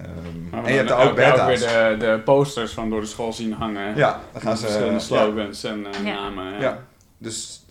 Um, 0.00 0.64
en 0.64 0.72
je 0.72 0.78
hebt 0.78 0.90
er 0.90 0.96
ook 0.96 1.14
beta's. 1.14 1.60
weer 1.60 1.98
de, 1.98 2.06
de 2.06 2.20
posters 2.24 2.72
van 2.72 2.90
door 2.90 3.00
de 3.00 3.06
school 3.06 3.32
zien 3.32 3.52
hangen. 3.52 3.96
Ja, 3.96 4.20
dan 4.32 4.40
gaan 4.40 4.56
ze... 4.56 4.64
Verschillende 4.64 5.00
slogans 5.00 5.60
ja. 5.60 5.70
en 5.70 5.78
uh, 5.78 6.04
ja. 6.04 6.14
namen. 6.14 6.52
Ja. 6.52 6.60
ja. 6.60 6.82
dus 7.18 7.66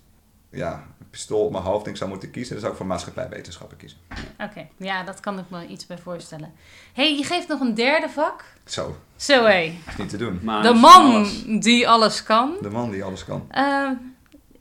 ja, 0.49 0.73
een 0.99 1.09
pistool 1.09 1.45
op 1.45 1.51
mijn 1.51 1.63
hoofd 1.63 1.85
en 1.85 1.91
ik 1.91 1.97
zou 1.97 2.09
moeten 2.09 2.31
kiezen. 2.31 2.55
Dus 2.55 2.65
ook 2.65 2.75
voor 2.75 2.85
maatschappijwetenschappen 2.85 3.77
kiezen. 3.77 3.97
Oké, 4.11 4.43
okay. 4.43 4.69
ja, 4.77 5.03
dat 5.03 5.19
kan 5.19 5.39
ik 5.39 5.45
me 5.49 5.67
iets 5.67 5.85
bij 5.85 5.97
voorstellen. 5.97 6.53
hey, 6.93 7.17
je 7.17 7.23
geeft 7.23 7.47
nog 7.47 7.59
een 7.59 7.73
derde 7.73 8.09
vak. 8.09 8.43
Zo. 8.65 8.97
Zo 9.15 9.43
hé. 9.43 9.79
Is 9.87 9.97
niet 9.97 10.09
te 10.09 10.17
doen. 10.17 10.39
Maar 10.43 10.63
de 10.63 10.73
man 10.73 11.05
alles. 11.05 11.43
die 11.59 11.89
alles 11.89 12.23
kan. 12.23 12.57
De 12.61 12.69
man 12.69 12.91
die 12.91 13.03
alles 13.03 13.25
kan. 13.25 13.47
Uh, 13.51 13.89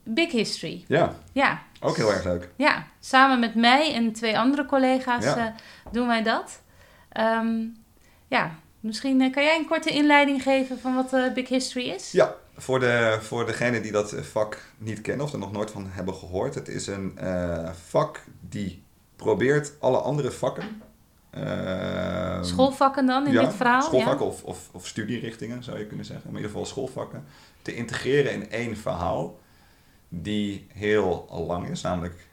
Big 0.02 0.32
History. 0.32 0.84
Ja. 0.86 1.14
Ja. 1.32 1.62
Ook 1.80 1.96
heel 1.96 2.12
erg 2.12 2.24
leuk. 2.24 2.48
Ja, 2.56 2.86
samen 3.00 3.40
met 3.40 3.54
mij 3.54 3.94
en 3.94 4.12
twee 4.12 4.38
andere 4.38 4.66
collega's 4.66 5.24
uh, 5.24 5.46
doen 5.92 6.06
wij 6.06 6.22
dat. 6.22 6.60
Um, 7.20 7.76
ja, 8.28 8.54
misschien 8.80 9.20
uh, 9.20 9.32
kan 9.32 9.42
jij 9.42 9.58
een 9.58 9.66
korte 9.66 9.90
inleiding 9.90 10.42
geven 10.42 10.80
van 10.80 10.94
wat 10.94 11.12
uh, 11.12 11.32
Big 11.32 11.48
History 11.48 11.88
is? 11.88 12.12
Ja, 12.12 12.34
voor, 12.56 12.80
de, 12.80 13.18
voor 13.20 13.46
degenen 13.46 13.82
die 13.82 13.92
dat 13.92 14.14
vak 14.14 14.62
niet 14.78 15.00
kennen 15.00 15.26
of 15.26 15.32
er 15.32 15.38
nog 15.38 15.52
nooit 15.52 15.70
van 15.70 15.86
hebben 15.88 16.14
gehoord. 16.14 16.54
Het 16.54 16.68
is 16.68 16.86
een 16.86 17.18
uh, 17.22 17.70
vak 17.72 18.24
die 18.40 18.82
probeert 19.16 19.72
alle 19.80 19.98
andere 19.98 20.30
vakken... 20.30 20.82
Ehm, 21.30 22.44
schoolvakken 22.44 23.06
dan 23.06 23.26
in 23.26 23.32
ja, 23.32 23.40
dit 23.40 23.54
verhaal? 23.54 23.82
schoolvakken 23.82 24.26
ja. 24.26 24.32
of, 24.32 24.42
of, 24.42 24.68
of 24.72 24.86
studierichtingen 24.86 25.62
zou 25.62 25.78
je 25.78 25.86
kunnen 25.86 26.06
zeggen. 26.06 26.24
Maar 26.24 26.40
in 26.40 26.46
ieder 26.46 26.58
geval 26.58 26.72
schoolvakken. 26.72 27.24
Te 27.62 27.74
integreren 27.74 28.32
in 28.32 28.50
één 28.50 28.76
verhaal 28.76 29.38
die 30.08 30.66
heel 30.72 31.26
lang 31.46 31.68
is. 31.68 31.82
Namelijk 31.82 32.26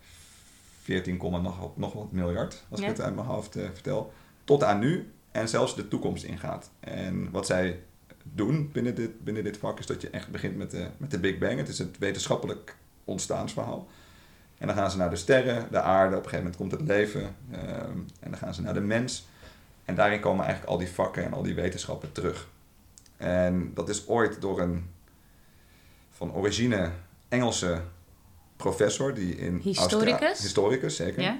14, 0.81 1.17
nog, 1.17 1.77
nog 1.77 1.93
wat 1.93 2.11
miljard, 2.11 2.63
als 2.69 2.79
ja. 2.79 2.85
ik 2.85 2.91
het 2.91 3.01
uit 3.01 3.15
mijn 3.15 3.27
hoofd 3.27 3.51
vertel 3.51 4.13
tot 4.43 4.63
aan 4.63 4.79
nu 4.79 5.13
en 5.31 5.49
zelfs 5.49 5.75
de 5.75 5.87
toekomst 5.87 6.23
ingaat. 6.23 6.71
En 6.79 7.31
wat 7.31 7.45
zij 7.45 7.79
doen 8.23 8.69
binnen 8.71 8.95
dit, 8.95 9.23
binnen 9.23 9.43
dit 9.43 9.57
vak 9.57 9.79
is 9.79 9.85
dat 9.85 10.01
je 10.01 10.09
echt 10.09 10.31
begint 10.31 10.57
met 10.57 10.71
de, 10.71 10.87
met 10.97 11.11
de 11.11 11.19
Big 11.19 11.37
Bang. 11.37 11.57
Het 11.57 11.67
is 11.67 11.77
het 11.77 11.97
wetenschappelijk 11.97 12.75
ontstaansverhaal. 13.03 13.87
En 14.57 14.67
dan 14.67 14.75
gaan 14.75 14.91
ze 14.91 14.97
naar 14.97 15.09
de 15.09 15.15
sterren, 15.15 15.67
de 15.71 15.81
aarde, 15.81 16.15
op 16.17 16.23
een 16.23 16.29
gegeven 16.29 16.51
moment 16.51 16.55
komt 16.55 16.71
het 16.71 16.81
leven. 16.81 17.35
Ehm, 17.51 17.97
en 18.19 18.29
dan 18.29 18.37
gaan 18.37 18.53
ze 18.53 18.61
naar 18.61 18.73
de 18.73 18.81
mens. 18.81 19.27
En 19.85 19.95
daarin 19.95 20.19
komen 20.19 20.45
eigenlijk 20.45 20.73
al 20.73 20.77
die 20.77 20.89
vakken 20.89 21.23
en 21.23 21.33
al 21.33 21.43
die 21.43 21.53
wetenschappen 21.55 22.11
terug. 22.11 22.47
En 23.17 23.71
dat 23.73 23.89
is 23.89 24.07
ooit 24.07 24.41
door 24.41 24.59
een 24.59 24.89
van 26.11 26.33
origine 26.33 26.91
Engelse 27.27 27.81
professor 28.55 29.13
die 29.13 29.35
in 29.35 29.59
historicus, 29.63 30.41
historicus 30.41 30.95
zeker, 30.95 31.21
ja. 31.21 31.39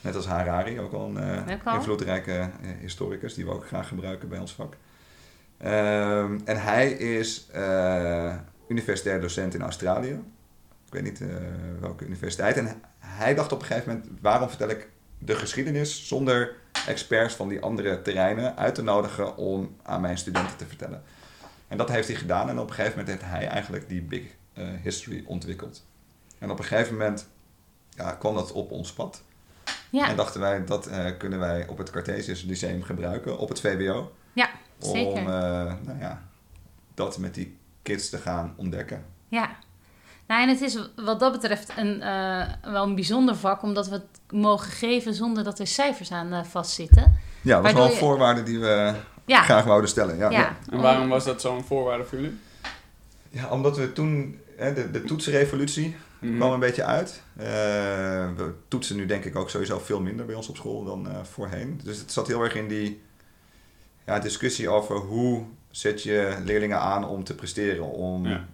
Net 0.00 0.16
als 0.16 0.26
Harari, 0.26 0.80
ook 0.80 0.92
al 0.92 1.16
een 1.16 1.48
uh, 1.48 1.74
invloedrijke 1.74 2.50
uh, 2.62 2.70
historicus 2.80 3.34
die 3.34 3.44
we 3.44 3.50
ook 3.50 3.66
graag 3.66 3.88
gebruiken 3.88 4.28
bij 4.28 4.38
ons 4.38 4.52
vak. 4.52 4.76
Um, 5.64 6.40
en 6.44 6.62
hij 6.62 6.90
is 6.90 7.48
uh, 7.54 8.34
universitair 8.68 9.20
docent 9.20 9.54
in 9.54 9.62
Australië. 9.62 10.20
Ik 10.86 10.92
weet 10.92 11.02
niet 11.02 11.22
welke 11.80 12.04
universiteit. 12.04 12.56
En 12.56 12.82
hij 12.98 13.34
dacht 13.34 13.52
op 13.52 13.60
een 13.60 13.66
gegeven 13.66 13.92
moment, 13.92 14.10
waarom 14.20 14.48
vertel 14.48 14.68
ik 14.68 14.88
de 15.18 15.34
geschiedenis 15.34 16.08
zonder 16.08 16.56
experts 16.86 17.34
van 17.34 17.48
die 17.48 17.60
andere 17.60 18.02
terreinen 18.02 18.56
uit 18.56 18.74
te 18.74 18.82
nodigen 18.82 19.36
om 19.36 19.76
aan 19.82 20.00
mijn 20.00 20.18
studenten 20.18 20.56
te 20.56 20.66
vertellen. 20.66 21.02
En 21.68 21.76
dat 21.76 21.88
heeft 21.88 22.08
hij 22.08 22.16
gedaan 22.16 22.48
en 22.48 22.58
op 22.58 22.68
een 22.68 22.74
gegeven 22.74 22.98
moment 22.98 23.18
heeft 23.18 23.32
hij 23.32 23.48
eigenlijk 23.48 23.88
die 23.88 24.02
big 24.02 24.22
history 24.82 25.24
ontwikkeld. 25.26 25.86
En 26.38 26.50
op 26.50 26.58
een 26.58 26.64
gegeven 26.64 26.92
moment 26.92 27.28
ja, 27.90 28.12
kwam 28.12 28.34
dat 28.34 28.52
op 28.52 28.70
ons 28.70 28.92
pad. 28.92 29.22
Ja. 29.90 30.08
En 30.08 30.16
dachten 30.16 30.40
wij, 30.40 30.64
dat 30.64 30.90
kunnen 31.18 31.38
wij 31.38 31.66
op 31.68 31.78
het 31.78 31.90
Cartesius 31.90 32.42
Lyceum 32.42 32.82
gebruiken, 32.82 33.38
op 33.38 33.48
het 33.48 33.60
VWO. 33.60 34.12
Ja, 34.32 34.50
zeker. 34.84 35.20
Om 35.20 35.26
uh, 35.26 35.34
nou 35.82 35.98
ja, 36.00 36.22
dat 36.94 37.18
met 37.18 37.34
die 37.34 37.58
kids 37.82 38.08
te 38.08 38.18
gaan 38.18 38.54
ontdekken. 38.56 39.04
Ja. 39.28 39.50
Nou, 40.26 40.42
en 40.42 40.48
het 40.48 40.60
is 40.60 40.78
wat 40.96 41.20
dat 41.20 41.32
betreft 41.32 41.72
een, 41.76 41.96
uh, 41.96 42.46
wel 42.62 42.82
een 42.82 42.94
bijzonder 42.94 43.36
vak, 43.36 43.62
omdat 43.62 43.88
we 43.88 43.94
het 43.94 44.20
mogen 44.30 44.70
geven 44.70 45.14
zonder 45.14 45.44
dat 45.44 45.58
er 45.58 45.66
cijfers 45.66 46.12
aan 46.12 46.46
vastzitten. 46.46 47.16
Ja, 47.42 47.54
dat 47.54 47.62
was 47.62 47.72
wel 47.72 47.84
een 47.84 47.90
je... 47.90 47.96
voorwaarde 47.96 48.42
die 48.42 48.58
we 48.58 48.94
ja. 49.24 49.42
graag 49.42 49.64
wouden 49.64 49.90
stellen. 49.90 50.16
Ja, 50.16 50.30
ja. 50.30 50.56
En 50.70 50.80
waarom 50.80 51.08
was 51.08 51.24
dat 51.24 51.40
zo'n 51.40 51.64
voorwaarde 51.64 52.04
voor 52.04 52.18
jullie? 52.18 52.38
Ja, 53.30 53.48
omdat 53.48 53.76
we 53.76 53.92
toen, 53.92 54.40
hè, 54.56 54.74
de, 54.74 54.90
de 54.90 55.04
toetsrevolutie, 55.04 55.96
mm 56.18 56.36
kwam 56.36 56.52
een 56.52 56.60
beetje 56.60 56.84
uit. 56.84 57.22
Uh, 57.38 57.44
we 58.36 58.54
toetsen 58.68 58.96
nu 58.96 59.06
denk 59.06 59.24
ik 59.24 59.36
ook 59.36 59.50
sowieso 59.50 59.78
veel 59.78 60.00
minder 60.00 60.26
bij 60.26 60.34
ons 60.34 60.48
op 60.48 60.56
school 60.56 60.84
dan 60.84 61.06
uh, 61.06 61.12
voorheen. 61.22 61.80
Dus 61.84 61.98
het 61.98 62.12
zat 62.12 62.26
heel 62.26 62.42
erg 62.42 62.54
in 62.54 62.68
die 62.68 63.02
ja, 64.06 64.18
discussie 64.18 64.68
over 64.68 64.96
hoe 64.96 65.44
zet 65.70 66.02
je 66.02 66.36
leerlingen 66.44 66.80
aan 66.80 67.08
om 67.08 67.24
te 67.24 67.34
presteren. 67.34 67.84
Om, 67.84 68.26
ja. 68.26 68.44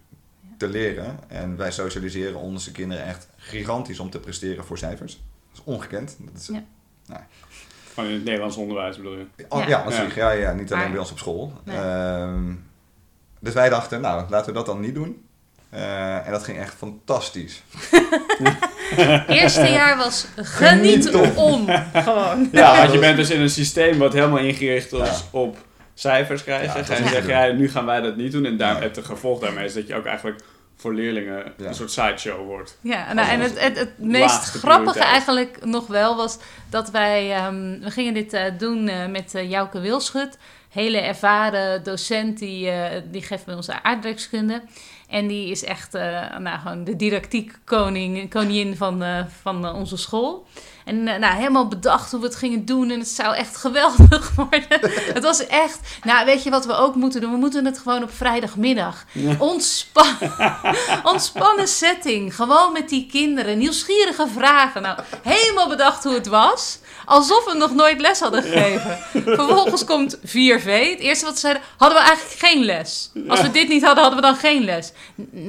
te 0.59 0.69
leren. 0.69 1.19
En 1.29 1.57
wij 1.57 1.71
socialiseren 1.71 2.37
onze 2.41 2.73
kinderen 2.73 3.05
echt 3.05 3.29
gigantisch 3.37 3.99
om 3.99 4.11
te 4.11 4.21
presteren 4.21 4.65
voor 4.65 4.79
cijfers. 4.79 5.13
Dat 5.53 5.59
is 5.59 5.73
ongekend. 5.73 6.17
Dat 6.21 6.41
is, 6.41 6.47
Ja. 6.47 7.27
Gewoon 7.95 8.09
in 8.09 8.15
het 8.15 8.25
Nederlands 8.25 8.57
onderwijs 8.57 8.97
bedoel 8.97 9.17
je? 9.17 9.27
Oh, 9.49 9.69
Ja. 9.69 9.85
ja. 9.89 10.07
Ja, 10.15 10.31
ja, 10.31 10.53
niet 10.53 10.69
alleen 10.73 10.83
Maar- 10.83 10.91
bij 10.93 11.01
ons 11.01 11.11
op 11.11 11.19
school. 11.19 11.53
Nee. 11.65 11.77
Ehm, 11.77 12.55
dus 13.41 13.55
wij 13.55 13.69
dachten, 13.69 14.01
nou, 14.01 14.31
laten 14.31 14.47
we 14.47 14.53
dat 14.59 14.67
dan 14.67 14.81
niet 14.81 14.95
doen. 14.95 15.26
Eh, 15.71 16.27
en 16.27 16.33
dat 16.33 16.43
ging 16.45 16.59
echt 16.59 16.75
fantastisch. 16.75 17.63
Eerste 19.29 19.69
jaar 19.71 19.97
was 19.97 20.27
geniet 20.37 21.09
Geniet 21.09 21.35
om. 21.37 21.67
Gewoon. 21.95 22.49
Ja, 22.53 22.77
want 22.77 22.93
je 22.93 22.99
bent 22.99 23.17
dus 23.17 23.31
in 23.31 23.41
een 23.41 23.51
systeem 23.51 23.99
wat 23.99 24.13
helemaal 24.13 24.39
ingericht 24.39 24.93
is 24.93 24.99
Ja. 24.99 25.15
op 25.31 25.57
cijfers 25.95 26.43
krijgen. 26.43 26.67
Ja, 26.81 26.95
en 26.95 27.03
dan 27.03 27.13
zeg 27.13 27.27
jij, 27.27 27.53
nu 27.53 27.71
gaan 27.71 27.85
wij 27.87 28.01
dat 28.01 28.17
niet 28.17 28.33
doen. 28.33 28.45
En 28.45 28.57
daar, 28.57 28.75
Ja. 28.77 28.81
het 28.83 28.99
gevolg 29.03 29.41
daarmee 29.41 29.65
is 29.65 29.75
dat 29.75 29.87
je 29.87 29.95
ook 29.95 30.07
eigenlijk 30.07 30.41
voor 30.77 30.95
leerlingen 30.95 31.53
Ja. 31.57 31.67
een 31.67 31.75
soort 31.75 31.91
sideshow 31.91 32.47
wordt. 32.47 32.79
Ja, 32.81 33.13
nou, 33.13 33.29
en 33.29 33.41
het, 33.41 33.61
het, 33.61 33.79
het 33.79 33.99
meest 33.99 34.31
grappige 34.45 34.61
prioriteit. 34.81 35.05
eigenlijk 35.05 35.65
nog 35.65 35.87
wel 35.87 36.17
was 36.17 36.39
dat 36.71 36.91
wij... 36.91 37.33
ehm, 37.35 37.81
we 37.81 37.91
gingen 37.91 38.15
dit 38.15 38.33
eh, 38.33 38.43
doen 38.59 38.89
eh, 38.89 39.07
met 39.07 39.35
eh 39.35 39.51
Jouke 39.51 39.81
Wilschut. 39.81 40.39
Hele 40.71 40.99
ervaren 41.01 41.83
docent, 41.83 42.39
die, 42.39 42.71
eh, 42.71 43.03
die 43.11 43.23
geeft 43.23 43.45
bij 43.45 43.55
ons 43.55 43.71
aardrijkskunde. 43.71 44.63
En 45.09 45.27
die 45.27 45.51
is 45.51 45.65
echt 45.65 45.95
eh, 45.95 46.39
nou, 46.39 46.59
gewoon 46.59 46.85
de 46.85 46.97
didactiek 46.97 47.59
koning, 47.65 48.31
koningin 48.31 48.77
van, 48.77 49.03
eh, 49.03 49.25
van 49.43 49.67
eh, 49.67 49.75
onze 49.75 49.97
school. 49.97 50.47
En 50.87 51.09
eh, 51.09 51.19
nou, 51.19 51.35
helemaal 51.35 51.69
bedacht 51.69 52.11
hoe 52.11 52.21
we 52.21 52.27
het 52.27 52.37
gingen 52.37 52.65
doen. 52.65 52.91
En 52.91 52.99
het 52.99 53.09
zou 53.09 53.35
echt 53.35 53.57
geweldig 53.67 54.33
worden. 54.35 54.81
het 55.15 55.23
was 55.23 55.47
echt... 55.47 55.79
Nou, 56.05 56.25
weet 56.25 56.43
je 56.43 56.51
wat 56.51 56.67
we 56.67 56.75
ook 56.75 56.95
moeten 56.95 57.21
doen? 57.21 57.31
We 57.31 57.37
moeten 57.37 57.65
het 57.65 57.79
gewoon 57.79 58.03
op 58.03 58.11
vrijdagmiddag. 58.15 59.05
Ontspan 59.39 60.17
ontspannen 61.13 61.69
setting. 61.69 62.35
Gewoon 62.35 62.73
met 62.73 62.89
die 62.89 63.07
kinderen. 63.11 63.59
Nieuwsgierige 63.59 64.27
vragen. 64.35 64.83
Nou, 64.83 64.99
helemaal 65.23 65.69
bedacht 65.69 66.05
hoe 66.05 66.15
het 66.15 66.27
was. 66.27 66.79
Alsof 67.07 67.45
we 67.45 67.55
nog 67.57 67.75
nooit 67.75 68.01
les 68.01 68.21
hadden 68.21 68.43
gegeven. 68.43 68.99
Vervolgens 69.25 69.85
komt 69.85 70.17
4V. 70.17 70.65
Het 70.65 70.99
eerste 70.99 71.25
wat 71.25 71.35
ze 71.35 71.41
zeiden, 71.41 71.63
hadden 71.77 71.99
we 71.99 72.05
eigenlijk 72.05 72.39
geen 72.39 72.65
les. 72.65 73.11
Als 73.29 73.41
we 73.41 73.51
dit 73.51 73.69
niet 73.69 73.85
hadden, 73.85 74.03
hadden 74.03 74.23
we 74.23 74.27
dan 74.27 74.37
geen 74.37 74.65
les. 74.65 74.93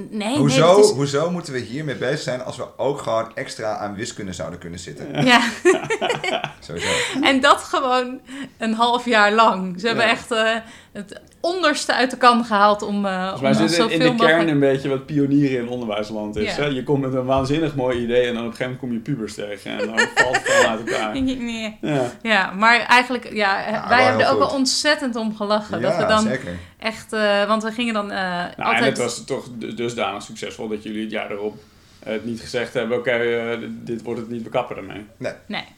Nee, 0.09 0.37
hoezo, 0.37 0.73
nee, 0.73 0.83
is... 0.83 0.89
hoezo 0.89 1.31
moeten 1.31 1.53
we 1.53 1.59
hiermee 1.59 1.95
bezig 1.95 2.19
zijn 2.19 2.43
als 2.43 2.57
we 2.57 2.77
ook 2.77 3.01
gewoon 3.01 3.35
extra 3.35 3.77
aan 3.77 3.95
wiskunde 3.95 4.33
zouden 4.33 4.59
kunnen 4.59 4.79
zitten? 4.79 5.25
Ja, 5.25 5.26
Sowieso. 6.59 6.87
en 7.21 7.39
dat 7.39 7.63
gewoon 7.63 8.19
een 8.57 8.73
half 8.73 9.05
jaar 9.05 9.31
lang. 9.31 9.79
Ze 9.79 9.87
hebben 9.87 10.05
Ja. 10.05 10.11
echt 10.11 10.31
eh, 10.31 10.53
het 10.91 11.21
onderste 11.39 11.93
uit 11.93 12.11
de 12.11 12.17
kan 12.17 12.45
gehaald 12.45 12.81
om, 12.81 13.05
eh 13.05 13.23
Dus 13.23 13.33
om 13.35 13.41
wij 13.41 13.53
zitten 13.53 13.75
zoveel 13.75 13.89
in 13.93 13.99
de 13.99 14.05
kern 14.05 14.17
mogelijk... 14.17 14.49
een 14.49 14.59
beetje 14.59 14.89
wat 14.89 15.05
pionieren 15.05 15.59
in 15.59 15.67
onderwijsland 15.69 16.35
is. 16.35 16.55
Ja. 16.55 16.61
Hè? 16.61 16.67
Je 16.67 16.83
komt 16.83 17.01
met 17.01 17.13
een 17.13 17.25
waanzinnig 17.25 17.75
mooi 17.75 18.03
idee 18.03 18.27
en 18.27 18.33
dan 18.33 18.43
op 18.45 18.49
een 18.49 18.55
gegeven 18.55 18.63
moment 18.65 18.79
kom 18.79 18.91
je 18.91 18.99
pubers 18.99 19.33
tegen. 19.33 19.71
En 19.71 19.77
dan 19.87 19.97
valt 20.15 20.35
het 20.35 20.47
gewoon 20.47 20.71
uit 20.71 20.89
elkaar. 20.89 21.21
Nee. 21.21 21.77
Ja. 21.81 22.11
Ja, 22.21 22.51
maar 22.51 22.79
eigenlijk, 22.79 23.33
ja, 23.33 23.83
wij 23.89 24.03
hebben 24.03 24.25
er 24.25 24.31
ook 24.31 24.39
wel 24.39 24.49
ontzettend 24.49 25.15
om 25.15 25.35
gelachen. 25.35 25.81
dat 25.81 25.95
we 25.95 26.01
Ja, 26.01 26.07
dan 26.07 26.21
zeker. 26.21 26.57
echt, 26.79 27.13
eh, 27.13 27.45
want 27.47 27.63
we 27.63 27.71
gingen 27.71 27.93
dan 27.93 28.11
eh, 28.11 28.17
Nou, 28.19 28.49
en 28.55 28.63
altijd... 28.63 28.83
het 28.85 28.97
was 28.97 29.25
toch 29.25 29.45
dus- 29.51 29.75
dusdanig 29.75 30.21
succesvol 30.23 30.67
dat 30.67 30.83
jullie 30.83 31.01
het 31.01 31.11
jaar 31.11 31.31
erop 31.31 31.55
het 32.03 32.25
niet 32.25 32.39
gezegd 32.39 32.73
hebben... 32.73 32.97
Oké, 32.97 33.11
eh, 33.11 33.69
dit 33.69 34.01
wordt 34.01 34.19
het 34.19 34.29
niet, 34.29 34.43
we 34.43 34.49
kappen 34.49 34.77
ermee. 34.77 35.05
Nee, 35.17 35.33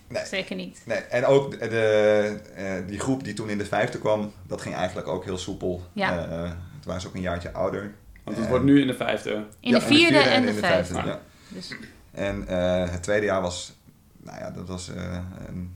Nee. 0.07 0.25
zeker 0.25 0.55
niet. 0.55 0.81
Nee, 0.85 0.97
en 0.97 1.25
ook 1.25 1.51
de, 1.59 1.67
de, 1.67 2.39
eh, 2.55 2.73
die 2.87 2.99
groep 2.99 3.23
die 3.23 3.33
toen 3.33 3.49
in 3.49 3.57
de 3.57 3.65
vijfde 3.65 3.99
kwam, 3.99 4.33
dat 4.47 4.61
ging 4.61 4.75
eigenlijk 4.75 5.07
ook 5.07 5.23
heel 5.25 5.37
soepel. 5.37 5.81
Ja. 5.93 6.17
Eh, 6.27 6.41
toen 6.41 6.51
waren 6.85 7.01
ze 7.01 7.07
ook 7.07 7.15
een 7.15 7.21
jaartje 7.21 7.51
ouder. 7.51 7.93
Want 8.23 8.37
het 8.37 8.47
wordt 8.47 8.63
nu 8.65 8.81
in 8.81 8.87
de 8.87 8.93
vijfde. 8.93 9.31
In 9.59 9.71
Ja, 9.71 9.79
de 9.79 9.85
vierde 9.85 10.17
en 10.19 10.45
de 10.45 10.53
vijfde. 10.53 10.93
ja. 10.93 11.19
Dus, 11.47 11.75
En 12.11 12.47
eh, 12.47 12.89
het 12.91 13.03
tweede 13.03 13.25
jaar 13.25 13.41
was, 13.41 13.73
nou 14.17 14.37
ja, 14.39 14.51
dat 14.51 14.67
was 14.67 14.89
eh, 14.93 15.17
een 15.47 15.75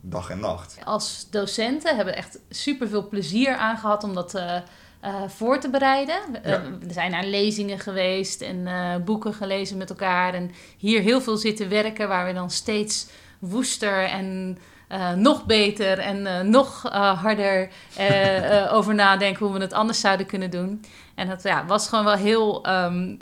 dag 0.00 0.30
en 0.30 0.40
nacht. 0.40 0.76
als 0.84 1.26
docenten 1.30 1.96
hebben 1.96 2.14
we 2.14 2.20
echt 2.20 2.38
super 2.50 2.88
veel 2.88 3.08
plezier 3.08 3.56
aan 3.56 3.78
gehad 3.78 4.04
om 4.04 4.14
dat 4.14 4.34
eh, 5.02 5.22
voor 5.28 5.58
te 5.58 5.70
bereiden. 5.70 6.16
Ja. 6.32 6.40
eh, 6.40 6.60
we 6.80 6.92
zijn 6.92 7.10
naar 7.10 7.24
lezingen 7.24 7.78
geweest 7.78 8.40
en 8.42 8.66
eh, 8.66 8.96
boeken 9.04 9.34
gelezen 9.34 9.76
met 9.76 9.90
elkaar. 9.90 10.34
En 10.34 10.50
hier 10.76 11.00
heel 11.00 11.20
veel 11.20 11.36
zitten 11.36 11.68
werken 11.68 12.08
waar 12.08 12.26
we 12.26 12.32
dan 12.32 12.50
steeds 12.50 13.06
woester 13.38 14.04
en 14.04 14.58
nog 15.16 15.46
beter 15.46 15.98
en 15.98 16.50
nog 16.50 16.82
harder 17.22 17.68
over 18.76 18.94
nadenken 18.94 19.46
hoe 19.46 19.54
we 19.54 19.60
het 19.60 19.72
anders 19.72 20.00
zouden 20.00 20.26
kunnen 20.26 20.50
doen. 20.50 20.84
En 21.14 21.28
het 21.28 21.42
ja, 21.42 21.64
was 21.66 21.88
gewoon 21.88 22.04
wel 22.04 22.14
heel 22.14 22.64
ehm, 22.64 23.16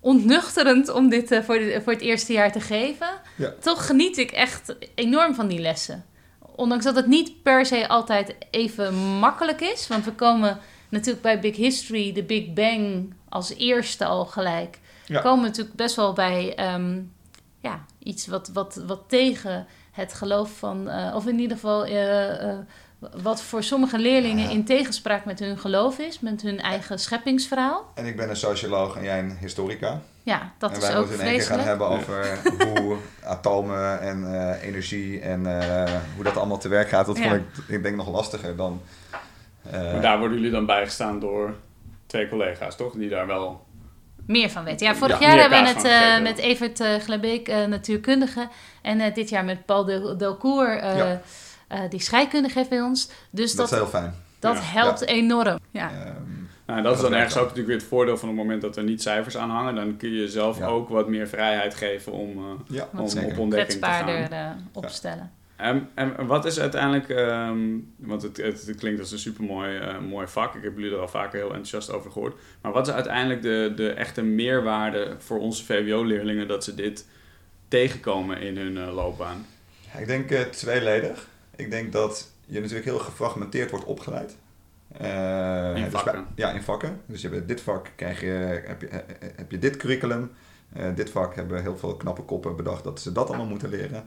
ontnuchterend 0.00 0.88
om 0.92 1.08
dit 1.08 1.40
voor, 1.44 1.58
de- 1.58 1.80
voor 1.84 1.92
het 1.92 2.02
eerste 2.02 2.32
jaar 2.32 2.52
te 2.52 2.60
geven. 2.60 3.08
Ja. 3.36 3.52
Toch 3.60 3.86
geniet 3.86 4.18
ik 4.18 4.30
echt 4.30 4.76
enorm 4.94 5.34
van 5.34 5.48
die 5.48 5.60
lessen. 5.60 6.04
Ondanks 6.56 6.84
dat 6.84 6.96
het 6.96 7.06
niet 7.06 7.42
per 7.42 7.66
se 7.66 7.88
altijd 7.88 8.34
even 8.50 8.94
makkelijk 8.94 9.60
is. 9.60 9.88
Want 9.88 10.04
we 10.04 10.12
komen 10.12 10.58
natuurlijk 10.94 11.22
bij 11.22 11.40
Big 11.40 11.56
History, 11.56 12.12
de 12.12 12.22
Big 12.22 12.52
Bang, 12.52 13.14
als 13.28 13.54
eerste 13.54 14.04
al 14.04 14.24
gelijk. 14.26 14.78
Ja. 15.06 15.20
Komen 15.20 15.40
we 15.42 15.48
natuurlijk 15.48 15.76
best 15.76 15.96
wel 15.96 16.12
bij 16.12 16.54
ehm, 16.54 17.00
ja, 17.60 17.84
iets 17.98 18.26
wat, 18.26 18.50
wat, 18.52 18.82
wat 18.86 19.00
tegen 19.06 19.66
het 19.92 20.12
geloof 20.14 20.50
van... 20.58 20.88
eh, 20.88 21.14
of 21.14 21.26
in 21.26 21.38
ieder 21.38 21.56
geval 21.56 21.84
eh, 21.84 22.50
eh, 22.50 22.58
wat 23.22 23.42
voor 23.42 23.62
sommige 23.62 23.98
leerlingen 23.98 24.44
Ja. 24.44 24.50
in 24.50 24.64
tegenspraak 24.64 25.24
met 25.24 25.38
hun 25.38 25.58
geloof 25.58 25.98
is. 25.98 26.20
Met 26.20 26.42
hun 26.42 26.60
eigen 26.60 26.98
scheppingsverhaal. 26.98 27.90
En 27.94 28.06
ik 28.06 28.16
ben 28.16 28.30
een 28.30 28.36
socioloog 28.36 28.96
en 28.96 29.02
jij 29.02 29.18
een 29.18 29.36
historica. 29.40 30.00
Ja, 30.22 30.52
dat 30.58 30.70
en 30.70 30.76
is 30.76 30.82
wij 30.82 30.96
ook 30.96 31.06
moeten 31.08 31.20
in 31.26 31.26
één 31.30 31.38
keer 31.38 31.46
gaan 31.46 31.58
vreselijk. 31.60 31.68
hebben 31.68 31.88
over 31.88 32.78
hoe 32.80 32.96
atomen 33.24 34.00
en 34.00 34.34
eh, 34.34 34.62
energie 34.68 35.20
en 35.20 35.60
eh, 35.60 35.92
hoe 36.14 36.24
dat 36.24 36.36
allemaal 36.36 36.58
te 36.58 36.68
werk 36.68 36.88
gaat. 36.88 37.06
Dat 37.06 37.18
Ja. 37.18 37.22
vond 37.28 37.34
ik, 37.34 37.68
ik 37.68 37.82
denk, 37.82 37.96
nog 37.96 38.08
lastiger 38.08 38.56
dan... 38.56 38.80
eh, 39.70 39.92
Maar 39.92 40.00
daar 40.00 40.18
worden 40.18 40.36
jullie 40.36 40.52
dan 40.52 40.66
bijgestaan 40.66 41.20
door 41.20 41.54
twee 42.06 42.28
collega's, 42.28 42.76
toch? 42.76 42.92
Die 42.92 43.08
daar 43.08 43.26
wel... 43.26 43.64
Meer 44.26 44.50
van 44.50 44.64
weten. 44.64 44.86
Ja, 44.86 44.94
vorig 44.94 45.20
Ja, 45.20 45.28
jaar 45.28 45.40
hebben 45.40 45.62
we 45.62 45.68
het 45.68 45.84
eh, 45.84 46.22
met 46.22 46.38
Evert 46.38 46.80
uh, 46.80 46.94
Glebeek, 46.96 47.48
eh, 47.48 47.64
natuurkundige. 47.66 48.48
En 48.82 49.00
eh, 49.00 49.14
dit 49.14 49.28
jaar 49.28 49.44
met 49.44 49.66
Paul 49.66 49.84
Del- 49.84 50.16
Delcourt, 50.16 50.80
eh, 50.80 50.96
Ja. 50.96 51.20
eh, 51.68 51.80
die 51.90 52.00
scheikunde 52.00 52.48
geeft 52.48 52.68
bij 52.68 52.80
ons. 52.80 53.10
Dus 53.30 53.50
dat 53.54 53.68
dat, 53.68 53.72
is 53.72 53.76
heel 53.84 54.00
fijn. 54.00 54.14
dat 54.38 54.54
Ja. 54.56 54.60
helpt 54.62 55.06
enorm. 55.06 55.58
Ja. 55.70 55.90
Ehm, 55.90 56.12
Nou, 56.66 56.82
dat 56.82 56.94
is 56.96 57.00
dan 57.00 57.14
ergens 57.14 57.34
ook 57.36 57.40
natuurlijk 57.40 57.68
weer 57.68 57.76
het 57.76 57.86
voordeel 57.86 58.16
van 58.16 58.28
het 58.28 58.36
moment 58.36 58.62
dat 58.62 58.76
er 58.76 58.82
niet 58.84 59.02
cijfers 59.02 59.36
aan 59.36 59.50
hangen. 59.50 59.74
Dan 59.74 59.96
kun 59.96 60.08
je 60.10 60.16
jezelf 60.20 60.58
Ja. 60.58 60.66
ook 60.66 60.88
wat 60.88 61.08
meer 61.08 61.28
vrijheid 61.28 61.74
geven 61.74 62.12
om, 62.12 62.28
eh, 62.38 62.76
ja, 62.76 62.88
om 62.92 62.98
op 62.98 63.38
ontdekking 63.38 63.80
te 63.80 63.86
gaan. 63.86 64.04
kwetsbaarder 64.04 64.56
opstellen. 64.72 65.32
En, 65.64 65.88
en 65.94 66.26
wat 66.26 66.44
is 66.44 66.60
uiteindelijk, 66.60 67.08
ehm, 67.08 67.58
want 67.96 68.22
het, 68.22 68.36
het, 68.36 68.66
het 68.66 68.76
klinkt 68.76 69.00
als 69.00 69.12
een 69.12 69.18
supermooi 69.18 69.76
eh, 69.76 69.98
mooi 69.98 70.26
vak. 70.26 70.54
Ik 70.54 70.62
heb 70.62 70.76
jullie 70.76 70.92
er 70.92 71.00
al 71.00 71.08
vaker 71.08 71.38
heel 71.38 71.48
enthousiast 71.48 71.92
over 71.92 72.10
gehoord. 72.10 72.40
Maar 72.60 72.72
wat 72.72 72.86
is 72.86 72.94
uiteindelijk 72.94 73.42
de, 73.42 73.72
de 73.76 73.90
echte 73.90 74.22
meerwaarde 74.22 75.14
voor 75.18 75.38
onze 75.38 75.64
VWO-leerlingen 75.64 76.48
dat 76.48 76.64
ze 76.64 76.74
dit 76.74 77.06
tegenkomen 77.68 78.40
in 78.40 78.56
hun 78.56 78.78
eh, 78.78 78.94
loopbaan? 78.94 79.46
Ja, 79.92 79.98
ik 79.98 80.06
denk 80.06 80.30
eh, 80.30 80.40
tweeledig. 80.40 81.28
Ik 81.56 81.70
denk 81.70 81.92
dat 81.92 82.30
je 82.46 82.60
natuurlijk 82.60 82.86
heel 82.86 82.98
gefragmenteerd 82.98 83.70
wordt 83.70 83.84
opgeleid. 83.86 84.36
In 84.98 85.74
dus 85.74 85.90
vakken. 85.90 86.12
bij- 86.12 86.24
ja, 86.34 86.50
in 86.50 86.62
vakken. 86.62 87.00
Dus 87.06 87.22
je 87.22 87.28
hebt 87.28 87.48
dit 87.48 87.60
vak 87.60 87.90
krijg 87.96 88.20
je, 88.20 88.62
heb, 88.66 88.80
je, 88.80 88.88
heb 89.36 89.50
je 89.50 89.58
dit 89.58 89.76
curriculum. 89.76 90.30
Dit 90.94 91.10
vak 91.10 91.34
hebben 91.34 91.62
heel 91.62 91.78
veel 91.78 91.96
knappe 91.96 92.22
koppen 92.22 92.56
bedacht 92.56 92.84
dat 92.84 93.00
ze 93.00 93.12
dat 93.12 93.28
allemaal 93.28 93.46
moeten 93.46 93.68
leren. 93.68 94.04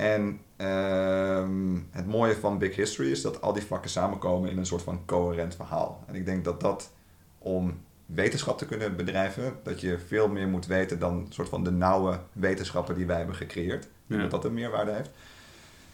En 0.00 0.40
ehm, 0.56 1.78
het 1.90 2.06
mooie 2.06 2.34
van 2.34 2.58
Big 2.58 2.76
History 2.76 3.10
is 3.10 3.22
dat 3.22 3.40
al 3.40 3.52
die 3.52 3.62
vakken 3.62 3.90
samenkomen 3.90 4.50
in 4.50 4.58
een 4.58 4.66
soort 4.66 4.82
van 4.82 5.04
coherent 5.06 5.54
verhaal. 5.54 6.04
En 6.06 6.14
ik 6.14 6.24
denk 6.24 6.44
dat 6.44 6.60
dat 6.60 6.92
om 7.38 7.80
wetenschap 8.06 8.58
te 8.58 8.66
kunnen 8.66 8.96
bedrijven, 8.96 9.56
dat 9.62 9.80
je 9.80 9.98
veel 10.06 10.28
meer 10.28 10.48
moet 10.48 10.66
weten 10.66 10.98
dan 10.98 11.26
soort 11.28 11.48
van 11.48 11.64
de 11.64 11.70
nauwe 11.70 12.20
wetenschappen 12.32 12.94
die 12.94 13.06
wij 13.06 13.16
hebben 13.16 13.34
gecreëerd. 13.34 13.88
Ja. 14.06 14.16
Dat 14.16 14.30
dat 14.30 14.44
een 14.44 14.54
meerwaarde 14.54 14.92
heeft. 14.92 15.10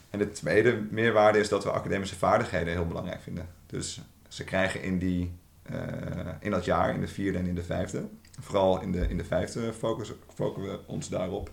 En 0.09 0.19
de 0.19 0.31
tweede 0.31 0.81
meerwaarde 0.89 1.39
is 1.39 1.49
dat 1.49 1.63
we 1.63 1.71
academische 1.71 2.15
vaardigheden 2.15 2.73
heel 2.73 2.87
belangrijk 2.87 3.21
vinden. 3.21 3.47
Dus 3.65 4.01
ze 4.27 4.43
krijgen 4.43 4.81
in, 4.81 4.99
die, 4.99 5.31
eh, 5.63 5.77
in 6.39 6.51
dat 6.51 6.65
jaar, 6.65 6.93
in 6.93 7.01
de 7.01 7.07
vierde 7.07 7.37
en 7.37 7.45
in 7.45 7.55
de 7.55 7.63
vijfde, 7.63 8.07
vooral 8.39 8.81
in 8.81 8.91
de, 8.91 9.07
in 9.07 9.17
de 9.17 9.25
vijfde 9.25 9.73
focussen, 9.73 10.15
focussen 10.33 10.71
we 10.71 10.79
ons 10.85 11.09
daarop, 11.09 11.51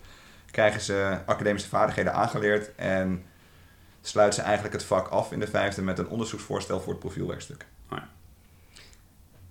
krijgen 0.54 0.80
ze 0.80 1.18
academische 1.26 1.68
vaardigheden 1.68 2.14
aangeleerd 2.14 2.74
en 2.74 3.24
sluiten 4.02 4.38
ze 4.40 4.44
eigenlijk 4.44 4.74
het 4.74 4.84
vak 4.84 5.08
af 5.08 5.32
in 5.32 5.40
de 5.40 5.46
vijfde 5.46 5.82
met 5.82 5.98
een 5.98 6.08
onderzoeksvoorstel 6.08 6.80
voor 6.80 6.92
het 6.92 7.00
profielwerkstuk. 7.00 7.66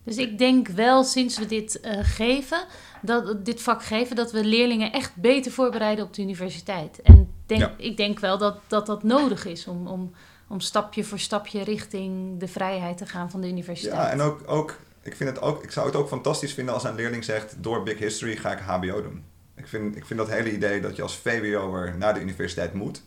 Dus 0.04 0.18
ik 0.18 0.38
denk 0.38 0.68
wel 0.68 1.04
sinds 1.04 1.38
we 1.40 1.46
dit 1.46 1.80
eh, 1.80 2.00
geven, 2.02 2.66
dat, 3.02 3.46
dit 3.46 3.62
vak 3.62 3.84
geven, 3.84 4.16
dat 4.16 4.32
we 4.32 4.46
leerlingen 4.46 4.92
echt 4.92 5.16
beter 5.16 5.52
voorbereiden 5.52 6.06
op 6.06 6.14
de 6.14 6.22
universiteit. 6.22 7.02
En 7.02 7.34
denk, 7.46 7.62
Ja. 7.62 7.74
ik 7.78 7.98
denk 7.98 8.20
wel 8.20 8.38
dat 8.38 8.58
dat, 8.68 8.86
dat 8.86 9.04
nodig 9.04 9.46
is 9.46 9.68
om, 9.68 9.88
om, 9.88 10.14
om 10.48 10.60
stapje 10.60 11.04
voor 11.04 11.20
stapje 11.20 11.64
richting 11.64 12.40
de 12.40 12.48
vrijheid 12.48 12.98
te 12.98 13.06
gaan 13.06 13.32
van 13.32 13.42
de 13.42 13.48
universiteit. 13.48 13.96
Ja, 13.96 14.10
en 14.10 14.22
ook, 14.22 14.42
ook 14.46 14.80
ik, 15.02 15.16
vind 15.16 15.30
het 15.30 15.42
ook, 15.42 15.64
ik 15.64 15.72
zou 15.72 15.86
het 15.86 15.96
ook 15.96 16.08
fantastisch 16.08 16.54
vinden 16.54 16.74
als 16.74 16.84
een 16.84 16.96
leerling 16.96 17.24
zegt... 17.24 17.56
door 17.64 17.84
Big 17.84 17.98
History 17.98 18.36
ga 18.36 18.52
ik 18.52 18.60
HBO 18.60 19.02
doen. 19.02 19.33
Ik 19.56 19.68
vind, 19.68 19.96
ik 19.96 20.06
vind 20.06 20.20
dat 20.20 20.30
hele 20.30 20.52
idee 20.52 20.82
dat 20.82 20.96
je 20.96 21.02
als 21.02 21.18
VWO'er 21.18 21.98
naar 21.98 22.14
de 22.14 22.22
universiteit 22.22 22.74
moet... 22.74 23.04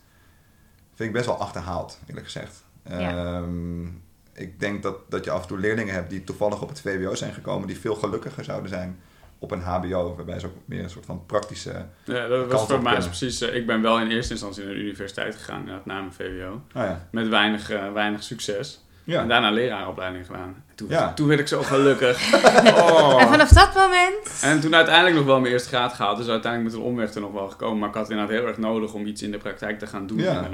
vind 0.94 1.08
ik 1.08 1.12
best 1.12 1.26
wel 1.26 1.38
achterhaald, 1.38 1.98
eerlijk 2.06 2.26
gezegd. 2.26 2.64
Ja. 2.88 2.98
Ehm, 2.98 3.86
ik 4.32 4.60
denk 4.60 4.82
dat, 4.82 5.10
dat 5.10 5.24
je 5.24 5.30
af 5.30 5.42
en 5.42 5.48
toe 5.48 5.58
leerlingen 5.58 5.94
hebt 5.94 6.10
die 6.10 6.24
toevallig 6.24 6.62
op 6.62 6.68
het 6.68 6.80
VWO 6.80 7.14
zijn 7.14 7.32
gekomen... 7.32 7.66
die 7.66 7.78
veel 7.78 7.94
gelukkiger 7.94 8.44
zouden 8.44 8.68
zijn 8.68 8.98
op 9.38 9.50
een 9.50 9.60
HBO... 9.60 10.14
waarbij 10.16 10.38
ze 10.38 10.46
ook 10.46 10.56
meer 10.64 10.82
een 10.82 10.90
soort 10.90 11.06
van 11.06 11.26
praktische... 11.26 11.86
Ja, 12.04 12.28
dat 12.28 12.52
was 12.52 12.66
voor 12.66 12.82
mij 12.82 12.98
precies... 12.98 13.40
eh, 13.40 13.54
ik 13.54 13.66
ben 13.66 13.82
wel 13.82 14.00
in 14.00 14.10
eerste 14.10 14.32
instantie 14.32 14.64
naar 14.64 14.74
de 14.74 14.80
universiteit 14.80 15.34
gegaan, 15.34 15.64
na 15.64 16.00
mijn 16.00 16.12
VWO. 16.12 16.52
Oh 16.52 16.60
ja. 16.82 17.08
Met 17.10 17.28
weinig, 17.28 17.70
eh, 17.70 17.92
weinig 17.92 18.22
succes. 18.22 18.85
En 19.06 19.12
Ja. 19.12 19.24
daarna 19.24 19.50
leraaropleiding 19.50 20.26
gedaan. 20.26 20.64
En 20.68 20.74
toen, 20.74 20.88
Ja. 20.88 21.12
toen 21.14 21.26
werd 21.26 21.40
ik 21.40 21.48
zo 21.48 21.62
gelukkig. 21.62 22.20
Oh. 22.66 23.22
En 23.22 23.28
vanaf 23.28 23.48
dat 23.48 23.74
moment... 23.74 24.40
En 24.42 24.60
toen 24.60 24.74
uiteindelijk 24.74 25.16
nog 25.16 25.24
wel 25.24 25.40
mijn 25.40 25.52
eerste 25.52 25.68
graad 25.68 25.92
gehaald. 25.92 26.16
Dus 26.18 26.28
uiteindelijk 26.28 26.72
met 26.74 26.82
een 26.82 26.88
omweg 26.88 27.14
er 27.14 27.20
nog 27.20 27.32
wel 27.32 27.48
gekomen. 27.48 27.78
Maar 27.78 27.88
ik 27.88 27.94
had 27.94 28.02
het 28.02 28.12
inderdaad 28.12 28.36
heel 28.38 28.46
erg 28.46 28.58
nodig 28.58 28.92
om 28.92 29.06
iets 29.06 29.22
in 29.22 29.30
de 29.30 29.38
praktijk 29.38 29.78
te 29.78 29.86
gaan 29.86 30.06
doen. 30.06 30.18
Ja. 30.18 30.48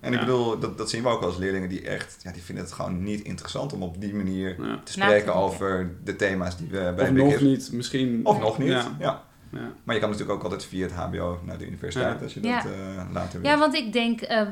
En 0.00 0.12
ik 0.12 0.20
bedoel, 0.20 0.58
dat, 0.58 0.78
dat 0.78 0.90
zien 0.90 1.02
we 1.02 1.08
ook 1.08 1.22
als 1.22 1.36
leerlingen 1.36 1.68
die 1.68 1.82
echt... 1.88 2.16
Ja, 2.22 2.32
die 2.32 2.42
vinden 2.42 2.64
het 2.64 2.72
gewoon 2.72 3.02
niet 3.02 3.20
interessant 3.20 3.72
om 3.72 3.82
op 3.82 4.00
die 4.00 4.14
manier 4.14 4.56
Ja. 4.58 4.80
te 4.84 4.92
spreken 4.92 5.34
over 5.34 5.90
de 6.04 6.16
thema's 6.16 6.56
die 6.56 6.68
we 6.70 6.92
bij 6.96 7.04
Of 7.08 7.12
Big 7.12 7.22
nog 7.24 7.40
niet, 7.40 7.72
misschien. 7.72 8.20
Of 8.24 8.38
nog 8.40 8.58
niet, 8.58 8.86
ja. 8.98 9.22
Ja. 9.52 9.58
Ja. 9.60 9.72
Maar 9.84 9.94
je 9.94 10.00
kan 10.00 10.10
natuurlijk 10.10 10.36
ook 10.38 10.44
altijd 10.44 10.64
via 10.64 10.82
het 10.82 10.92
HBO 10.94 11.40
naar 11.44 11.58
de 11.58 11.66
universiteit 11.66 12.18
Ja. 12.18 12.24
als 12.24 12.34
je 12.34 12.40
dat 12.40 12.50
Ja. 12.50 12.64
eh, 12.64 13.12
later 13.12 13.40
wil. 13.40 13.50
Ja, 13.50 13.58
want 13.58 13.74
ik 13.74 13.92
denk 13.92 14.20
eh, 14.20 14.42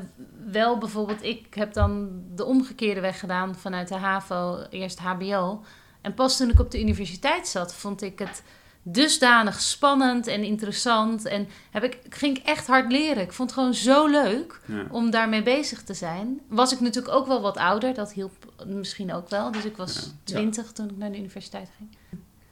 wel 0.51 0.77
bijvoorbeeld, 0.77 1.23
ik 1.23 1.53
heb 1.53 1.73
dan 1.73 2.09
de 2.35 2.45
omgekeerde 2.45 3.01
weg 3.01 3.19
gedaan 3.19 3.55
vanuit 3.55 3.87
de 3.87 3.95
HAVO, 3.95 4.59
eerst 4.69 4.99
HBO. 4.99 5.63
En 6.01 6.13
pas 6.13 6.37
toen 6.37 6.49
ik 6.49 6.59
op 6.59 6.71
de 6.71 6.79
universiteit 6.81 7.47
zat, 7.47 7.73
vond 7.73 8.01
ik 8.01 8.19
het 8.19 8.43
dusdanig 8.83 9.59
spannend 9.61 10.27
en 10.27 10.43
interessant. 10.43 11.25
En 11.25 11.47
heb 11.71 11.83
ik, 11.83 11.99
ging 12.09 12.37
ik 12.37 12.45
echt 12.45 12.67
hard 12.67 12.91
leren. 12.91 13.23
Ik 13.23 13.31
vond 13.31 13.49
het 13.49 13.59
gewoon 13.59 13.73
zo 13.73 14.07
leuk 14.07 14.59
Ja. 14.65 14.85
om 14.91 15.09
daarmee 15.11 15.43
bezig 15.43 15.83
te 15.83 15.93
zijn. 15.93 16.39
Was 16.49 16.73
ik 16.73 16.79
natuurlijk 16.79 17.13
ook 17.15 17.27
wel 17.27 17.41
wat 17.41 17.57
ouder, 17.57 17.93
dat 17.93 18.13
hielp 18.13 18.53
misschien 18.65 19.13
ook 19.13 19.29
wel. 19.29 19.51
Dus 19.51 19.65
ik 19.65 19.77
was 19.77 19.95
Ja. 19.95 20.11
twintig 20.23 20.71
toen 20.71 20.89
ik 20.89 20.97
naar 20.97 21.11
de 21.11 21.17
universiteit 21.17 21.69
ging. 21.77 21.89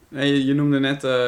Nee, 0.10 0.34
je, 0.34 0.46
je 0.46 0.54
noemde 0.54 0.80
net 0.80 1.04
eh, 1.04 1.26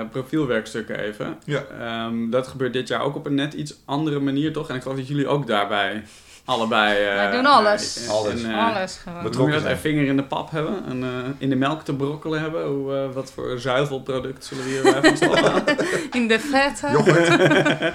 eh, 0.00 0.08
profielwerkstukken 0.10 0.98
even. 0.98 1.36
Ja. 1.44 1.62
Ehm, 1.80 2.30
dat 2.30 2.46
gebeurt 2.46 2.72
dit 2.72 2.88
jaar 2.88 3.02
ook 3.02 3.14
op 3.16 3.26
een 3.26 3.34
net 3.34 3.52
iets 3.54 3.74
andere 3.84 4.20
manier, 4.20 4.52
toch? 4.52 4.68
En 4.68 4.74
ik 4.74 4.82
geloof 4.82 4.96
dat 4.96 5.08
jullie 5.08 5.28
ook 5.28 5.46
daarbij 5.46 6.02
allebei... 6.44 7.04
eh, 7.04 7.14
Wij 7.14 7.30
doen 7.30 7.46
alles. 7.46 8.08
Alles. 8.08 8.42
en, 8.42 8.54
Alles 8.54 8.96
gewoon. 8.96 9.22
Betrokken 9.22 9.52
dat 9.54 9.62
zijn. 9.62 9.74
een 9.74 9.80
vinger 9.80 10.06
in 10.06 10.16
de 10.16 10.22
pap 10.24 10.50
hebben 10.50 10.84
en 10.88 11.02
eh, 11.02 11.08
in 11.38 11.48
de 11.50 11.56
melk 11.56 11.82
te 11.82 11.94
brokkelen 11.94 12.40
hebben? 12.40 12.66
Hoe, 12.66 12.94
eh, 12.94 13.12
wat 13.14 13.32
voor 13.32 13.58
zuivelproduct 13.58 14.44
zullen 14.44 14.64
we 14.64 14.70
hierbij 14.70 15.02
van 15.02 15.16
stal 15.16 15.36
halen? 15.36 15.64
In 16.12 16.28
de 16.28 16.38
vette. 16.40 16.86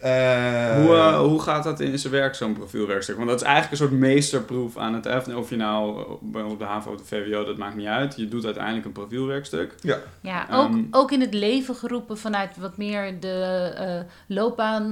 Eh, 0.00 0.74
hoe, 0.84 0.94
eh, 0.96 1.18
hoe 1.18 1.40
gaat 1.42 1.64
dat 1.64 1.80
in 1.80 1.98
zijn 1.98 2.12
werk, 2.12 2.34
zo'n 2.34 2.52
profielwerkstuk? 2.52 3.16
Want 3.16 3.28
dat 3.28 3.40
is 3.40 3.46
eigenlijk 3.46 3.72
een 3.80 3.88
soort 3.88 4.00
meesterproef 4.00 4.76
aan 4.76 4.94
het 4.94 5.08
F. 5.24 5.28
Of 5.34 5.50
je 5.50 5.56
nou 5.56 6.04
bij- 6.20 6.42
op 6.42 6.58
de 6.58 6.64
HAVO 6.64 6.90
of 6.92 6.96
de 6.96 7.04
VWO, 7.04 7.44
dat 7.44 7.56
maakt 7.56 7.76
niet 7.76 7.86
uit. 7.86 8.16
Je 8.16 8.28
doet 8.28 8.44
uiteindelijk 8.44 8.86
een 8.86 8.92
profielwerkstuk. 8.92 9.74
Ja, 10.22 10.46
ook, 10.50 10.68
Ehm, 10.70 10.82
ook 10.90 11.10
in 11.12 11.20
het 11.20 11.34
leven 11.34 11.74
geroepen 11.74 12.18
vanuit 12.18 12.56
wat 12.56 12.76
meer 12.76 13.20
de 13.20 13.72
eh 13.76 14.00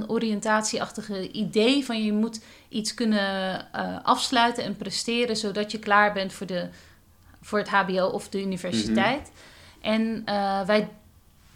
loopbaan-oriëntatieachtige 0.09 1.31
idee 1.31 1.85
van 1.85 2.03
je 2.05 2.13
moet 2.13 2.41
iets 2.69 2.93
kunnen 2.93 3.65
eh, 3.71 3.95
afsluiten 4.03 4.63
en 4.63 4.75
presteren 4.77 5.35
zodat 5.35 5.71
je 5.71 5.79
klaar 5.79 6.13
bent 6.13 6.33
voor, 6.33 6.47
de, 6.47 6.67
voor 7.41 7.59
het 7.59 7.69
HBO 7.69 8.05
of 8.05 8.29
de 8.29 8.41
universiteit. 8.41 9.31
En 9.81 10.21
eh, 10.25 10.61
wij 10.65 10.89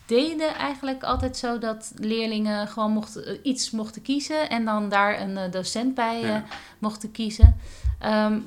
deden 0.06 0.56
eigenlijk 0.56 1.04
altijd 1.04 1.38
zo 1.38 1.58
dat 1.58 1.92
leerlingen 1.96 2.68
gewoon 2.68 2.92
mochten, 2.92 3.26
eh, 3.26 3.38
iets 3.44 3.72
mochten 3.72 4.02
kiezen 4.02 4.50
en 4.50 4.66
dan 4.66 4.89
daar 4.89 5.20
een 5.22 5.38
eh, 5.38 5.52
docent 5.52 5.96
bij 5.96 6.22
eh, 6.22 6.28
Ja. 6.30 6.44
mochten 6.80 7.12
kiezen. 7.12 7.56
Ehm, 8.00 8.39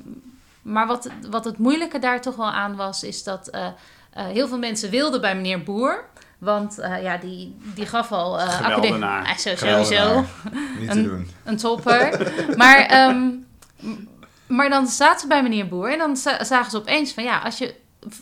maar 0.61 0.87
wat, 0.87 1.09
wat 1.29 1.45
het 1.45 1.57
moeilijke 1.57 1.99
daar 1.99 2.21
toch 2.21 2.35
wel 2.35 2.51
aan 2.51 2.75
was, 2.75 3.03
is 3.03 3.23
dat 3.23 3.47
eh, 3.47 3.65
eh, 4.13 4.25
heel 4.25 4.47
veel 4.47 4.57
mensen 4.57 4.89
wilden 4.89 5.21
bij 5.21 5.35
meneer 5.35 5.63
Boer. 5.63 6.05
Want 6.37 6.79
eh, 6.79 7.01
ja, 7.03 7.17
die, 7.17 7.57
die 7.75 7.85
gaf 7.85 8.11
al 8.11 8.39
uh, 8.39 8.49
Geweldenaar. 8.49 9.25
Ah, 9.25 9.37
sowieso 9.37 10.25
Niet 10.79 10.89
te 10.91 10.97
een- 10.97 11.03
doen. 11.03 11.29
een 11.43 11.57
topper. 11.57 12.31
maar, 12.57 12.77
ehm, 12.79 13.29
maar 14.47 14.69
dan 14.69 14.87
zaten 14.87 15.19
ze 15.19 15.27
bij 15.27 15.43
meneer 15.43 15.67
Boer 15.67 15.91
en 15.91 15.97
dan 15.97 16.17
za- 16.17 16.43
zagen 16.43 16.71
ze 16.71 16.77
opeens 16.77 17.13
van 17.13 17.23
ja, 17.23 17.37
als 17.39 17.57
je 17.57 17.75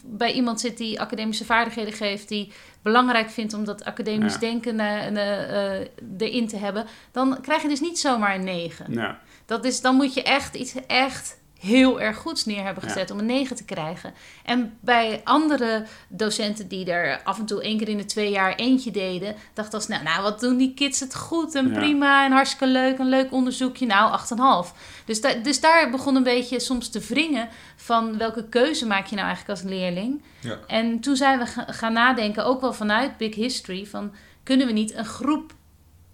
bij 0.06 0.32
iemand 0.32 0.60
zit 0.60 0.78
die 0.78 1.00
academische 1.02 1.46
vaardigheden 1.46 1.94
geeft, 1.94 2.28
die 2.28 2.52
belangrijk 2.82 3.30
vindt 3.30 3.54
om 3.54 3.66
dat 3.66 3.84
academisch 3.86 4.34
Ja. 4.34 4.40
denken 4.40 4.80
eh, 4.80 5.78
eh, 5.80 5.88
erin 6.18 6.48
te 6.48 6.58
hebben, 6.58 6.86
dan 7.12 7.42
krijg 7.42 7.62
je 7.62 7.68
dus 7.68 7.82
niet 7.82 8.00
zomaar 8.00 8.36
een 8.36 8.44
9. 8.44 8.94
Ja. 8.94 9.20
Dat 9.46 9.66
is, 9.66 9.82
dan 9.82 9.96
moet 9.96 10.14
je 10.14 10.24
echt 10.24 10.56
iets 10.56 10.74
echt 10.88 11.38
heel 11.60 12.02
erg 12.02 12.18
goeds 12.18 12.46
neer 12.46 12.64
hebben 12.64 12.84
Ja. 12.84 12.90
gezet 12.90 13.12
om 13.12 13.20
een 13.20 13.26
9 13.26 13.56
te 13.56 13.66
krijgen. 13.66 14.14
En 14.44 14.78
bij 14.80 15.22
andere 15.24 15.86
docenten 16.08 16.68
die 16.68 16.92
er 16.92 17.22
af 17.24 17.40
en 17.40 17.46
toe 17.46 17.62
één 17.62 17.78
keer 17.78 17.90
in 17.90 17.98
de 17.98 18.06
twee 18.06 18.32
jaar 18.32 18.56
eentje 18.56 18.92
deden, 18.92 19.36
dacht 19.54 19.74
als 19.74 19.88
nou, 19.88 20.04
nou 20.04 20.22
wat 20.22 20.40
doen 20.40 20.58
die 20.58 20.74
kids 20.74 21.00
het 21.00 21.16
goed 21.16 21.56
en 21.56 21.68
Ja. 21.70 21.78
prima 21.80 22.26
en 22.26 22.32
hartstikke 22.32 22.68
leuk, 22.68 23.00
een 23.00 23.10
leuk 23.10 23.32
onderzoekje, 23.32 23.86
nou 23.86 24.12
8,5. 24.12 24.74
Dus, 25.06 25.22
da 25.22 25.34
dus 25.34 25.60
daar 25.60 25.90
begon 25.90 26.16
een 26.16 26.24
beetje 26.24 26.60
soms 26.60 26.90
te 26.90 27.00
wringen 27.00 27.50
van 27.76 28.18
welke 28.18 28.50
keuze 28.50 28.86
maak 28.88 29.06
je 29.08 29.16
nou 29.16 29.28
eigenlijk 29.28 29.60
als 29.60 29.70
leerling. 29.70 30.24
Ja. 30.40 30.60
En 30.68 31.00
toen 31.00 31.16
zijn 31.16 31.40
we 31.40 31.46
ga- 31.46 31.66
gaan 31.72 31.94
nadenken, 31.94 32.46
ook 32.46 32.62
wel 32.62 32.74
vanuit 32.74 33.18
Big 33.18 33.36
History, 33.36 33.86
van 33.86 34.14
kunnen 34.44 34.68
we 34.68 34.74
niet 34.74 34.94
een 34.96 35.06
groep 35.06 35.54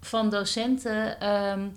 van 0.02 0.30
docenten 0.30 1.20
ehm, 1.20 1.68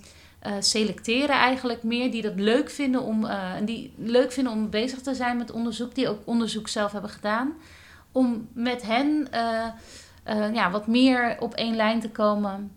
eh, 0.44 0.52
selecteren 0.58 1.36
eigenlijk 1.36 1.82
meer 1.82 2.10
die 2.10 2.22
dat 2.22 2.34
leuk 2.34 2.70
vinden 2.70 3.02
om 3.02 3.24
eh, 3.24 3.54
en 3.54 3.64
die 3.64 3.94
leuk 3.96 4.32
vinden 4.32 4.52
om 4.52 4.70
bezig 4.70 5.00
te 5.00 5.14
zijn 5.14 5.36
met 5.36 5.52
onderzoek, 5.52 5.94
die 5.94 6.08
ook 6.08 6.20
onderzoek 6.24 6.68
zelf 6.68 6.92
hebben 6.92 7.10
gedaan, 7.10 7.52
om 8.12 8.48
met 8.52 8.82
hen 8.82 9.28
eh, 9.30 9.66
eh, 10.22 10.54
ja, 10.54 10.70
wat 10.70 10.86
meer 10.86 11.36
op 11.40 11.54
één 11.54 11.76
lijn 11.76 12.00
te 12.00 12.10
komen 12.10 12.72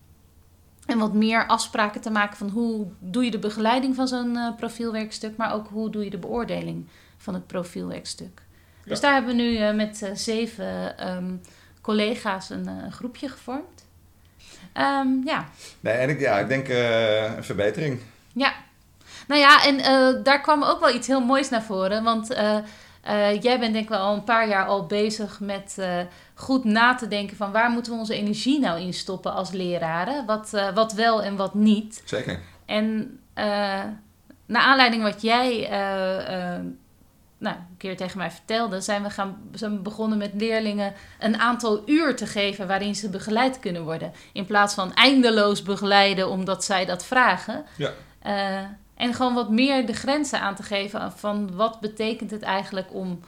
en 0.86 0.98
wat 0.98 1.14
meer 1.14 1.48
afspraken 1.48 2.02
te 2.02 2.10
maken 2.10 2.38
van 2.38 2.50
hoe 2.50 2.88
doe 3.00 3.26
je 3.26 3.32
de 3.32 3.40
begeleiding 3.40 3.96
van 3.96 4.08
zo'n 4.08 4.38
eh, 4.38 4.56
profielwerkstuk, 4.56 5.38
maar 5.38 5.54
ook 5.54 5.68
hoe 5.68 5.90
doe 5.90 6.04
je 6.04 6.10
de 6.10 6.18
beoordeling 6.18 6.88
van 7.18 7.34
het 7.34 7.48
profielwerkstuk. 7.48 8.46
Dus 8.88 9.00
daar 9.00 9.14
hebben 9.14 9.36
we 9.36 9.42
nu 9.42 9.56
eh, 9.56 9.74
met 9.74 10.02
eh, 10.02 10.10
zeven 10.14 10.98
ehm, 10.98 11.36
collega's 11.82 12.50
een 12.50 12.68
eh, 12.68 12.92
groepje 12.92 13.30
gevormd. 13.30 13.77
Ehm, 14.78 15.08
ja, 15.26 15.46
Nee, 15.80 15.94
en 15.94 16.10
ik, 16.10 16.20
ja, 16.20 16.40
ik 16.40 16.48
denk 16.48 16.68
eh, 16.68 17.36
een 17.36 17.44
verbetering. 17.44 18.00
ja. 18.34 18.54
Nou 19.28 19.42
ja, 19.42 19.64
en 19.66 19.80
eh, 19.80 20.24
daar 20.24 20.42
kwam 20.42 20.64
ook 20.64 20.80
wel 20.80 20.96
iets 20.96 21.08
heel 21.08 21.22
moois 21.22 21.50
naar 21.50 21.64
voren. 21.64 22.04
Want 22.04 22.34
eh, 22.34 22.58
jij 23.42 23.60
bent 23.60 23.74
denk 23.74 23.84
ik 23.84 23.90
wel 23.90 24.00
al 24.00 24.14
een 24.14 24.24
paar 24.24 24.48
jaar 24.48 24.66
al 24.66 24.86
bezig 24.86 25.40
met 25.40 25.78
goed 26.34 26.64
na 26.64 26.96
te 26.96 27.08
denken 27.08 27.38
van 27.38 27.52
waar 27.52 27.70
moeten 27.70 27.92
we 27.92 27.98
onze 27.98 28.16
energie 28.16 28.60
nou 28.60 28.80
in 28.80 28.94
stoppen 28.94 29.34
als 29.34 29.52
leraren? 29.52 30.26
Wat, 30.26 30.72
wat 30.74 30.94
wel 30.94 31.24
en 31.24 31.36
wat 31.36 31.54
niet. 31.54 32.02
Zeker. 32.06 32.40
En 32.66 33.20
naar 34.46 34.62
aanleiding 34.62 35.04
wat 35.04 35.22
jij 35.22 35.70
nou, 37.38 37.56
een 37.56 37.78
keer 37.78 37.98
tegen 37.98 38.18
mij 38.18 38.32
vertelde, 38.32 38.82
zijn 38.82 39.04
we, 39.04 39.10
gaan, 39.10 39.50
zijn 39.52 39.72
we 39.72 39.82
begonnen 39.82 40.18
met 40.18 40.32
leerlingen 40.34 40.94
een 41.20 41.38
aantal 41.38 41.90
uur 41.90 42.16
te 42.16 42.26
geven 42.26 42.68
waarin 42.68 42.96
ze 42.96 43.10
begeleid 43.10 43.60
kunnen 43.60 43.84
worden. 43.84 44.14
In 44.34 44.46
plaats 44.46 44.74
van 44.74 44.94
eindeloos 44.94 45.62
begeleiden 45.62 46.30
omdat 46.30 46.64
zij 46.64 46.86
dat 46.86 47.06
vragen. 47.06 47.66
Ja. 47.78 47.92
Eh, 48.20 48.64
en 48.96 49.14
gewoon 49.14 49.34
wat 49.34 49.50
meer 49.50 49.86
de 49.86 49.94
grenzen 49.94 50.40
aan 50.40 50.56
te 50.56 50.64
geven 50.64 51.12
van 51.12 51.56
wat 51.56 51.80
betekent 51.80 52.32
het 52.32 52.42
eigenlijk 52.42 52.94
om, 52.94 53.20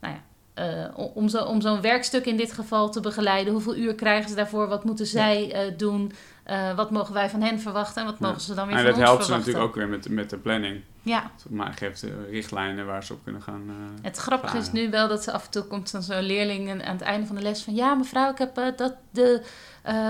nou 0.00 0.14
ja, 0.14 0.20
eh, 0.60 0.84
om- 0.94 1.10
om, 1.14 1.28
zo, 1.28 1.38
om 1.44 1.60
zo'n 1.60 1.80
werkstuk 1.80 2.26
in 2.26 2.36
dit 2.36 2.52
geval 2.52 2.90
te 2.90 3.00
begeleiden. 3.00 3.52
Hoeveel 3.52 3.76
uur 3.76 3.94
krijgen 3.94 4.28
ze 4.30 4.34
daarvoor? 4.36 4.68
Wat 4.68 4.84
moeten 4.84 5.06
zij 5.06 5.52
eh, 5.52 5.72
doen? 5.76 6.12
Eh, 6.44 6.74
wat 6.76 6.90
mogen 6.90 7.14
wij 7.14 7.30
van 7.30 7.42
hen 7.42 7.60
verwachten? 7.60 8.00
En 8.02 8.08
wat 8.08 8.16
Ja. 8.20 8.26
mogen 8.26 8.40
ze 8.40 8.54
dan 8.54 8.66
weer 8.66 8.76
En 8.76 8.82
van 8.82 8.90
dat 8.90 8.98
ons 9.00 9.04
helpt 9.08 9.24
ze 9.24 9.28
verwachten? 9.30 9.52
natuurlijk 9.52 9.76
ook 9.76 9.88
weer 9.88 9.98
met, 9.98 10.08
met 10.08 10.30
de 10.30 10.36
planning. 10.36 10.80
Ja, 11.02 11.30
Maar 11.48 11.72
geeft 11.72 12.04
richtlijnen 12.30 12.86
waar 12.86 13.04
ze 13.04 13.12
op 13.12 13.18
kunnen 13.24 13.42
gaan. 13.42 13.62
het 14.02 14.16
grappige 14.16 14.58
is 14.58 14.72
nu 14.72 14.90
wel 14.90 15.08
dat 15.08 15.22
ze 15.22 15.32
af 15.32 15.44
en 15.44 15.50
toe 15.50 15.62
komt 15.62 15.92
dan 15.92 16.02
zo'n 16.02 16.22
leerling 16.22 16.68
en 16.68 16.84
aan 16.84 16.92
het 16.92 17.00
einde 17.02 17.26
van 17.26 17.36
de 17.36 17.42
les 17.42 17.62
van... 17.62 17.74
Ja, 17.74 17.94
mevrouw, 17.94 18.30
ik 18.30 18.38
heb 18.38 18.54
dat, 18.76 18.94
de, 19.10 19.42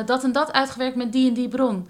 dat 0.07 0.25
en 0.25 0.33
dat 0.33 0.53
uitgewerkt 0.53 0.97
met 0.97 1.13
die 1.13 1.29
en 1.29 1.35
die 1.35 1.49
bron. 1.49 1.89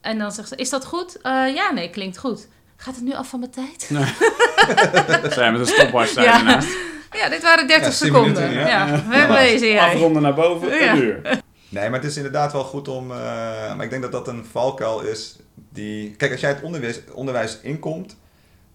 En 0.00 0.18
dan 0.18 0.32
zegt 0.32 0.48
ze, 0.48 0.56
is 0.56 0.70
dat 0.70 0.84
goed? 0.84 1.18
Ja, 1.54 1.70
nee, 1.74 1.90
klinkt 1.90 2.18
goed. 2.18 2.48
Gaat 2.76 2.94
het 2.94 3.04
nu 3.04 3.12
af 3.12 3.28
van 3.28 3.38
mijn 3.40 3.50
tijd? 3.52 3.82
Zijn 5.34 5.52
met 5.52 5.60
een 5.60 5.66
stopwatch 5.66 6.12
daar 6.14 6.24
Ja. 6.24 6.60
Ja, 7.10 7.28
dit 7.28 7.42
waren 7.42 7.66
30 7.66 7.84
Ja, 7.86 7.88
10 7.98 8.06
seconden. 8.06 8.32
minuten, 8.42 8.52
ja. 8.68 8.86
ja. 8.86 9.08
wegwezen 9.08 9.68
jij. 9.68 9.94
Afronden 9.94 10.22
naar 10.22 10.34
boven, 10.34 10.68
Ja. 10.68 10.92
een 10.92 11.02
uur. 11.02 11.20
Nee, 11.70 11.90
maar 11.90 11.98
het 12.00 12.08
is 12.10 12.16
inderdaad 12.16 12.52
wel 12.52 12.64
goed 12.64 12.88
om. 12.88 13.10
eh, 13.10 13.16
maar 13.74 13.84
ik 13.84 13.90
denk 13.90 14.02
dat 14.02 14.12
dat 14.12 14.28
een 14.28 14.44
valkuil 14.44 15.00
is 15.00 15.38
die. 15.68 16.10
Kijk, 16.16 16.32
als 16.32 16.40
jij 16.40 16.50
het 16.50 16.62
onderwijs, 16.62 17.00
onderwijs 17.12 17.58
inkomt, 17.62 18.16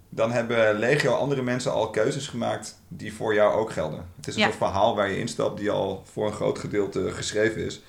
dan 0.09 0.31
hebben 0.31 0.79
legio 0.79 1.11
andere 1.13 1.41
mensen 1.41 1.71
al 1.71 1.89
keuzes 1.89 2.27
gemaakt 2.27 2.77
die 2.87 3.13
voor 3.13 3.33
jou 3.33 3.53
ook 3.59 3.71
gelden. 3.71 4.05
Het 4.15 4.27
is 4.27 4.33
een 4.33 4.39
Ja. 4.39 4.45
soort 4.45 4.57
verhaal 4.57 4.95
waar 4.95 5.09
je 5.09 5.17
instapt 5.19 5.57
die 5.59 5.71
al 5.71 6.03
voor 6.11 6.25
een 6.27 6.33
groot 6.33 6.59
gedeelte 6.59 7.11
geschreven 7.11 7.65
is. 7.65 7.81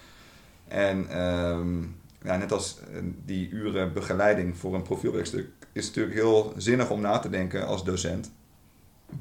En 0.68 1.06
ehm, 1.10 1.82
ja, 2.22 2.36
net 2.36 2.52
als 2.52 2.78
eh, 2.92 2.98
die 3.24 3.48
uren 3.50 3.92
begeleiding 3.92 4.58
voor 4.58 4.74
een 4.74 4.82
profielwerkstuk 4.82 5.46
is 5.72 5.86
het 5.86 5.94
natuurlijk 5.96 6.16
heel 6.24 6.52
zinnig 6.56 6.90
om 6.90 7.00
na 7.00 7.18
te 7.18 7.30
denken 7.30 7.66
als 7.66 7.84
docent. 7.84 8.32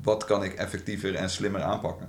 Wat 0.01 0.25
kan 0.25 0.43
ik 0.43 0.53
effectiever 0.53 1.15
en 1.15 1.29
slimmer 1.29 1.61
aanpakken? 1.61 2.05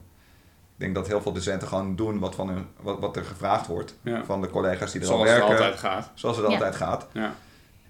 Ik 0.76 0.80
denk 0.80 0.94
dat 0.94 1.06
heel 1.06 1.22
veel 1.22 1.32
docenten 1.32 1.68
gewoon 1.68 1.96
doen 1.96 2.18
wat, 2.18 2.34
van 2.34 2.48
hun, 2.48 2.66
wat, 2.80 2.98
wat 2.98 3.16
er 3.16 3.24
gevraagd 3.24 3.66
wordt 3.66 3.94
Ja. 4.02 4.24
van 4.24 4.40
de 4.40 4.50
collega's 4.50 4.92
die 4.92 5.00
er 5.00 5.06
al 5.08 5.12
Zoals 5.12 5.30
het 5.30 5.38
werken. 5.38 5.56
altijd 5.58 5.78
gaat. 5.78 6.10
Zoals 6.14 6.36
het 6.36 6.46
Ja. 6.46 6.52
altijd 6.52 6.74
gaat. 6.76 7.06
Ja. 7.12 7.34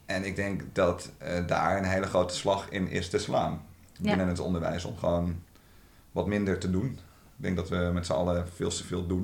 En 0.06 0.24
ik 0.24 0.36
denk 0.36 0.62
dat 0.72 1.10
eh, 1.18 1.46
daar 1.46 1.78
een 1.78 1.84
hele 1.84 2.06
grote 2.06 2.34
slag 2.34 2.68
in 2.68 2.88
is 2.88 3.08
te 3.10 3.18
slaan 3.18 3.62
Ja. 3.92 4.02
binnen 4.08 4.28
het 4.28 4.38
onderwijs. 4.40 4.84
Om 4.84 4.96
gewoon 4.98 5.42
wat 6.12 6.26
minder 6.26 6.58
te 6.58 6.70
doen. 6.70 6.86
Ik 7.36 7.42
denk 7.42 7.56
dat 7.56 7.68
we 7.68 7.90
met 7.94 8.06
z'n 8.06 8.12
allen 8.12 8.48
veel 8.54 8.68
te 8.70 8.84
veel 8.84 9.06
doen. 9.06 9.22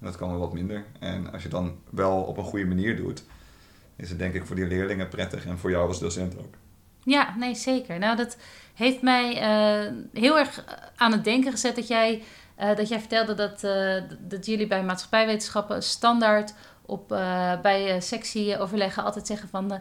En 0.00 0.06
dat 0.06 0.16
kan 0.16 0.30
wel 0.30 0.38
wat 0.38 0.52
minder. 0.52 0.84
En 1.00 1.24
als 1.32 1.42
je 1.42 1.48
het 1.48 1.50
dan 1.56 1.76
wel 1.90 2.22
op 2.22 2.36
een 2.36 2.44
goede 2.44 2.66
manier 2.66 2.96
doet, 2.96 3.24
is 3.96 4.08
het 4.08 4.18
denk 4.18 4.34
ik 4.34 4.46
voor 4.46 4.56
die 4.56 4.66
leerlingen 4.66 5.08
prettig 5.08 5.46
en 5.46 5.58
voor 5.58 5.70
jou 5.70 5.88
als 5.88 5.98
docent 5.98 6.38
ook. 6.38 6.54
Ja, 7.04 7.34
nee, 7.36 7.54
zeker. 7.54 7.98
Nou, 7.98 8.16
dat 8.16 8.36
heeft 8.74 9.02
mij 9.02 9.40
eh, 9.40 9.92
heel 10.12 10.38
erg 10.38 10.64
aan 10.96 11.12
het 11.12 11.24
denken 11.24 11.50
gezet 11.52 11.76
dat 11.76 11.88
jij, 11.88 12.22
eh, 12.56 12.76
dat 12.76 12.88
jij 12.88 12.98
vertelde 12.98 13.34
dat, 13.34 13.64
eh, 13.64 14.02
dat 14.18 14.46
jullie 14.46 14.66
bij 14.66 14.82
maatschappijwetenschappen 14.82 15.82
standaard 15.82 16.54
op, 16.86 17.08
bij 17.62 18.00
sectieoverleggen 18.00 19.04
altijd 19.04 19.26
zeggen 19.26 19.48
van 19.48 19.80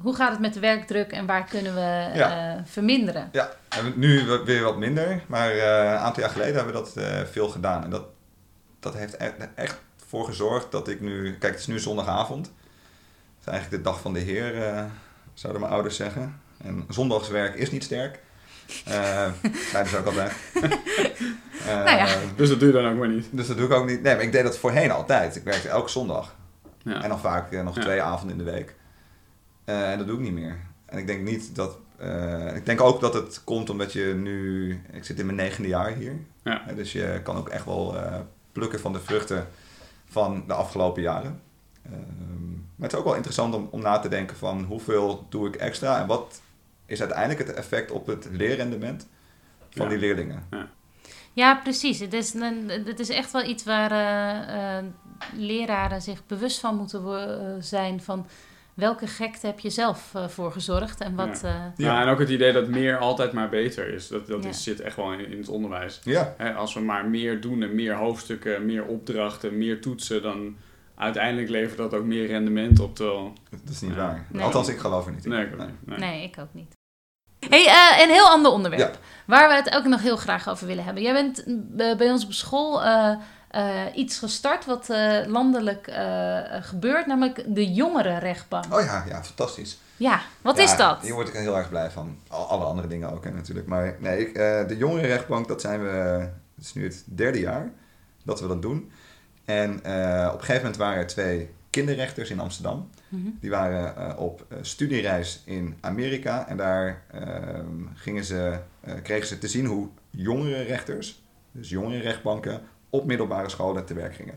hoe 0.00 0.14
gaat 0.14 0.30
het 0.30 0.40
met 0.40 0.54
de 0.54 0.60
werkdruk 0.60 1.12
en 1.12 1.26
waar 1.26 1.44
kunnen 1.44 1.74
we 1.74 2.10
Ja. 2.14 2.62
verminderen? 2.64 3.28
Ja, 3.32 3.50
nu 3.94 4.24
weer 4.44 4.62
wat 4.62 4.76
minder. 4.76 5.22
Maar 5.26 5.50
een 5.56 5.98
aantal 5.98 6.22
jaar 6.22 6.32
geleden 6.32 6.54
hebben 6.54 6.74
we 6.74 6.80
dat 6.92 7.04
veel 7.30 7.48
gedaan. 7.48 7.84
En 7.84 7.90
dat, 7.90 8.04
dat 8.80 8.94
heeft 8.94 9.14
e- 9.20 9.48
echt 9.54 9.80
voor 10.06 10.24
gezorgd 10.24 10.72
dat 10.72 10.88
ik 10.88 11.00
nu... 11.00 11.36
Kijk, 11.38 11.52
het 11.52 11.60
is 11.60 11.66
nu 11.66 11.78
zondagavond. 11.78 12.46
Het 12.46 12.54
is 13.40 13.46
eigenlijk 13.46 13.82
de 13.84 13.90
dag 13.90 14.00
van 14.00 14.12
de 14.12 14.20
Heer, 14.20 14.54
zouden 15.34 15.62
mijn 15.62 15.74
ouders 15.74 15.96
zeggen. 15.96 16.40
En 16.62 16.84
zondagswerk 16.88 17.54
is 17.54 17.70
niet 17.70 17.84
sterk. 17.84 18.18
Eh 18.84 19.28
Zeiden 19.70 19.92
ze 19.92 19.98
ook 19.98 20.06
altijd. 20.06 20.32
Eh, 21.66 21.68
Nou 21.84 21.96
ja. 21.96 22.06
Dus 22.36 22.48
dat 22.48 22.58
doe 22.60 22.68
je 22.68 22.74
dan 22.82 22.92
ook 22.92 22.98
maar 22.98 23.08
niet. 23.08 23.26
Dus 23.30 23.46
dat 23.46 23.56
doe 23.56 23.66
ik 23.66 23.72
ook 23.72 23.86
niet. 23.86 24.02
Nee, 24.02 24.14
maar 24.14 24.24
ik 24.24 24.32
deed 24.32 24.42
dat 24.42 24.58
voorheen 24.58 24.90
altijd. 24.90 25.36
Ik 25.36 25.42
werkte 25.44 25.68
elke 25.68 25.90
zondag. 25.90 26.34
Ja. 26.82 27.02
En 27.02 27.08
dan 27.08 27.18
vaak 27.20 27.52
eh, 27.52 27.62
nog 27.62 27.76
Ja. 27.76 27.82
twee 27.82 28.02
avonden 28.02 28.38
in 28.38 28.44
de 28.44 28.50
week. 28.50 28.74
Eh, 29.64 29.90
en 29.90 29.98
dat 29.98 30.06
doe 30.06 30.16
ik 30.16 30.22
niet 30.22 30.32
meer. 30.32 30.56
En 30.86 30.98
ik 30.98 31.06
denk 31.06 31.22
niet 31.22 31.54
dat. 31.54 31.76
eh, 31.98 32.56
ik 32.56 32.66
denk 32.66 32.80
ook 32.80 33.00
dat 33.00 33.14
het 33.14 33.44
komt 33.44 33.70
omdat 33.70 33.92
je 33.92 34.14
nu. 34.16 34.70
Ik 34.92 35.04
zit 35.04 35.18
in 35.18 35.24
mijn 35.26 35.36
negende 35.38 35.68
jaar 35.68 35.92
hier. 35.92 36.16
Ja. 36.42 36.68
Eh, 36.68 36.76
dus 36.76 36.92
je 36.92 37.20
kan 37.22 37.36
ook 37.36 37.48
echt 37.48 37.64
wel 37.64 37.96
eh, 37.98 38.14
plukken 38.52 38.80
van 38.80 38.92
de 38.92 39.00
vruchten 39.00 39.48
van 40.10 40.44
de 40.46 40.54
afgelopen 40.54 41.02
jaren. 41.02 41.40
Ehm, 41.82 42.50
maar 42.50 42.88
het 42.88 42.92
is 42.92 42.98
ook 42.98 43.04
wel 43.04 43.14
interessant 43.14 43.54
om, 43.54 43.68
om 43.70 43.80
na 43.80 43.98
te 43.98 44.08
denken 44.08 44.36
van 44.36 44.62
hoeveel 44.64 45.26
doe 45.28 45.48
ik 45.48 45.54
extra 45.56 46.00
en 46.00 46.06
wat 46.06 46.40
is 46.86 47.00
uiteindelijk 47.00 47.38
het 47.46 47.56
effect 47.56 47.90
op 47.90 48.06
het 48.06 48.28
leerrendement 48.32 49.08
van 49.70 49.82
Ja. 49.84 49.88
die 49.90 49.98
leerlingen. 49.98 50.48
Ja, 51.32 51.54
precies. 51.54 51.98
Het 51.98 52.12
is, 52.12 52.34
een, 52.34 52.68
het 52.84 53.00
is 53.00 53.08
echt 53.08 53.30
wel 53.32 53.44
iets 53.44 53.64
waar 53.64 53.90
eh, 53.90 54.78
eh, 54.78 54.84
leraren 55.36 56.02
zich 56.02 56.26
bewust 56.26 56.60
van 56.60 56.76
moeten 56.76 57.00
eh, 57.04 57.54
zijn 57.60 58.00
van 58.02 58.26
welke 58.74 59.06
gekte 59.06 59.46
heb 59.46 59.58
je 59.60 59.70
zelf 59.70 60.12
voor 60.28 60.52
gezorgd 60.52 61.00
en 61.00 61.14
wat... 61.14 61.40
Ja. 61.42 61.48
eh, 61.48 61.84
Ja. 61.86 62.02
en 62.02 62.08
ook 62.08 62.18
het 62.18 62.28
idee 62.30 62.52
dat 62.52 62.68
meer 62.68 62.98
altijd 62.98 63.32
maar 63.32 63.48
beter 63.48 63.88
is. 63.88 64.08
Dat, 64.08 64.26
dat 64.26 64.42
Ja. 64.42 64.48
is, 64.48 64.62
zit 64.62 64.80
echt 64.80 64.96
wel 64.96 65.12
in, 65.12 65.30
in 65.32 65.38
het 65.38 65.48
onderwijs. 65.48 66.00
Ja, 66.04 66.34
Hè, 66.38 66.52
als 66.54 66.74
we 66.74 66.80
maar 66.80 67.06
meer 67.08 67.40
doen 67.40 67.62
en 67.62 67.74
meer 67.74 67.94
hoofdstukken, 67.94 68.66
meer 68.66 68.84
opdrachten, 68.84 69.58
meer 69.58 69.80
toetsen, 69.80 70.22
dan 70.22 70.56
uiteindelijk 71.02 71.48
levert 71.48 71.78
dat 71.78 71.94
ook 71.94 72.04
meer 72.04 72.26
rendement 72.26 72.80
op. 72.80 72.94
Terwijl... 72.96 73.32
dat 73.50 73.60
is 73.74 73.80
niet 73.80 73.90
Ja. 73.90 73.96
waar. 73.96 74.26
Nee. 74.28 74.42
Althans, 74.44 74.68
ik 74.68 74.78
geloof 74.78 75.06
er 75.06 75.12
niet 75.12 75.24
in. 75.24 75.30
Nee, 75.30 75.44
ik 75.46 75.52
ook 75.52 75.58
Nee. 75.58 75.66
niet. 75.66 75.86
Nee. 75.86 75.98
Nee, 75.98 76.22
ik 76.22 76.36
ook 76.38 76.54
niet. 76.54 76.74
Hey, 77.48 77.66
eh, 77.66 78.02
een 78.04 78.10
heel 78.10 78.28
ander 78.28 78.52
onderwerp. 78.52 78.92
Ja. 78.94 79.00
Waar 79.26 79.48
we 79.48 79.54
het 79.54 79.74
ook 79.74 79.84
nog 79.84 80.02
heel 80.02 80.16
graag 80.16 80.48
over 80.48 80.66
willen 80.66 80.84
hebben. 80.84 81.02
Jij 81.02 81.12
bent 81.12 81.44
eh, 81.44 81.96
bij 81.96 82.10
ons 82.10 82.24
op 82.24 82.32
school 82.32 82.82
eh, 82.82 83.14
eh, 83.50 83.96
iets 83.96 84.18
gestart 84.18 84.64
wat 84.64 84.90
eh, 84.90 85.26
landelijk 85.26 85.90
gebeurt, 86.60 87.06
namelijk 87.06 87.44
de 87.46 87.72
jongerenrechtbank. 87.72 88.74
Oh 88.74 88.80
ja, 88.80 89.04
ja, 89.08 89.22
fantastisch. 89.24 89.78
Ja, 89.96 90.20
wat 90.42 90.56
Ja, 90.56 90.62
is 90.62 90.76
dat? 90.76 91.02
Hier 91.02 91.14
word 91.14 91.28
ik 91.28 91.34
heel 91.34 91.56
erg 91.56 91.68
blij 91.68 91.90
van. 91.90 92.18
Al, 92.28 92.46
alle 92.46 92.64
andere 92.64 92.88
dingen 92.88 93.12
ook 93.12 93.24
hè, 93.24 93.30
natuurlijk. 93.30 93.66
Maar 93.66 93.96
nee, 93.98 94.20
ik, 94.28 94.36
eh, 94.36 94.66
de 94.68 94.76
jongerenrechtbank, 94.76 95.48
dat 95.48 95.60
zijn 95.60 95.82
we... 95.82 95.88
Het 96.56 96.64
is 96.64 96.74
nu 96.74 96.84
het 96.84 97.04
derde 97.06 97.40
jaar 97.40 97.70
dat 98.24 98.40
we 98.40 98.46
dat 98.48 98.62
doen. 98.62 98.92
En 99.44 99.84
eh, 99.84 100.26
op 100.26 100.38
een 100.38 100.44
gegeven 100.44 100.62
moment 100.62 100.76
waren 100.76 100.98
er 100.98 101.06
twee 101.06 101.50
kinderrechters 101.70 102.30
in 102.30 102.40
Amsterdam. 102.40 102.90
Mhm. 103.08 103.28
Die 103.40 103.50
waren 103.50 103.96
eh, 103.96 104.18
op 104.18 104.46
eh, 104.48 104.58
studiereis 104.60 105.42
in 105.44 105.76
Amerika. 105.80 106.48
En 106.48 106.56
daar 106.56 107.02
ehm, 107.10 107.86
gingen 107.94 108.24
ze, 108.24 108.58
kregen 109.02 109.26
ze 109.26 109.38
te 109.38 109.48
zien 109.48 109.66
hoe 109.66 109.88
jongere 110.10 110.62
rechters, 110.62 111.22
dus 111.52 111.68
jongere 111.68 112.02
rechtbanken, 112.02 112.60
op 112.90 113.06
middelbare 113.06 113.48
scholen 113.48 113.84
te 113.84 113.94
werk 113.94 114.14
gingen. 114.14 114.34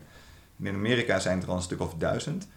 En 0.58 0.66
in 0.66 0.74
Amerika 0.74 1.18
zijn 1.18 1.42
er 1.42 1.48
al 1.48 1.56
een 1.56 1.62
stuk 1.62 1.80
of 1.80 1.94
duizend. 1.94 2.48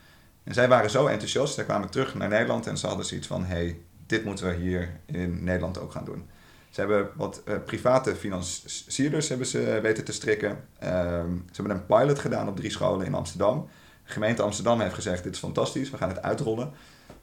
En 0.44 0.54
zij 0.54 0.68
waren 0.68 0.90
zo 0.90 1.08
enthousiast, 1.08 1.54
zij 1.54 1.64
kwamen 1.64 1.90
terug 1.90 2.16
naar 2.16 2.30
Nederland 2.30 2.68
en 2.68 2.78
ze 2.78 2.88
hadden 2.88 3.06
zoiets 3.06 3.28
van: 3.28 3.46
hey, 3.46 3.80
dit 4.06 4.26
moeten 4.26 4.48
we 4.48 4.56
hier 4.56 5.00
in 5.06 5.44
Nederland 5.44 5.80
ook 5.80 5.92
gaan 5.92 6.06
doen. 6.06 6.30
Ze 6.70 6.80
hebben 6.80 7.10
wat 7.16 7.42
eh, 7.46 7.56
private 7.66 8.16
financierders 8.16 9.30
hebben 9.30 9.48
ze 9.48 9.80
weten 9.82 10.04
te 10.04 10.12
strikken. 10.12 10.64
Ehm, 10.80 11.36
ze 11.36 11.62
hebben 11.62 11.76
een 11.76 11.86
pilot 11.86 12.20
gedaan 12.20 12.48
op 12.48 12.56
drie 12.56 12.72
scholen 12.72 13.06
in 13.06 13.14
Amsterdam. 13.14 13.68
De 14.06 14.12
gemeente 14.12 14.42
Amsterdam 14.42 14.80
heeft 14.80 14.94
gezegd: 14.94 15.24
dit 15.24 15.34
is 15.34 15.40
fantastisch, 15.40 15.90
we 15.90 15.98
gaan 15.98 16.10
het 16.10 16.22
uitrollen. 16.22 16.72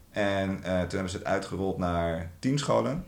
En 0.09 0.63
eh, 0.63 0.79
toen 0.79 0.89
hebben 0.89 1.09
ze 1.09 1.17
het 1.17 1.25
uitgerold 1.25 1.77
naar 1.77 2.31
tien 2.39 2.57
scholen. 2.57 3.05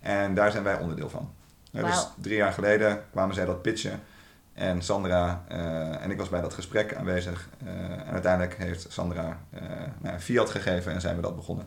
En 0.00 0.34
daar 0.34 0.50
zijn 0.50 0.64
wij 0.64 0.78
onderdeel 0.78 1.10
van. 1.10 1.32
Dus 1.70 2.06
drie 2.16 2.36
jaar 2.36 2.52
geleden 2.52 3.04
kwamen 3.10 3.34
zij 3.34 3.44
dat 3.44 3.62
pitchen. 3.62 4.00
En 4.52 4.82
Sandra 4.82 5.44
eh, 5.48 6.02
en 6.02 6.10
ik 6.10 6.18
was 6.18 6.28
bij 6.28 6.40
dat 6.40 6.54
gesprek 6.54 6.94
aanwezig. 6.94 7.48
En 7.64 8.04
uiteindelijk 8.04 8.56
heeft 8.56 8.86
Sandra 8.88 9.40
eh 9.50 9.62
nou, 9.98 10.18
fiat 10.18 10.50
gegeven 10.50 10.92
en 10.92 11.00
zijn 11.00 11.16
we 11.16 11.22
dat 11.22 11.36
begonnen. 11.36 11.66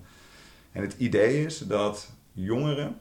En 0.71 0.81
het 0.81 0.95
idee 0.97 1.45
is 1.45 1.57
dat 1.57 2.09
jongeren, 2.31 2.97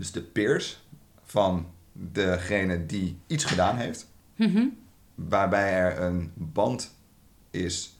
dus 0.00 0.12
de 0.12 0.22
peers 0.22 0.80
van 1.24 1.66
degene 1.92 2.86
die 2.86 3.18
iets 3.26 3.44
gedaan 3.44 3.76
heeft, 3.76 4.06
Mhm. 4.36 4.64
waarbij 5.14 5.72
er 5.72 6.00
een 6.02 6.32
band 6.34 6.94
is, 7.50 7.98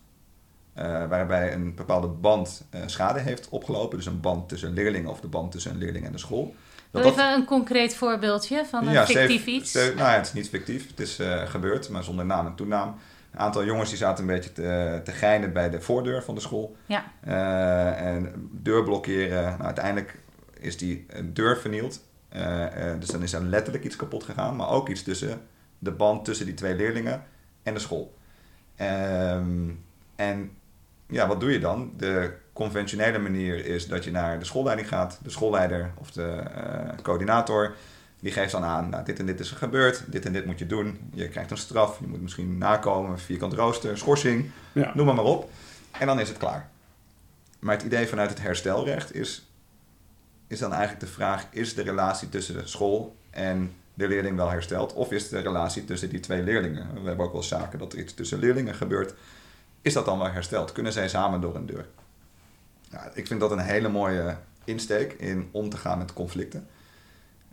eh, 0.73 0.85
waarbij 1.09 1.53
een 1.53 1.75
bepaalde 1.75 2.07
band 2.07 2.67
eh, 2.71 2.81
schade 2.87 3.19
heeft 3.21 3.49
opgelopen, 3.49 3.97
dus 3.97 4.07
een 4.07 4.21
band 4.21 4.49
tussen 4.49 4.73
leerlingen 4.73 5.11
of 5.11 5.21
de 5.21 5.29
band 5.29 5.53
tussen 5.53 5.71
een 5.73 5.79
leerling 5.79 6.05
en 6.07 6.13
de 6.13 6.19
school. 6.19 6.55
Wil 6.91 7.03
dat- 7.03 7.13
even 7.13 7.33
een 7.33 7.45
concreet 7.45 7.95
voorbeeldje 7.97 8.65
van 8.67 8.87
een 8.87 8.93
ja, 8.93 9.07
fictief 9.07 9.47
iets? 9.47 9.73
Nou 9.75 9.97
ja, 9.97 10.11
het 10.17 10.27
is 10.27 10.33
niet 10.33 10.49
fictief. 10.49 10.89
Het 10.89 11.01
is 11.01 11.19
eh, 11.19 11.47
gebeurd, 11.47 11.89
maar 11.89 12.05
zonder 12.05 12.27
naam 12.27 12.47
en 12.47 12.55
toenaam. 12.55 12.95
Een 13.33 13.39
aantal 13.39 13.65
jongens 13.65 13.89
die 13.89 13.99
zaten 13.99 14.25
een 14.29 14.35
beetje 14.35 14.53
te, 14.53 15.01
te 15.05 15.13
geinen 15.13 15.53
bij 15.53 15.71
de 15.71 15.81
voordeur 15.81 16.23
van 16.23 16.35
de 16.35 16.41
school. 16.41 16.77
Ja. 16.87 17.05
En 17.97 18.49
deur 18.53 18.83
blokkeren. 18.85 19.43
Nou, 19.43 19.63
uiteindelijk 19.63 20.19
is 20.61 20.77
die 20.77 21.05
eh, 21.09 21.23
deur 21.25 21.59
vernield. 21.59 22.01
Eh, 22.29 22.93
eh, 22.93 23.01
dus 23.01 23.09
dan 23.09 23.23
is 23.23 23.33
er 23.33 23.43
letterlijk 23.43 23.85
iets 23.85 23.97
kapot 23.97 24.25
gegaan. 24.25 24.57
Maar 24.57 24.69
ook 24.69 24.89
iets 24.89 25.03
tussen 25.03 25.41
de 25.79 25.91
band 25.91 26.25
tussen 26.25 26.47
die 26.47 26.55
twee 26.55 26.75
leerlingen 26.75 27.25
en 27.63 27.75
de 27.75 27.81
school. 27.81 28.15
Ehm, 28.77 29.71
en 30.17 30.51
ja, 31.07 31.27
wat 31.27 31.41
doe 31.41 31.53
je 31.53 31.61
dan? 31.61 31.93
De 31.97 32.33
conventionele 32.53 33.19
manier 33.19 33.67
is 33.67 33.89
dat 33.89 34.05
je 34.05 34.11
naar 34.11 34.39
de 34.39 34.45
schoolleiding 34.45 34.89
gaat. 34.89 35.19
De 35.23 35.31
schoolleider 35.31 35.93
of 35.99 36.11
de 36.11 36.43
coördinator. 37.03 37.75
Die 38.21 38.33
geeft 38.33 38.53
dan 38.53 38.65
aan, 38.65 38.89
nou, 38.89 39.05
dit 39.05 39.19
en 39.19 39.27
dit 39.27 39.41
is 39.41 39.51
er 39.51 39.57
gebeurd. 39.57 40.05
Dit 40.07 40.25
en 40.25 40.33
dit 40.33 40.47
moet 40.47 40.59
je 40.59 40.67
doen. 40.67 41.11
Je 41.15 41.29
krijgt 41.29 41.51
een 41.51 41.57
straf. 41.57 42.01
Je 42.01 42.07
moet 42.07 42.23
misschien 42.23 42.59
nakomen. 42.59 43.19
Vierkant 43.19 43.53
rooster, 43.53 43.99
schorsing. 43.99 44.51
Ja. 44.73 44.93
Noem 44.95 45.07
maar 45.07 45.15
maar 45.15 45.25
op. 45.25 45.51
En 45.99 46.07
dan 46.07 46.21
is 46.21 46.29
het 46.29 46.39
klaar. 46.39 46.69
Maar 47.59 47.75
het 47.75 47.85
idee 47.85 48.07
vanuit 48.07 48.31
het 48.31 48.41
herstelrecht 48.41 49.15
is, 49.15 49.50
is 50.51 50.59
dan 50.59 50.73
eigenlijk 50.73 51.01
de 51.01 51.13
vraag: 51.13 51.47
is 51.51 51.75
de 51.75 51.83
relatie 51.83 52.29
tussen 52.29 52.55
de 52.55 52.67
school 52.67 53.17
en 53.31 53.73
de 53.95 54.09
leerling 54.09 54.37
wel 54.37 54.51
hersteld? 54.51 54.93
Of 54.93 55.13
is 55.13 55.29
de 55.29 55.39
relatie 55.39 55.85
tussen 55.85 56.09
die 56.09 56.21
twee 56.21 56.43
leerlingen? 56.43 56.95
We 56.95 57.07
hebben 57.07 57.27
ook 57.27 57.33
wel 57.33 57.43
zaken 57.43 57.79
dat 57.79 57.93
er 57.93 57.99
iets 57.99 58.15
tussen 58.15 58.39
leerlingen 58.39 58.75
gebeurt. 58.75 59.15
Is 59.83 59.93
dat 59.93 60.05
dan 60.05 60.19
wel 60.19 60.31
hersteld? 60.31 60.73
Kunnen 60.73 60.93
zij 60.93 61.09
samen 61.09 61.41
door 61.41 61.55
een 61.55 61.67
deur? 61.67 61.87
Ja, 62.91 63.11
ik 63.15 63.27
vind 63.27 63.41
dat 63.41 63.51
een 63.51 63.59
hele 63.59 63.89
mooie 63.89 64.37
insteek 64.65 65.13
in 65.13 65.49
om 65.51 65.69
te 65.69 65.77
gaan 65.77 65.99
met 65.99 66.13
conflicten. 66.13 66.69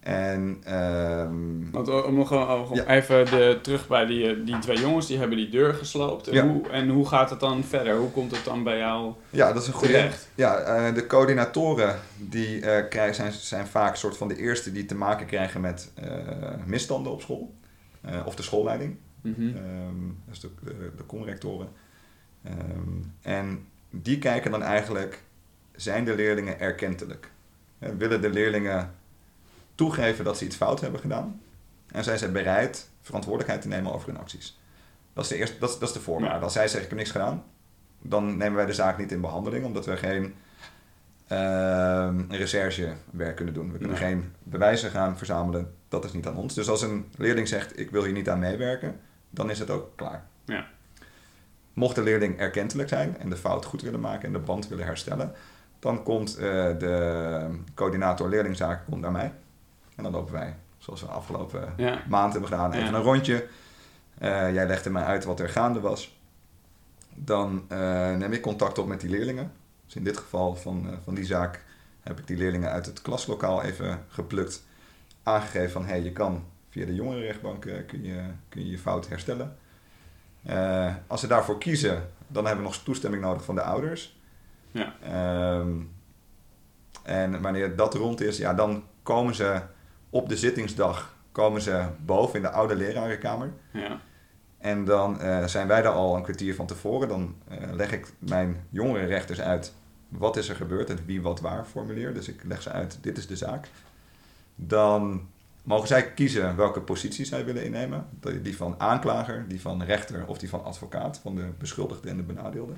En 0.07 0.57
ehm, 0.63 1.71
Want 1.71 1.87
eh, 1.87 2.05
om 2.05 2.15
nog 2.15 2.27
gewoon- 2.27 2.69
om 2.69 2.75
Ja. 2.75 2.85
even 2.85 3.25
de, 3.25 3.59
terug 3.61 3.87
bij 3.87 4.05
die, 4.05 4.29
eh, 4.29 4.45
die 4.45 4.59
twee 4.59 4.79
jongens, 4.79 5.07
die 5.07 5.17
hebben 5.17 5.37
die 5.37 5.49
deur 5.49 5.73
gesloopt. 5.73 6.27
En, 6.27 6.33
Ja. 6.33 6.47
hoe, 6.47 6.69
en 6.69 6.89
hoe 6.89 7.07
gaat 7.07 7.29
het 7.29 7.39
dan 7.39 7.63
verder? 7.63 7.95
Hoe 7.97 8.11
komt 8.11 8.31
het 8.31 8.45
dan 8.45 8.63
bij 8.63 8.77
jou 8.77 9.13
ja, 9.29 9.53
dat 9.53 9.61
is 9.61 9.67
een 9.67 9.73
goede. 9.73 10.09
Ja, 10.35 10.57
eh, 10.59 10.93
de 10.95 11.07
coördinatoren 11.07 11.99
die, 12.17 12.59
krijgen, 12.89 13.15
zijn, 13.15 13.31
zijn 13.31 13.67
vaak 13.67 13.95
soort 13.95 14.17
van 14.17 14.27
de 14.27 14.35
eerste 14.35 14.71
die 14.71 14.85
te 14.85 14.95
maken 14.95 15.25
krijgen 15.25 15.61
met 15.61 15.91
misstanden 16.65 17.11
op 17.11 17.21
school. 17.21 17.53
Of 18.25 18.35
de 18.35 18.43
schoolleiding. 18.43 18.97
Ehm, 19.23 19.35
dat 20.25 20.33
is 20.35 20.39
de, 20.39 20.49
de, 20.63 20.91
de 20.97 21.05
conrectoren. 21.05 21.67
Ehm, 22.43 22.55
en 23.21 23.65
die 23.89 24.19
kijken 24.19 24.51
dan 24.51 24.63
eigenlijk, 24.63 25.23
zijn 25.75 26.05
de 26.05 26.15
leerlingen 26.15 26.59
erkentelijk? 26.59 27.31
Willen 27.97 28.21
de 28.21 28.29
leerlingen 28.29 28.91
toegeven 29.77 30.25
dat 30.25 30.37
ze 30.37 30.45
iets 30.45 30.55
fout 30.55 30.81
hebben 30.81 30.99
gedaan? 30.99 31.41
En 31.87 32.03
zijn 32.03 32.17
ze 32.17 32.31
bereid 32.31 32.89
verantwoordelijkheid 33.01 33.61
te 33.61 33.67
nemen 33.67 33.93
over 33.93 34.07
hun 34.07 34.19
acties? 34.19 34.59
Dat 35.13 35.23
is 35.23 35.29
de, 35.29 35.37
eerste, 35.37 35.59
dat 35.59 35.69
is, 35.69 35.77
dat 35.79 35.87
is 35.87 35.93
de 35.93 36.01
voorwaarde. 36.01 36.43
Als 36.43 36.53
zij 36.53 36.67
zeggen, 36.67 36.81
ik 36.81 36.89
heb 36.89 36.97
niks 36.97 37.11
gedaan, 37.11 37.43
dan 38.01 38.37
nemen 38.37 38.55
wij 38.55 38.65
de 38.65 38.73
zaak 38.73 38.97
niet 38.97 39.11
in 39.11 39.21
behandeling, 39.21 39.65
omdat 39.65 39.85
we 39.85 39.97
geen 39.97 40.35
ehm, 41.27 42.21
recherchewerk 42.29 43.35
kunnen 43.35 43.53
doen. 43.53 43.71
We 43.71 43.77
kunnen 43.77 43.97
geen 43.97 44.33
bewijzen 44.43 44.91
gaan 44.91 45.17
verzamelen, 45.17 45.73
dat 45.87 46.05
is 46.05 46.13
niet 46.13 46.27
aan 46.27 46.37
ons. 46.37 46.53
Dus 46.53 46.69
als 46.69 46.81
een 46.81 47.05
leerling 47.17 47.47
zegt, 47.47 47.79
ik 47.79 47.91
wil 47.91 48.03
hier 48.03 48.13
niet 48.13 48.29
aan 48.29 48.39
meewerken, 48.39 48.99
dan 49.29 49.49
is 49.49 49.59
het 49.59 49.69
ook 49.69 49.91
klaar. 49.95 50.25
Ja. 50.45 50.67
Mocht 51.73 51.95
de 51.95 52.03
leerling 52.03 52.39
erkentelijk 52.39 52.89
zijn 52.89 53.17
en 53.17 53.29
de 53.29 53.37
fout 53.37 53.65
goed 53.65 53.81
willen 53.81 53.99
maken 53.99 54.27
en 54.27 54.33
de 54.33 54.39
band 54.39 54.67
willen 54.67 54.85
herstellen, 54.85 55.33
dan 55.79 56.03
komt 56.03 56.35
eh, 56.35 56.41
de 56.77 57.59
coördinator 57.73 58.29
leerlingzaak 58.29 58.85
komt 58.85 59.01
naar 59.01 59.11
mij. 59.11 59.31
En 59.97 60.03
dan 60.03 60.11
lopen 60.11 60.33
wij, 60.33 60.55
zoals 60.77 61.01
we 61.01 61.07
afgelopen 61.07 61.73
Ja. 61.77 62.01
maand 62.09 62.31
hebben 62.31 62.49
gedaan, 62.49 62.73
even 62.73 62.93
een 62.93 63.01
rondje. 63.01 63.47
Eh, 64.17 64.53
jij 64.53 64.67
legde 64.67 64.89
mij 64.89 65.03
uit 65.03 65.23
wat 65.23 65.39
er 65.39 65.49
gaande 65.49 65.79
was. 65.79 66.19
Dan 67.13 67.65
eh, 67.67 68.15
neem 68.15 68.33
ik 68.33 68.41
contact 68.41 68.77
op 68.77 68.87
met 68.87 69.01
die 69.01 69.09
leerlingen. 69.09 69.51
Dus 69.85 69.95
in 69.95 70.03
dit 70.03 70.17
geval 70.17 70.55
van, 70.55 70.89
eh, 70.89 70.97
van 71.03 71.15
die 71.15 71.25
zaak 71.25 71.63
heb 72.01 72.19
ik 72.19 72.27
die 72.27 72.37
leerlingen 72.37 72.71
uit 72.71 72.85
het 72.85 73.01
klaslokaal 73.01 73.63
even 73.63 74.05
geplukt. 74.07 74.65
Aangegeven 75.23 75.71
van, 75.71 75.81
hé, 75.81 75.87
hey, 75.87 76.01
je 76.01 76.11
kan 76.11 76.43
via 76.69 76.85
de 76.85 76.95
jongerenrechtbank 76.95 77.61
kun 77.61 78.03
je, 78.03 78.23
kun 78.49 78.61
je 78.63 78.69
je 78.69 78.77
fout 78.77 79.07
herstellen. 79.07 79.57
Als 81.07 81.19
ze 81.21 81.27
daarvoor 81.27 81.57
kiezen, 81.57 82.09
dan 82.27 82.45
hebben 82.45 82.63
we 82.63 82.69
nog 82.69 82.83
toestemming 82.83 83.23
nodig 83.23 83.43
van 83.43 83.55
de 83.55 83.61
ouders. 83.61 84.19
Ja. 84.71 84.95
Ehm, 85.01 85.75
en 87.03 87.41
wanneer 87.41 87.75
dat 87.75 87.93
rond 87.93 88.21
is, 88.21 88.37
ja, 88.37 88.53
dan 88.53 88.83
komen 89.03 89.35
ze 89.35 89.61
op 90.09 90.29
de 90.29 90.37
zittingsdag 90.37 91.15
komen 91.31 91.61
ze 91.61 91.85
boven 92.05 92.35
in 92.35 92.41
de 92.41 92.49
oude 92.49 92.75
lerarenkamer. 92.75 93.53
Ja. 93.71 93.99
En 94.57 94.85
dan 94.85 95.19
eh, 95.19 95.45
zijn 95.45 95.67
wij 95.67 95.81
daar 95.81 95.93
al 95.93 96.15
een 96.15 96.23
kwartier 96.23 96.55
van 96.55 96.65
tevoren. 96.65 97.07
Dan 97.07 97.35
eh, 97.47 97.57
leg 97.71 97.91
ik 97.91 98.07
mijn 98.19 98.67
jongere 98.69 99.05
rechters 99.05 99.41
uit 99.41 99.73
wat 100.07 100.37
is 100.37 100.49
er 100.49 100.55
gebeurd, 100.55 100.87
het 100.87 101.05
wie 101.05 101.21
wat 101.21 101.39
waar 101.39 101.65
formulier. 101.65 102.13
Dus 102.13 102.27
ik 102.27 102.43
leg 102.43 102.61
ze 102.61 102.71
uit, 102.71 102.97
dit 103.01 103.17
is 103.17 103.27
de 103.27 103.35
zaak. 103.35 103.67
Dan 104.55 105.27
mogen 105.63 105.87
zij 105.87 106.13
kiezen 106.13 106.55
welke 106.55 106.81
positie 106.81 107.25
zij 107.25 107.45
willen 107.45 107.65
innemen. 107.65 108.05
Die 108.41 108.57
van 108.57 108.75
aanklager, 108.77 109.45
die 109.47 109.61
van 109.61 109.83
rechter 109.83 110.27
of 110.27 110.37
die 110.37 110.49
van 110.49 110.63
advocaat, 110.63 111.19
van 111.19 111.35
de 111.35 111.49
beschuldigde 111.57 112.09
en 112.09 112.17
de 112.17 112.23
benadeelde. 112.23 112.73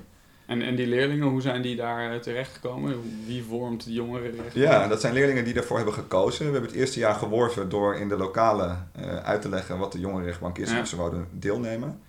En, 0.50 0.62
en 0.62 0.74
die 0.76 0.86
leerlingen, 0.86 1.26
hoe 1.28 1.40
zijn 1.40 1.62
die 1.62 1.76
daar 1.76 2.12
eh, 2.12 2.18
terechtgekomen? 2.20 3.00
Wie 3.26 3.42
vormt 3.44 3.84
de 3.84 3.92
jongerenrecht? 3.92 4.54
Ja, 4.54 4.88
dat 4.88 5.00
zijn 5.00 5.12
leerlingen 5.12 5.44
die 5.44 5.54
daarvoor 5.54 5.76
hebben 5.76 5.94
gekozen. 5.94 6.46
We 6.46 6.52
hebben 6.52 6.70
het 6.70 6.78
eerste 6.78 6.98
jaar 6.98 7.14
geworven 7.14 7.68
door 7.68 7.94
in 7.96 8.08
de 8.08 8.16
lokale 8.16 8.76
eh, 8.92 9.16
uit 9.16 9.42
te 9.42 9.48
leggen 9.48 9.78
wat 9.78 9.92
de 9.92 10.00
jongerenrechtbank 10.00 10.58
is 10.58 10.68
en 10.68 10.74
Ja. 10.74 10.80
of 10.80 10.86
ze 10.88 10.96
wouden 10.96 11.26
deelnemen. 11.32 12.00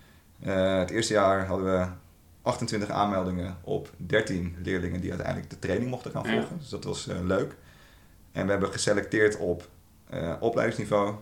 Eh, 0.43 0.77
het 0.79 0.89
eerste 0.89 1.13
jaar 1.13 1.45
hadden 1.45 1.65
we 1.79 1.85
28 2.41 2.89
aanmeldingen 2.89 3.57
op 3.63 3.89
13 3.97 4.55
leerlingen 4.63 5.01
die 5.01 5.09
uiteindelijk 5.09 5.49
de 5.49 5.59
training 5.59 5.89
mochten 5.89 6.11
gaan 6.11 6.23
Ja. 6.23 6.31
volgen. 6.31 6.57
Dus 6.59 6.69
dat 6.69 6.83
was 6.83 7.07
leuk. 7.23 7.55
En 8.31 8.45
we 8.45 8.51
hebben 8.51 8.71
geselecteerd 8.71 9.37
op 9.37 9.67
opleidingsniveau, 10.39 11.13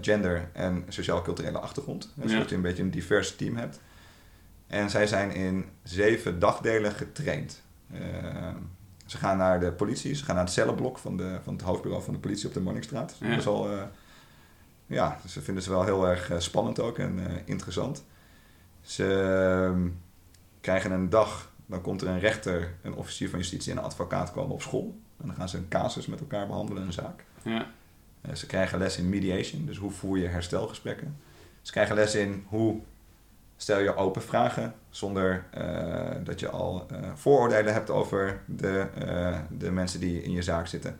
gender 0.00 0.48
en 0.52 0.84
sociaal-culturele 0.88 1.58
achtergrond. 1.58 2.12
Dus 2.14 2.32
Ja. 2.32 2.38
dat 2.38 2.48
je 2.48 2.54
een 2.54 2.62
beetje 2.62 2.82
een 2.82 2.90
divers 2.90 3.36
team 3.36 3.56
hebt. 3.56 3.80
En 4.72 4.90
zij 4.90 5.06
zijn 5.06 5.30
in 5.34 5.64
zeven 5.82 6.38
dagdelen 6.38 6.92
getraind. 6.92 7.62
Eh, 7.92 8.00
ze 9.06 9.16
gaan 9.16 9.36
naar 9.36 9.60
de 9.60 9.72
politie, 9.72 10.14
ze 10.14 10.24
gaan 10.24 10.34
naar 10.34 10.44
het 10.44 10.52
cellenblok 10.52 10.98
van, 10.98 11.16
de, 11.16 11.38
van 11.42 11.52
het 11.52 11.62
hoofdbureau 11.62 12.04
van 12.04 12.12
de 12.14 12.20
politie 12.20 12.48
op 12.48 12.54
de 12.54 12.60
Monnikstraat. 12.60 13.16
Ja. 13.20 13.28
Dat 13.28 13.38
is 13.38 13.46
al, 13.46 13.70
eh, 13.70 13.82
ja, 14.86 15.20
ze 15.26 15.40
vinden 15.40 15.62
ze 15.62 15.70
wel 15.70 15.84
heel 15.84 16.08
erg 16.08 16.30
eh, 16.30 16.38
spannend 16.38 16.80
ook 16.80 16.98
en 16.98 17.18
interessant. 17.44 18.04
Ze 18.80 19.22
ehm, 19.70 19.88
krijgen 20.60 20.92
een 20.92 21.10
dag, 21.10 21.52
dan 21.66 21.80
komt 21.80 22.00
er 22.02 22.08
een 22.08 22.20
rechter, 22.20 22.74
een 22.82 22.94
officier 22.94 23.30
van 23.30 23.38
justitie 23.38 23.72
en 23.72 23.78
een 23.78 23.84
advocaat 23.84 24.32
komen 24.32 24.54
op 24.54 24.62
school. 24.62 24.98
En 25.20 25.26
dan 25.26 25.36
gaan 25.36 25.48
ze 25.48 25.56
een 25.56 25.68
casus 25.68 26.06
met 26.06 26.20
elkaar 26.20 26.46
behandelen, 26.46 26.82
een 26.82 26.92
zaak. 26.92 27.24
Ja. 27.42 27.66
Ze 28.34 28.46
krijgen 28.46 28.78
les 28.78 28.98
in 28.98 29.08
mediation, 29.08 29.66
dus 29.66 29.78
hoe 29.78 29.90
voer 29.90 30.18
je 30.18 30.26
herstelgesprekken. 30.26 31.16
Ze 31.62 31.72
krijgen 31.72 31.94
les 31.94 32.14
in 32.14 32.44
hoe 32.48 32.80
stel 33.62 33.78
je 33.78 33.96
open 33.96 34.22
vragen 34.22 34.74
zonder 34.90 35.44
eh, 35.50 36.10
dat 36.24 36.40
je 36.40 36.48
al 36.48 36.86
eh, 36.90 36.98
vooroordelen 37.14 37.72
hebt 37.72 37.90
over 37.90 38.40
de, 38.46 38.88
eh, 38.98 39.38
de 39.50 39.70
mensen 39.70 40.00
die 40.00 40.22
in 40.22 40.32
je 40.32 40.42
zaak 40.42 40.66
zitten. 40.66 40.98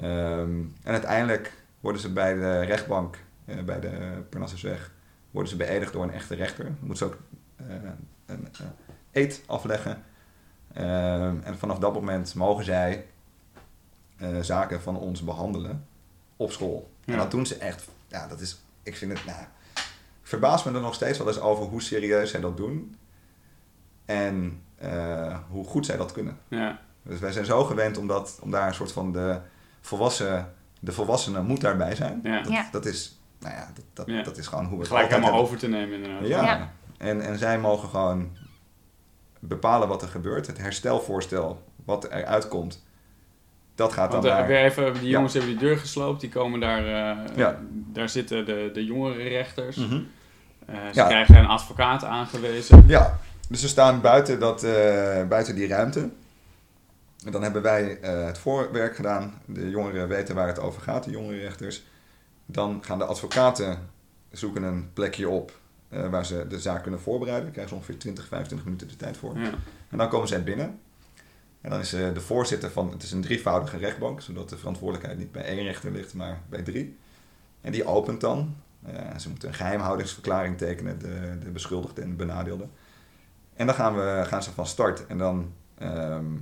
Ehm, 0.00 0.58
en 0.82 0.92
uiteindelijk 0.92 1.52
worden 1.80 2.00
ze 2.00 2.12
bij 2.12 2.34
de 2.34 2.60
rechtbank, 2.60 3.18
bij 3.64 3.80
de 3.80 4.22
Parnassusweg, 4.28 4.92
worden 5.30 5.50
ze 5.50 5.56
beëdigd 5.56 5.92
door 5.92 6.02
een 6.02 6.12
echte 6.12 6.34
rechter. 6.34 6.64
Dan 6.64 6.76
moeten 6.80 6.96
ze 6.96 7.04
ook 7.04 7.18
een 8.26 8.48
eed 9.12 9.42
afleggen. 9.46 10.02
Ehm, 10.72 11.36
en 11.42 11.58
vanaf 11.58 11.78
dat 11.78 11.94
moment 11.94 12.34
mogen 12.34 12.64
zij 12.64 13.06
zaken 14.40 14.82
van 14.82 14.96
ons 14.96 15.24
behandelen 15.24 15.86
op 16.36 16.52
school. 16.52 16.90
En 17.04 17.16
dat 17.16 17.30
doen 17.30 17.46
ze 17.46 17.56
echt, 17.56 17.88
ja, 18.06 18.26
dat 18.26 18.40
is, 18.40 18.60
ik 18.82 18.96
vind 18.96 19.12
het, 19.12 19.24
nou, 19.24 19.46
verbaas 20.24 20.64
me 20.64 20.72
er 20.72 20.80
nog 20.80 20.94
steeds 20.94 21.18
wel 21.18 21.26
eens 21.28 21.40
over 21.40 21.64
hoe 21.64 21.82
serieus 21.82 22.30
zij 22.30 22.40
dat 22.40 22.56
doen. 22.56 22.96
En 24.04 24.62
eh, 24.76 25.38
hoe 25.48 25.64
goed 25.64 25.86
zij 25.86 25.96
dat 25.96 26.12
kunnen. 26.12 26.38
Ja. 26.48 26.78
Dus 27.02 27.18
wij 27.20 27.32
zijn 27.32 27.44
zo 27.44 27.64
gewend 27.64 27.98
om, 27.98 28.06
dat, 28.06 28.38
om 28.42 28.50
daar 28.50 28.66
een 28.68 28.74
soort 28.74 28.92
van 28.92 29.12
de 29.12 29.40
volwassen, 29.80 30.52
de 30.80 30.92
volwassene 30.92 31.42
moet 31.42 31.60
daarbij 31.60 31.94
zijn. 31.94 32.20
Ja. 32.22 32.42
Dat, 32.42 32.52
Ja. 32.52 32.68
dat 32.72 32.84
is, 32.86 33.20
nou 33.40 33.54
ja, 33.54 33.70
dat, 33.74 33.84
dat, 33.92 34.06
Ja. 34.06 34.22
dat 34.22 34.36
is 34.38 34.46
gewoon 34.46 34.64
hoe 34.64 34.72
we 34.74 34.78
het 34.78 34.86
Gelijk 34.88 35.04
altijd 35.12 35.24
helemaal 35.24 35.40
hebben. 35.40 35.58
over 35.58 35.68
te 35.70 35.76
nemen 35.76 35.94
inderdaad. 36.02 36.28
Ja. 36.28 36.56
Ja. 36.56 36.72
En, 36.98 37.20
en 37.20 37.38
zij 37.38 37.58
mogen 37.58 37.88
gewoon 37.88 38.36
bepalen 39.40 39.88
wat 39.88 40.02
er 40.02 40.08
gebeurt. 40.08 40.46
Het 40.46 40.58
herstelvoorstel, 40.58 41.62
wat 41.84 42.04
eruit 42.04 42.48
komt, 42.48 42.84
dat 43.74 43.92
gaat 43.92 44.10
Want 44.10 44.22
dan 44.22 44.32
eh, 44.32 44.38
naar... 44.38 44.46
weer 44.46 44.64
even, 44.64 44.92
die 44.92 45.02
Ja. 45.02 45.08
jongens 45.08 45.32
hebben 45.32 45.50
die 45.50 45.60
deur 45.60 45.78
gesloopt, 45.78 46.20
die 46.20 46.30
komen 46.30 46.60
daar, 46.60 46.78
eh, 46.86 47.36
Ja. 47.36 47.58
daar 47.92 48.08
zitten 48.08 48.44
de, 48.46 48.70
de 48.72 48.84
jongerenrechters. 48.84 49.76
Mhm. 49.76 50.00
Eh, 50.66 50.74
ze 50.76 51.00
Ja. 51.00 51.06
krijgen 51.06 51.36
een 51.36 51.46
advocaat 51.46 52.04
aangewezen. 52.04 52.84
Ja, 52.86 53.18
dus 53.48 53.60
ze 53.60 53.68
staan 53.68 54.00
buiten, 54.00 54.38
dat, 54.40 54.62
buiten 55.28 55.54
die 55.54 55.66
ruimte. 55.68 56.10
En 57.24 57.32
dan 57.32 57.42
hebben 57.42 57.62
wij 57.62 57.98
het 58.00 58.38
voorwerk 58.38 58.96
gedaan. 58.96 59.40
De 59.46 59.70
jongeren 59.70 60.08
weten 60.08 60.34
waar 60.34 60.46
het 60.46 60.60
over 60.60 60.82
gaat, 60.82 61.04
de 61.04 61.10
jongerenrechters. 61.10 61.82
Dan 62.46 62.78
gaan 62.84 62.98
de 62.98 63.04
advocaten 63.04 63.78
zoeken 64.30 64.62
een 64.62 64.90
plekje 64.92 65.28
op 65.28 65.52
waar 65.88 66.26
ze 66.26 66.46
de 66.48 66.58
zaak 66.60 66.82
kunnen 66.82 67.00
voorbereiden. 67.00 67.44
Daar 67.44 67.52
krijgen 67.52 67.72
ze 67.74 67.78
ongeveer 67.80 67.98
20, 68.00 68.26
25 68.26 68.66
minuten 68.66 68.88
de 68.88 68.96
tijd 68.96 69.16
voor. 69.16 69.38
Ja. 69.38 69.50
En 69.90 69.98
dan 69.98 70.08
komen 70.08 70.28
zij 70.28 70.42
binnen. 70.42 70.78
En 71.64 71.70
dan 71.70 71.80
is 71.80 71.92
eh, 71.92 72.14
de 72.14 72.20
voorzitter 72.20 72.70
van, 72.70 72.90
het 72.90 73.02
is 73.02 73.12
een 73.12 73.20
drievoudige 73.20 73.76
rechtbank, 73.76 74.20
zodat 74.20 74.48
de 74.48 74.58
verantwoordelijkheid 74.58 75.18
niet 75.18 75.32
bij 75.32 75.44
één 75.44 75.62
rechter 75.62 75.90
ligt, 75.90 76.14
maar 76.14 76.40
bij 76.48 76.62
drie. 76.62 76.98
En 77.60 77.72
die 77.72 77.84
opent 77.86 78.20
dan. 78.20 78.56
Eh, 78.82 79.16
ze 79.18 79.28
moeten 79.28 79.48
een 79.48 79.54
geheimhoudingsverklaring 79.54 80.58
tekenen, 80.58 80.98
de, 80.98 81.38
de 81.44 81.50
beschuldigde 81.50 82.02
en 82.02 82.08
de 82.08 82.14
benadeelde. 82.14 82.66
En 83.54 83.66
dan 83.66 83.74
gaan, 83.74 83.94
we, 83.94 84.22
gaan 84.26 84.42
ze 84.42 84.52
van 84.52 84.66
start. 84.66 85.06
En 85.06 85.18
dan 85.18 85.52
ehm, 85.78 86.34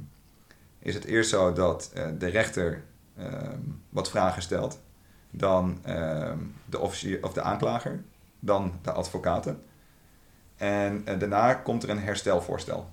is 0.79 0.95
het 0.95 1.05
eerst 1.05 1.31
zo 1.31 1.53
dat 1.53 1.91
eh, 1.95 2.09
de 2.18 2.29
rechter 2.29 2.83
ehm, 3.16 3.61
wat 3.89 4.11
vragen 4.11 4.43
stelt. 4.43 4.81
Dan 5.31 5.79
ehm, 5.83 6.39
de 6.64 6.79
officier 6.79 7.25
of 7.25 7.33
de 7.33 7.43
aanklager. 7.43 8.03
Dan 8.39 8.79
de 8.83 8.93
advocaten. 8.93 9.62
En 10.57 11.05
daarna 11.05 11.55
komt 11.55 11.83
er 11.83 11.91
een 11.91 12.01
herstelvoorstel. 12.01 12.91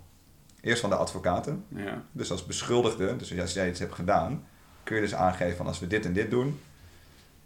Eerst 0.62 0.82
van 0.82 0.89
de 0.89 0.95
advocaten. 0.95 1.66
Ja. 1.68 2.01
Dus 2.12 2.32
als 2.32 2.45
beschuldigde, 2.45 3.16
dus 3.16 3.39
als 3.39 3.53
jij 3.53 3.70
iets 3.70 3.80
hebt 3.80 3.93
gedaan, 3.93 4.43
kun 4.84 4.95
je 4.95 5.01
dus 5.01 5.16
aangeven 5.16 5.57
van 5.57 5.68
als 5.68 5.80
we 5.80 5.88
dit 5.88 6.05
en 6.05 6.14
dit 6.14 6.30
doen, 6.30 6.60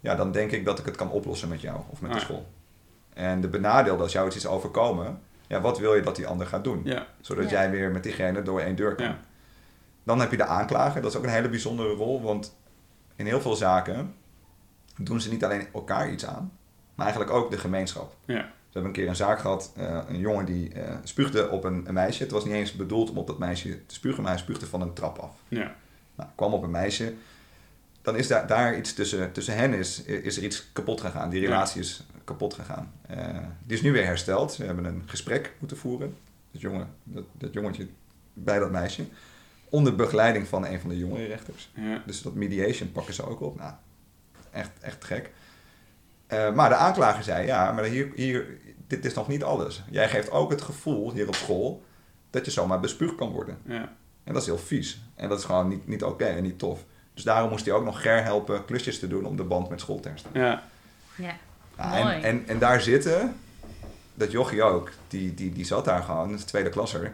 ja, 0.00 0.14
dan 0.14 0.32
denk 0.32 0.50
ik 0.50 0.64
dat 0.64 0.78
ik 0.78 0.84
het 0.84 0.96
kan 0.96 1.10
oplossen 1.10 1.48
met 1.48 1.60
jou 1.60 1.80
of 1.90 2.00
met 2.00 2.10
de 2.10 2.16
Ah, 2.16 2.22
ja. 2.22 2.26
school. 2.28 2.46
En 3.14 3.40
de 3.40 3.48
benadeelde, 3.48 4.02
als 4.02 4.12
jou 4.12 4.26
iets 4.26 4.36
is 4.36 4.46
overkomen, 4.46 5.20
ja, 5.46 5.60
wat 5.60 5.78
wil 5.78 5.94
je 5.94 6.02
dat 6.02 6.16
die 6.16 6.26
ander 6.26 6.46
gaat 6.46 6.64
doen? 6.64 6.80
Ja. 6.84 7.06
Zodat 7.20 7.44
Ja. 7.44 7.50
jij 7.50 7.70
weer 7.70 7.90
met 7.90 8.02
diegene 8.02 8.42
door 8.42 8.60
één 8.60 8.76
deur 8.76 8.94
kan. 8.94 9.06
Ja. 9.06 9.18
Dan 10.02 10.20
heb 10.20 10.30
je 10.30 10.36
de 10.36 10.44
aanklager, 10.44 11.02
dat 11.02 11.10
is 11.10 11.16
ook 11.16 11.24
een 11.24 11.30
hele 11.30 11.48
bijzondere 11.48 11.94
rol, 11.94 12.22
want 12.22 12.56
in 13.16 13.26
heel 13.26 13.40
veel 13.40 13.54
zaken 13.54 14.14
doen 14.96 15.20
ze 15.20 15.30
niet 15.30 15.44
alleen 15.44 15.66
elkaar 15.72 16.10
iets 16.10 16.26
aan, 16.26 16.52
maar 16.94 17.06
eigenlijk 17.06 17.36
ook 17.36 17.50
de 17.50 17.58
gemeenschap. 17.58 18.16
Ja. 18.24 18.48
We 18.74 18.80
hebben 18.80 18.98
een 18.98 19.02
keer 19.04 19.08
een 19.08 19.16
zaak 19.26 19.38
gehad, 19.40 19.72
eh, 19.76 20.00
een 20.08 20.18
jongen 20.18 20.44
die 20.44 20.72
eh, 20.72 20.96
spuugde 21.04 21.48
op 21.50 21.64
een, 21.64 21.84
een 21.88 21.94
meisje. 21.94 22.22
Het 22.22 22.32
was 22.32 22.44
niet 22.44 22.52
eens 22.54 22.72
bedoeld 22.72 23.10
om 23.10 23.18
op 23.18 23.26
dat 23.26 23.38
meisje 23.38 23.86
te 23.86 23.94
spugen, 23.94 24.22
maar 24.22 24.32
hij 24.32 24.40
spuugde 24.40 24.66
van 24.66 24.80
een 24.80 24.92
trap 24.92 25.18
af. 25.18 25.36
Ja. 25.48 25.74
Nou, 26.14 26.30
kwam 26.34 26.52
op 26.54 26.62
een 26.62 26.70
meisje. 26.70 27.14
Dan 28.02 28.16
is 28.16 28.28
daar, 28.28 28.46
daar 28.46 28.76
iets 28.76 28.94
tussen, 28.94 29.32
tussen 29.32 29.56
hen 29.56 29.74
is, 29.74 30.02
is 30.02 30.36
er 30.36 30.42
iets 30.42 30.68
kapot 30.72 31.00
gegaan. 31.00 31.30
Die 31.30 31.40
Ja. 31.40 31.48
relatie 31.48 31.80
is 31.80 32.06
kapot 32.24 32.54
gegaan. 32.54 32.92
Eh, 33.06 33.38
die 33.66 33.76
is 33.76 33.82
nu 33.82 33.92
weer 33.92 34.04
hersteld. 34.04 34.52
Ze 34.52 34.64
hebben 34.64 34.84
een 34.84 35.02
gesprek 35.06 35.52
moeten 35.58 35.76
voeren. 35.76 36.16
Dat, 36.50 36.60
jongen, 36.60 36.88
dat, 37.02 37.24
dat 37.32 37.52
jongetje 37.52 37.86
bij 38.32 38.58
dat 38.58 38.70
meisje. 38.70 39.04
Onder 39.68 39.94
begeleiding 39.94 40.46
van 40.48 40.66
een 40.66 40.80
van 40.80 40.88
de 40.90 40.98
jongerenrechters. 40.98 41.70
Ja. 41.74 42.02
Dus 42.06 42.22
dat 42.22 42.34
mediation 42.34 42.92
pakken 42.92 43.14
ze 43.14 43.26
ook 43.26 43.40
op. 43.40 43.58
Nou, 43.58 43.72
echt, 44.50 44.70
echt 44.80 45.04
gek. 45.04 45.30
Eh, 46.26 46.52
maar 46.52 46.68
de 46.68 46.74
aanklager 46.74 47.24
zei, 47.24 47.46
ja, 47.46 47.72
maar 47.72 47.84
hier, 47.84 48.10
hier, 48.14 48.46
dit 48.86 49.04
is 49.04 49.14
nog 49.14 49.28
niet 49.28 49.42
alles. 49.42 49.82
Jij 49.90 50.08
geeft 50.08 50.30
ook 50.30 50.50
het 50.50 50.62
gevoel 50.62 51.12
hier 51.12 51.28
op 51.28 51.34
school 51.34 51.84
dat 52.30 52.44
je 52.44 52.50
zomaar 52.50 52.80
bespuugd 52.80 53.14
kan 53.14 53.30
worden. 53.30 53.58
Ja. 53.64 53.92
En 54.24 54.32
dat 54.32 54.42
is 54.42 54.48
heel 54.48 54.58
vies. 54.58 55.02
En 55.14 55.28
dat 55.28 55.38
is 55.38 55.44
gewoon 55.44 55.68
niet, 55.68 55.86
niet 55.86 56.02
oké 56.02 56.24
en 56.24 56.42
niet 56.42 56.58
tof. 56.58 56.84
Dus 57.14 57.24
daarom 57.24 57.50
moest 57.50 57.64
hij 57.64 57.74
ook 57.74 57.84
nog 57.84 58.02
Ger 58.02 58.22
helpen 58.22 58.64
klusjes 58.64 58.98
te 58.98 59.08
doen 59.08 59.24
om 59.24 59.36
de 59.36 59.44
band 59.44 59.68
met 59.68 59.80
school 59.80 60.00
te 60.00 60.08
herstellen. 60.08 60.40
Ja. 60.40 60.62
Ja. 61.16 61.36
Nou, 61.76 62.04
Mooi. 62.04 62.16
en, 62.16 62.22
en, 62.22 62.42
en 62.46 62.58
daar 62.58 62.80
zitten, 62.80 63.36
dat 64.14 64.30
jochie 64.30 64.62
ook, 64.62 64.90
die, 65.08 65.34
die, 65.34 65.52
die 65.52 65.64
zat 65.64 65.84
daar 65.84 66.02
gewoon, 66.02 66.28
dat 66.28 66.38
is 66.38 66.44
de 66.44 66.50
tweede 66.50 66.68
klasser. 66.68 67.12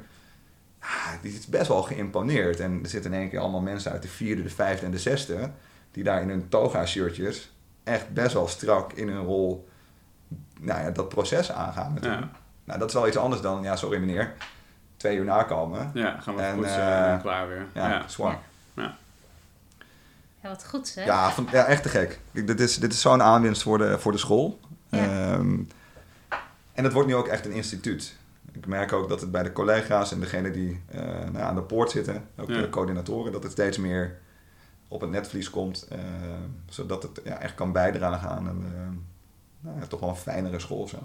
Ah, 0.78 1.12
die 1.22 1.32
is 1.32 1.46
best 1.46 1.68
wel 1.68 1.82
geïmponeerd. 1.82 2.60
En 2.60 2.80
er 2.82 2.88
zitten 2.88 3.12
in 3.12 3.18
één 3.18 3.28
keer 3.30 3.38
allemaal 3.38 3.60
mensen 3.60 3.92
uit 3.92 4.02
de 4.02 4.08
vierde, 4.08 4.42
de 4.42 4.50
vijfde 4.50 4.86
en 4.86 4.92
de 4.92 4.98
zesde, 4.98 5.50
die 5.90 6.04
daar 6.04 6.22
in 6.22 6.28
hun 6.28 6.48
toga-shirtjes 6.48 7.52
echt 7.84 8.10
best 8.10 8.32
wel 8.32 8.48
strak 8.48 8.92
in 8.92 9.08
hun 9.08 9.24
rol 9.24 9.68
nou 10.60 10.80
ja, 10.80 10.90
dat 10.90 11.08
proces 11.08 11.52
aangaan 11.52 11.98
Ja. 12.00 12.30
Nou, 12.64 12.78
dat 12.78 12.88
is 12.88 12.94
wel 12.94 13.08
iets 13.08 13.16
anders 13.16 13.42
dan, 13.42 13.62
ja, 13.62 13.76
sorry 13.76 13.98
meneer, 13.98 14.32
twee 14.96 15.16
uur 15.16 15.24
nakomen. 15.24 15.90
Ja, 15.94 16.20
gaan 16.20 16.36
we 16.36 16.42
En, 16.42 16.54
poetsen 16.56 16.80
eh, 16.80 17.12
en 17.12 17.20
klaar 17.20 17.48
weer. 17.48 17.66
Ja, 17.72 18.04
Ja. 18.74 18.96
Ja, 20.42 20.48
wat 20.48 20.66
goed 20.66 20.88
zeg. 20.88 21.04
Ja, 21.04 21.30
van, 21.30 21.48
ja, 21.52 21.64
echt 21.64 21.82
te 21.82 21.88
gek. 21.88 22.20
Kijk, 22.32 22.46
dit 22.46 22.60
is, 22.60 22.78
dit 22.78 22.92
is 22.92 23.00
zo'n 23.00 23.22
aanwinst 23.22 23.62
voor 23.62 23.78
de, 23.78 23.98
voor 23.98 24.12
de 24.12 24.18
school. 24.18 24.60
Ja. 24.88 24.98
Ehm, 24.98 25.58
en 26.72 26.84
het 26.84 26.92
wordt 26.92 27.08
nu 27.08 27.14
ook 27.14 27.28
echt 27.28 27.44
een 27.46 27.52
instituut. 27.52 28.16
Ik 28.52 28.66
merk 28.66 28.92
ook 28.92 29.08
dat 29.08 29.20
het 29.20 29.30
bij 29.30 29.42
de 29.42 29.52
collega's 29.52 30.12
en 30.12 30.20
degenen 30.20 30.52
die 30.52 30.82
eh, 30.90 31.00
nou, 31.02 31.38
aan 31.38 31.54
de 31.54 31.62
poort 31.62 31.90
zitten, 31.90 32.28
ook 32.36 32.48
Ja. 32.48 32.60
de 32.60 32.68
coördinatoren, 32.68 33.32
dat 33.32 33.42
het 33.42 33.52
steeds 33.52 33.78
meer 33.78 34.18
op 34.92 35.00
het 35.00 35.10
netvlies 35.10 35.50
komt. 35.50 35.86
eh, 35.90 35.98
zodat 36.68 37.02
het 37.02 37.20
ja, 37.24 37.38
echt 37.38 37.54
kan 37.54 37.72
bijdragen 37.72 38.28
aan 38.30 38.46
een 38.46 38.64
eh, 38.74 38.80
nou, 39.60 39.80
ja, 39.80 39.86
toch 39.86 40.00
wel 40.00 40.08
een 40.08 40.16
fijnere 40.16 40.58
school 40.58 40.88
zo. 40.88 40.98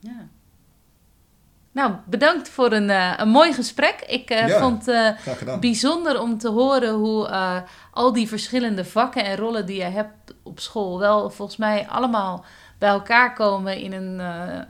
Ja. 0.00 0.28
Nou, 1.72 1.92
bedankt 2.06 2.48
voor 2.48 2.72
een, 2.72 2.90
eh, 2.90 3.12
een 3.16 3.28
mooi 3.28 3.52
gesprek. 3.52 4.00
Ik 4.06 4.30
eh, 4.30 4.48
Ja. 4.48 4.58
vond 4.60 4.86
het 4.86 5.60
bijzonder 5.60 6.20
om 6.20 6.38
te 6.38 6.48
horen 6.48 6.94
hoe 6.94 7.26
eh, 7.28 7.56
al 7.92 8.12
die 8.12 8.28
verschillende 8.28 8.84
vakken 8.84 9.24
en 9.24 9.36
rollen 9.36 9.66
die 9.66 9.76
je 9.76 9.82
hebt 9.84 10.34
op 10.42 10.60
school 10.60 10.98
wel 10.98 11.30
volgens 11.30 11.56
mij 11.58 11.88
allemaal 11.88 12.44
bij 12.78 12.88
elkaar 12.88 13.34
komen 13.34 13.76
in 13.78 13.92
een. 13.92 14.20
eh, 14.20 14.60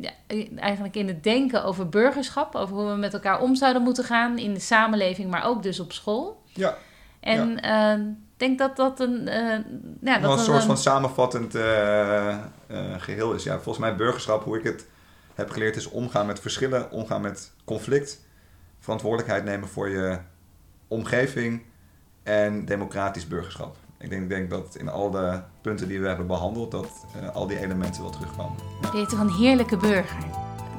ja, 0.00 0.10
eigenlijk 0.56 0.96
in 0.96 1.08
het 1.08 1.22
denken 1.22 1.64
over 1.64 1.88
burgerschap, 1.88 2.54
over 2.54 2.76
hoe 2.76 2.90
we 2.90 2.96
met 2.96 3.14
elkaar 3.14 3.40
om 3.40 3.54
zouden 3.54 3.82
moeten 3.82 4.04
gaan 4.04 4.38
in 4.38 4.54
de 4.54 4.60
samenleving, 4.60 5.30
maar 5.30 5.44
ook 5.44 5.62
dus 5.62 5.80
op 5.80 5.92
school. 5.92 6.42
Ja, 6.52 6.76
En 7.26 7.60
eh, 7.60 7.92
ik 8.06 8.14
denk 8.36 8.58
dat 8.58 8.76
dat 8.76 9.00
een. 9.00 9.28
eh, 9.28 9.58
ja, 10.00 10.18
dat 10.18 10.32
een 10.32 10.38
een- 10.38 10.44
soort 10.44 10.62
van 10.64 10.76
samenvattend 10.78 11.54
eh, 11.54 12.28
eh, 12.28 12.36
geheel 12.98 13.32
is. 13.32 13.42
Ja, 13.44 13.54
volgens 13.54 13.78
mij 13.78 13.96
burgerschap, 13.96 14.44
hoe 14.44 14.58
ik 14.58 14.64
het 14.64 14.86
heb 15.34 15.50
geleerd, 15.50 15.76
is 15.76 15.88
omgaan 15.88 16.26
met 16.26 16.40
verschillen, 16.40 16.90
omgaan 16.90 17.20
met 17.20 17.52
conflict, 17.64 18.20
verantwoordelijkheid 18.80 19.44
nemen 19.44 19.68
voor 19.68 19.88
je 19.88 20.18
omgeving 20.88 21.62
en 22.22 22.64
democratisch 22.64 23.26
burgerschap. 23.28 23.76
Ik 23.98 24.10
denk, 24.10 24.28
denk 24.28 24.50
dat 24.50 24.76
in 24.78 24.88
al 24.88 25.10
de 25.10 25.40
punten 25.60 25.88
die 25.88 26.00
we 26.00 26.06
hebben 26.08 26.26
behandeld, 26.26 26.70
dat 26.70 26.88
al 27.32 27.46
die 27.46 27.58
elementen 27.58 28.02
wel 28.02 28.10
terugkomen. 28.10 28.56
Peter 28.92 29.16
van 29.16 29.28
Heerlijke 29.30 29.76
Burger. 29.76 30.16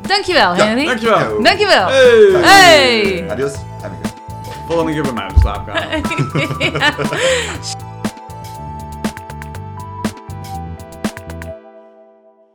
Dankjewel, 0.02 0.56
Ja, 0.56 0.66
Henry. 0.66 0.86
Dankjewel. 0.86 1.44
Dankjewel. 1.44 1.88
Hey. 1.88 2.42
Hey! 2.42 3.30
Adios. 3.30 3.54
Amigo. 3.84 4.16
Volgende 4.68 4.92
keer 4.92 5.02
bij 5.02 5.14
mij 5.14 5.28
op 5.28 5.34
de 5.34 5.40
slaapkamer. 5.40 6.02
Ja. 6.60 7.77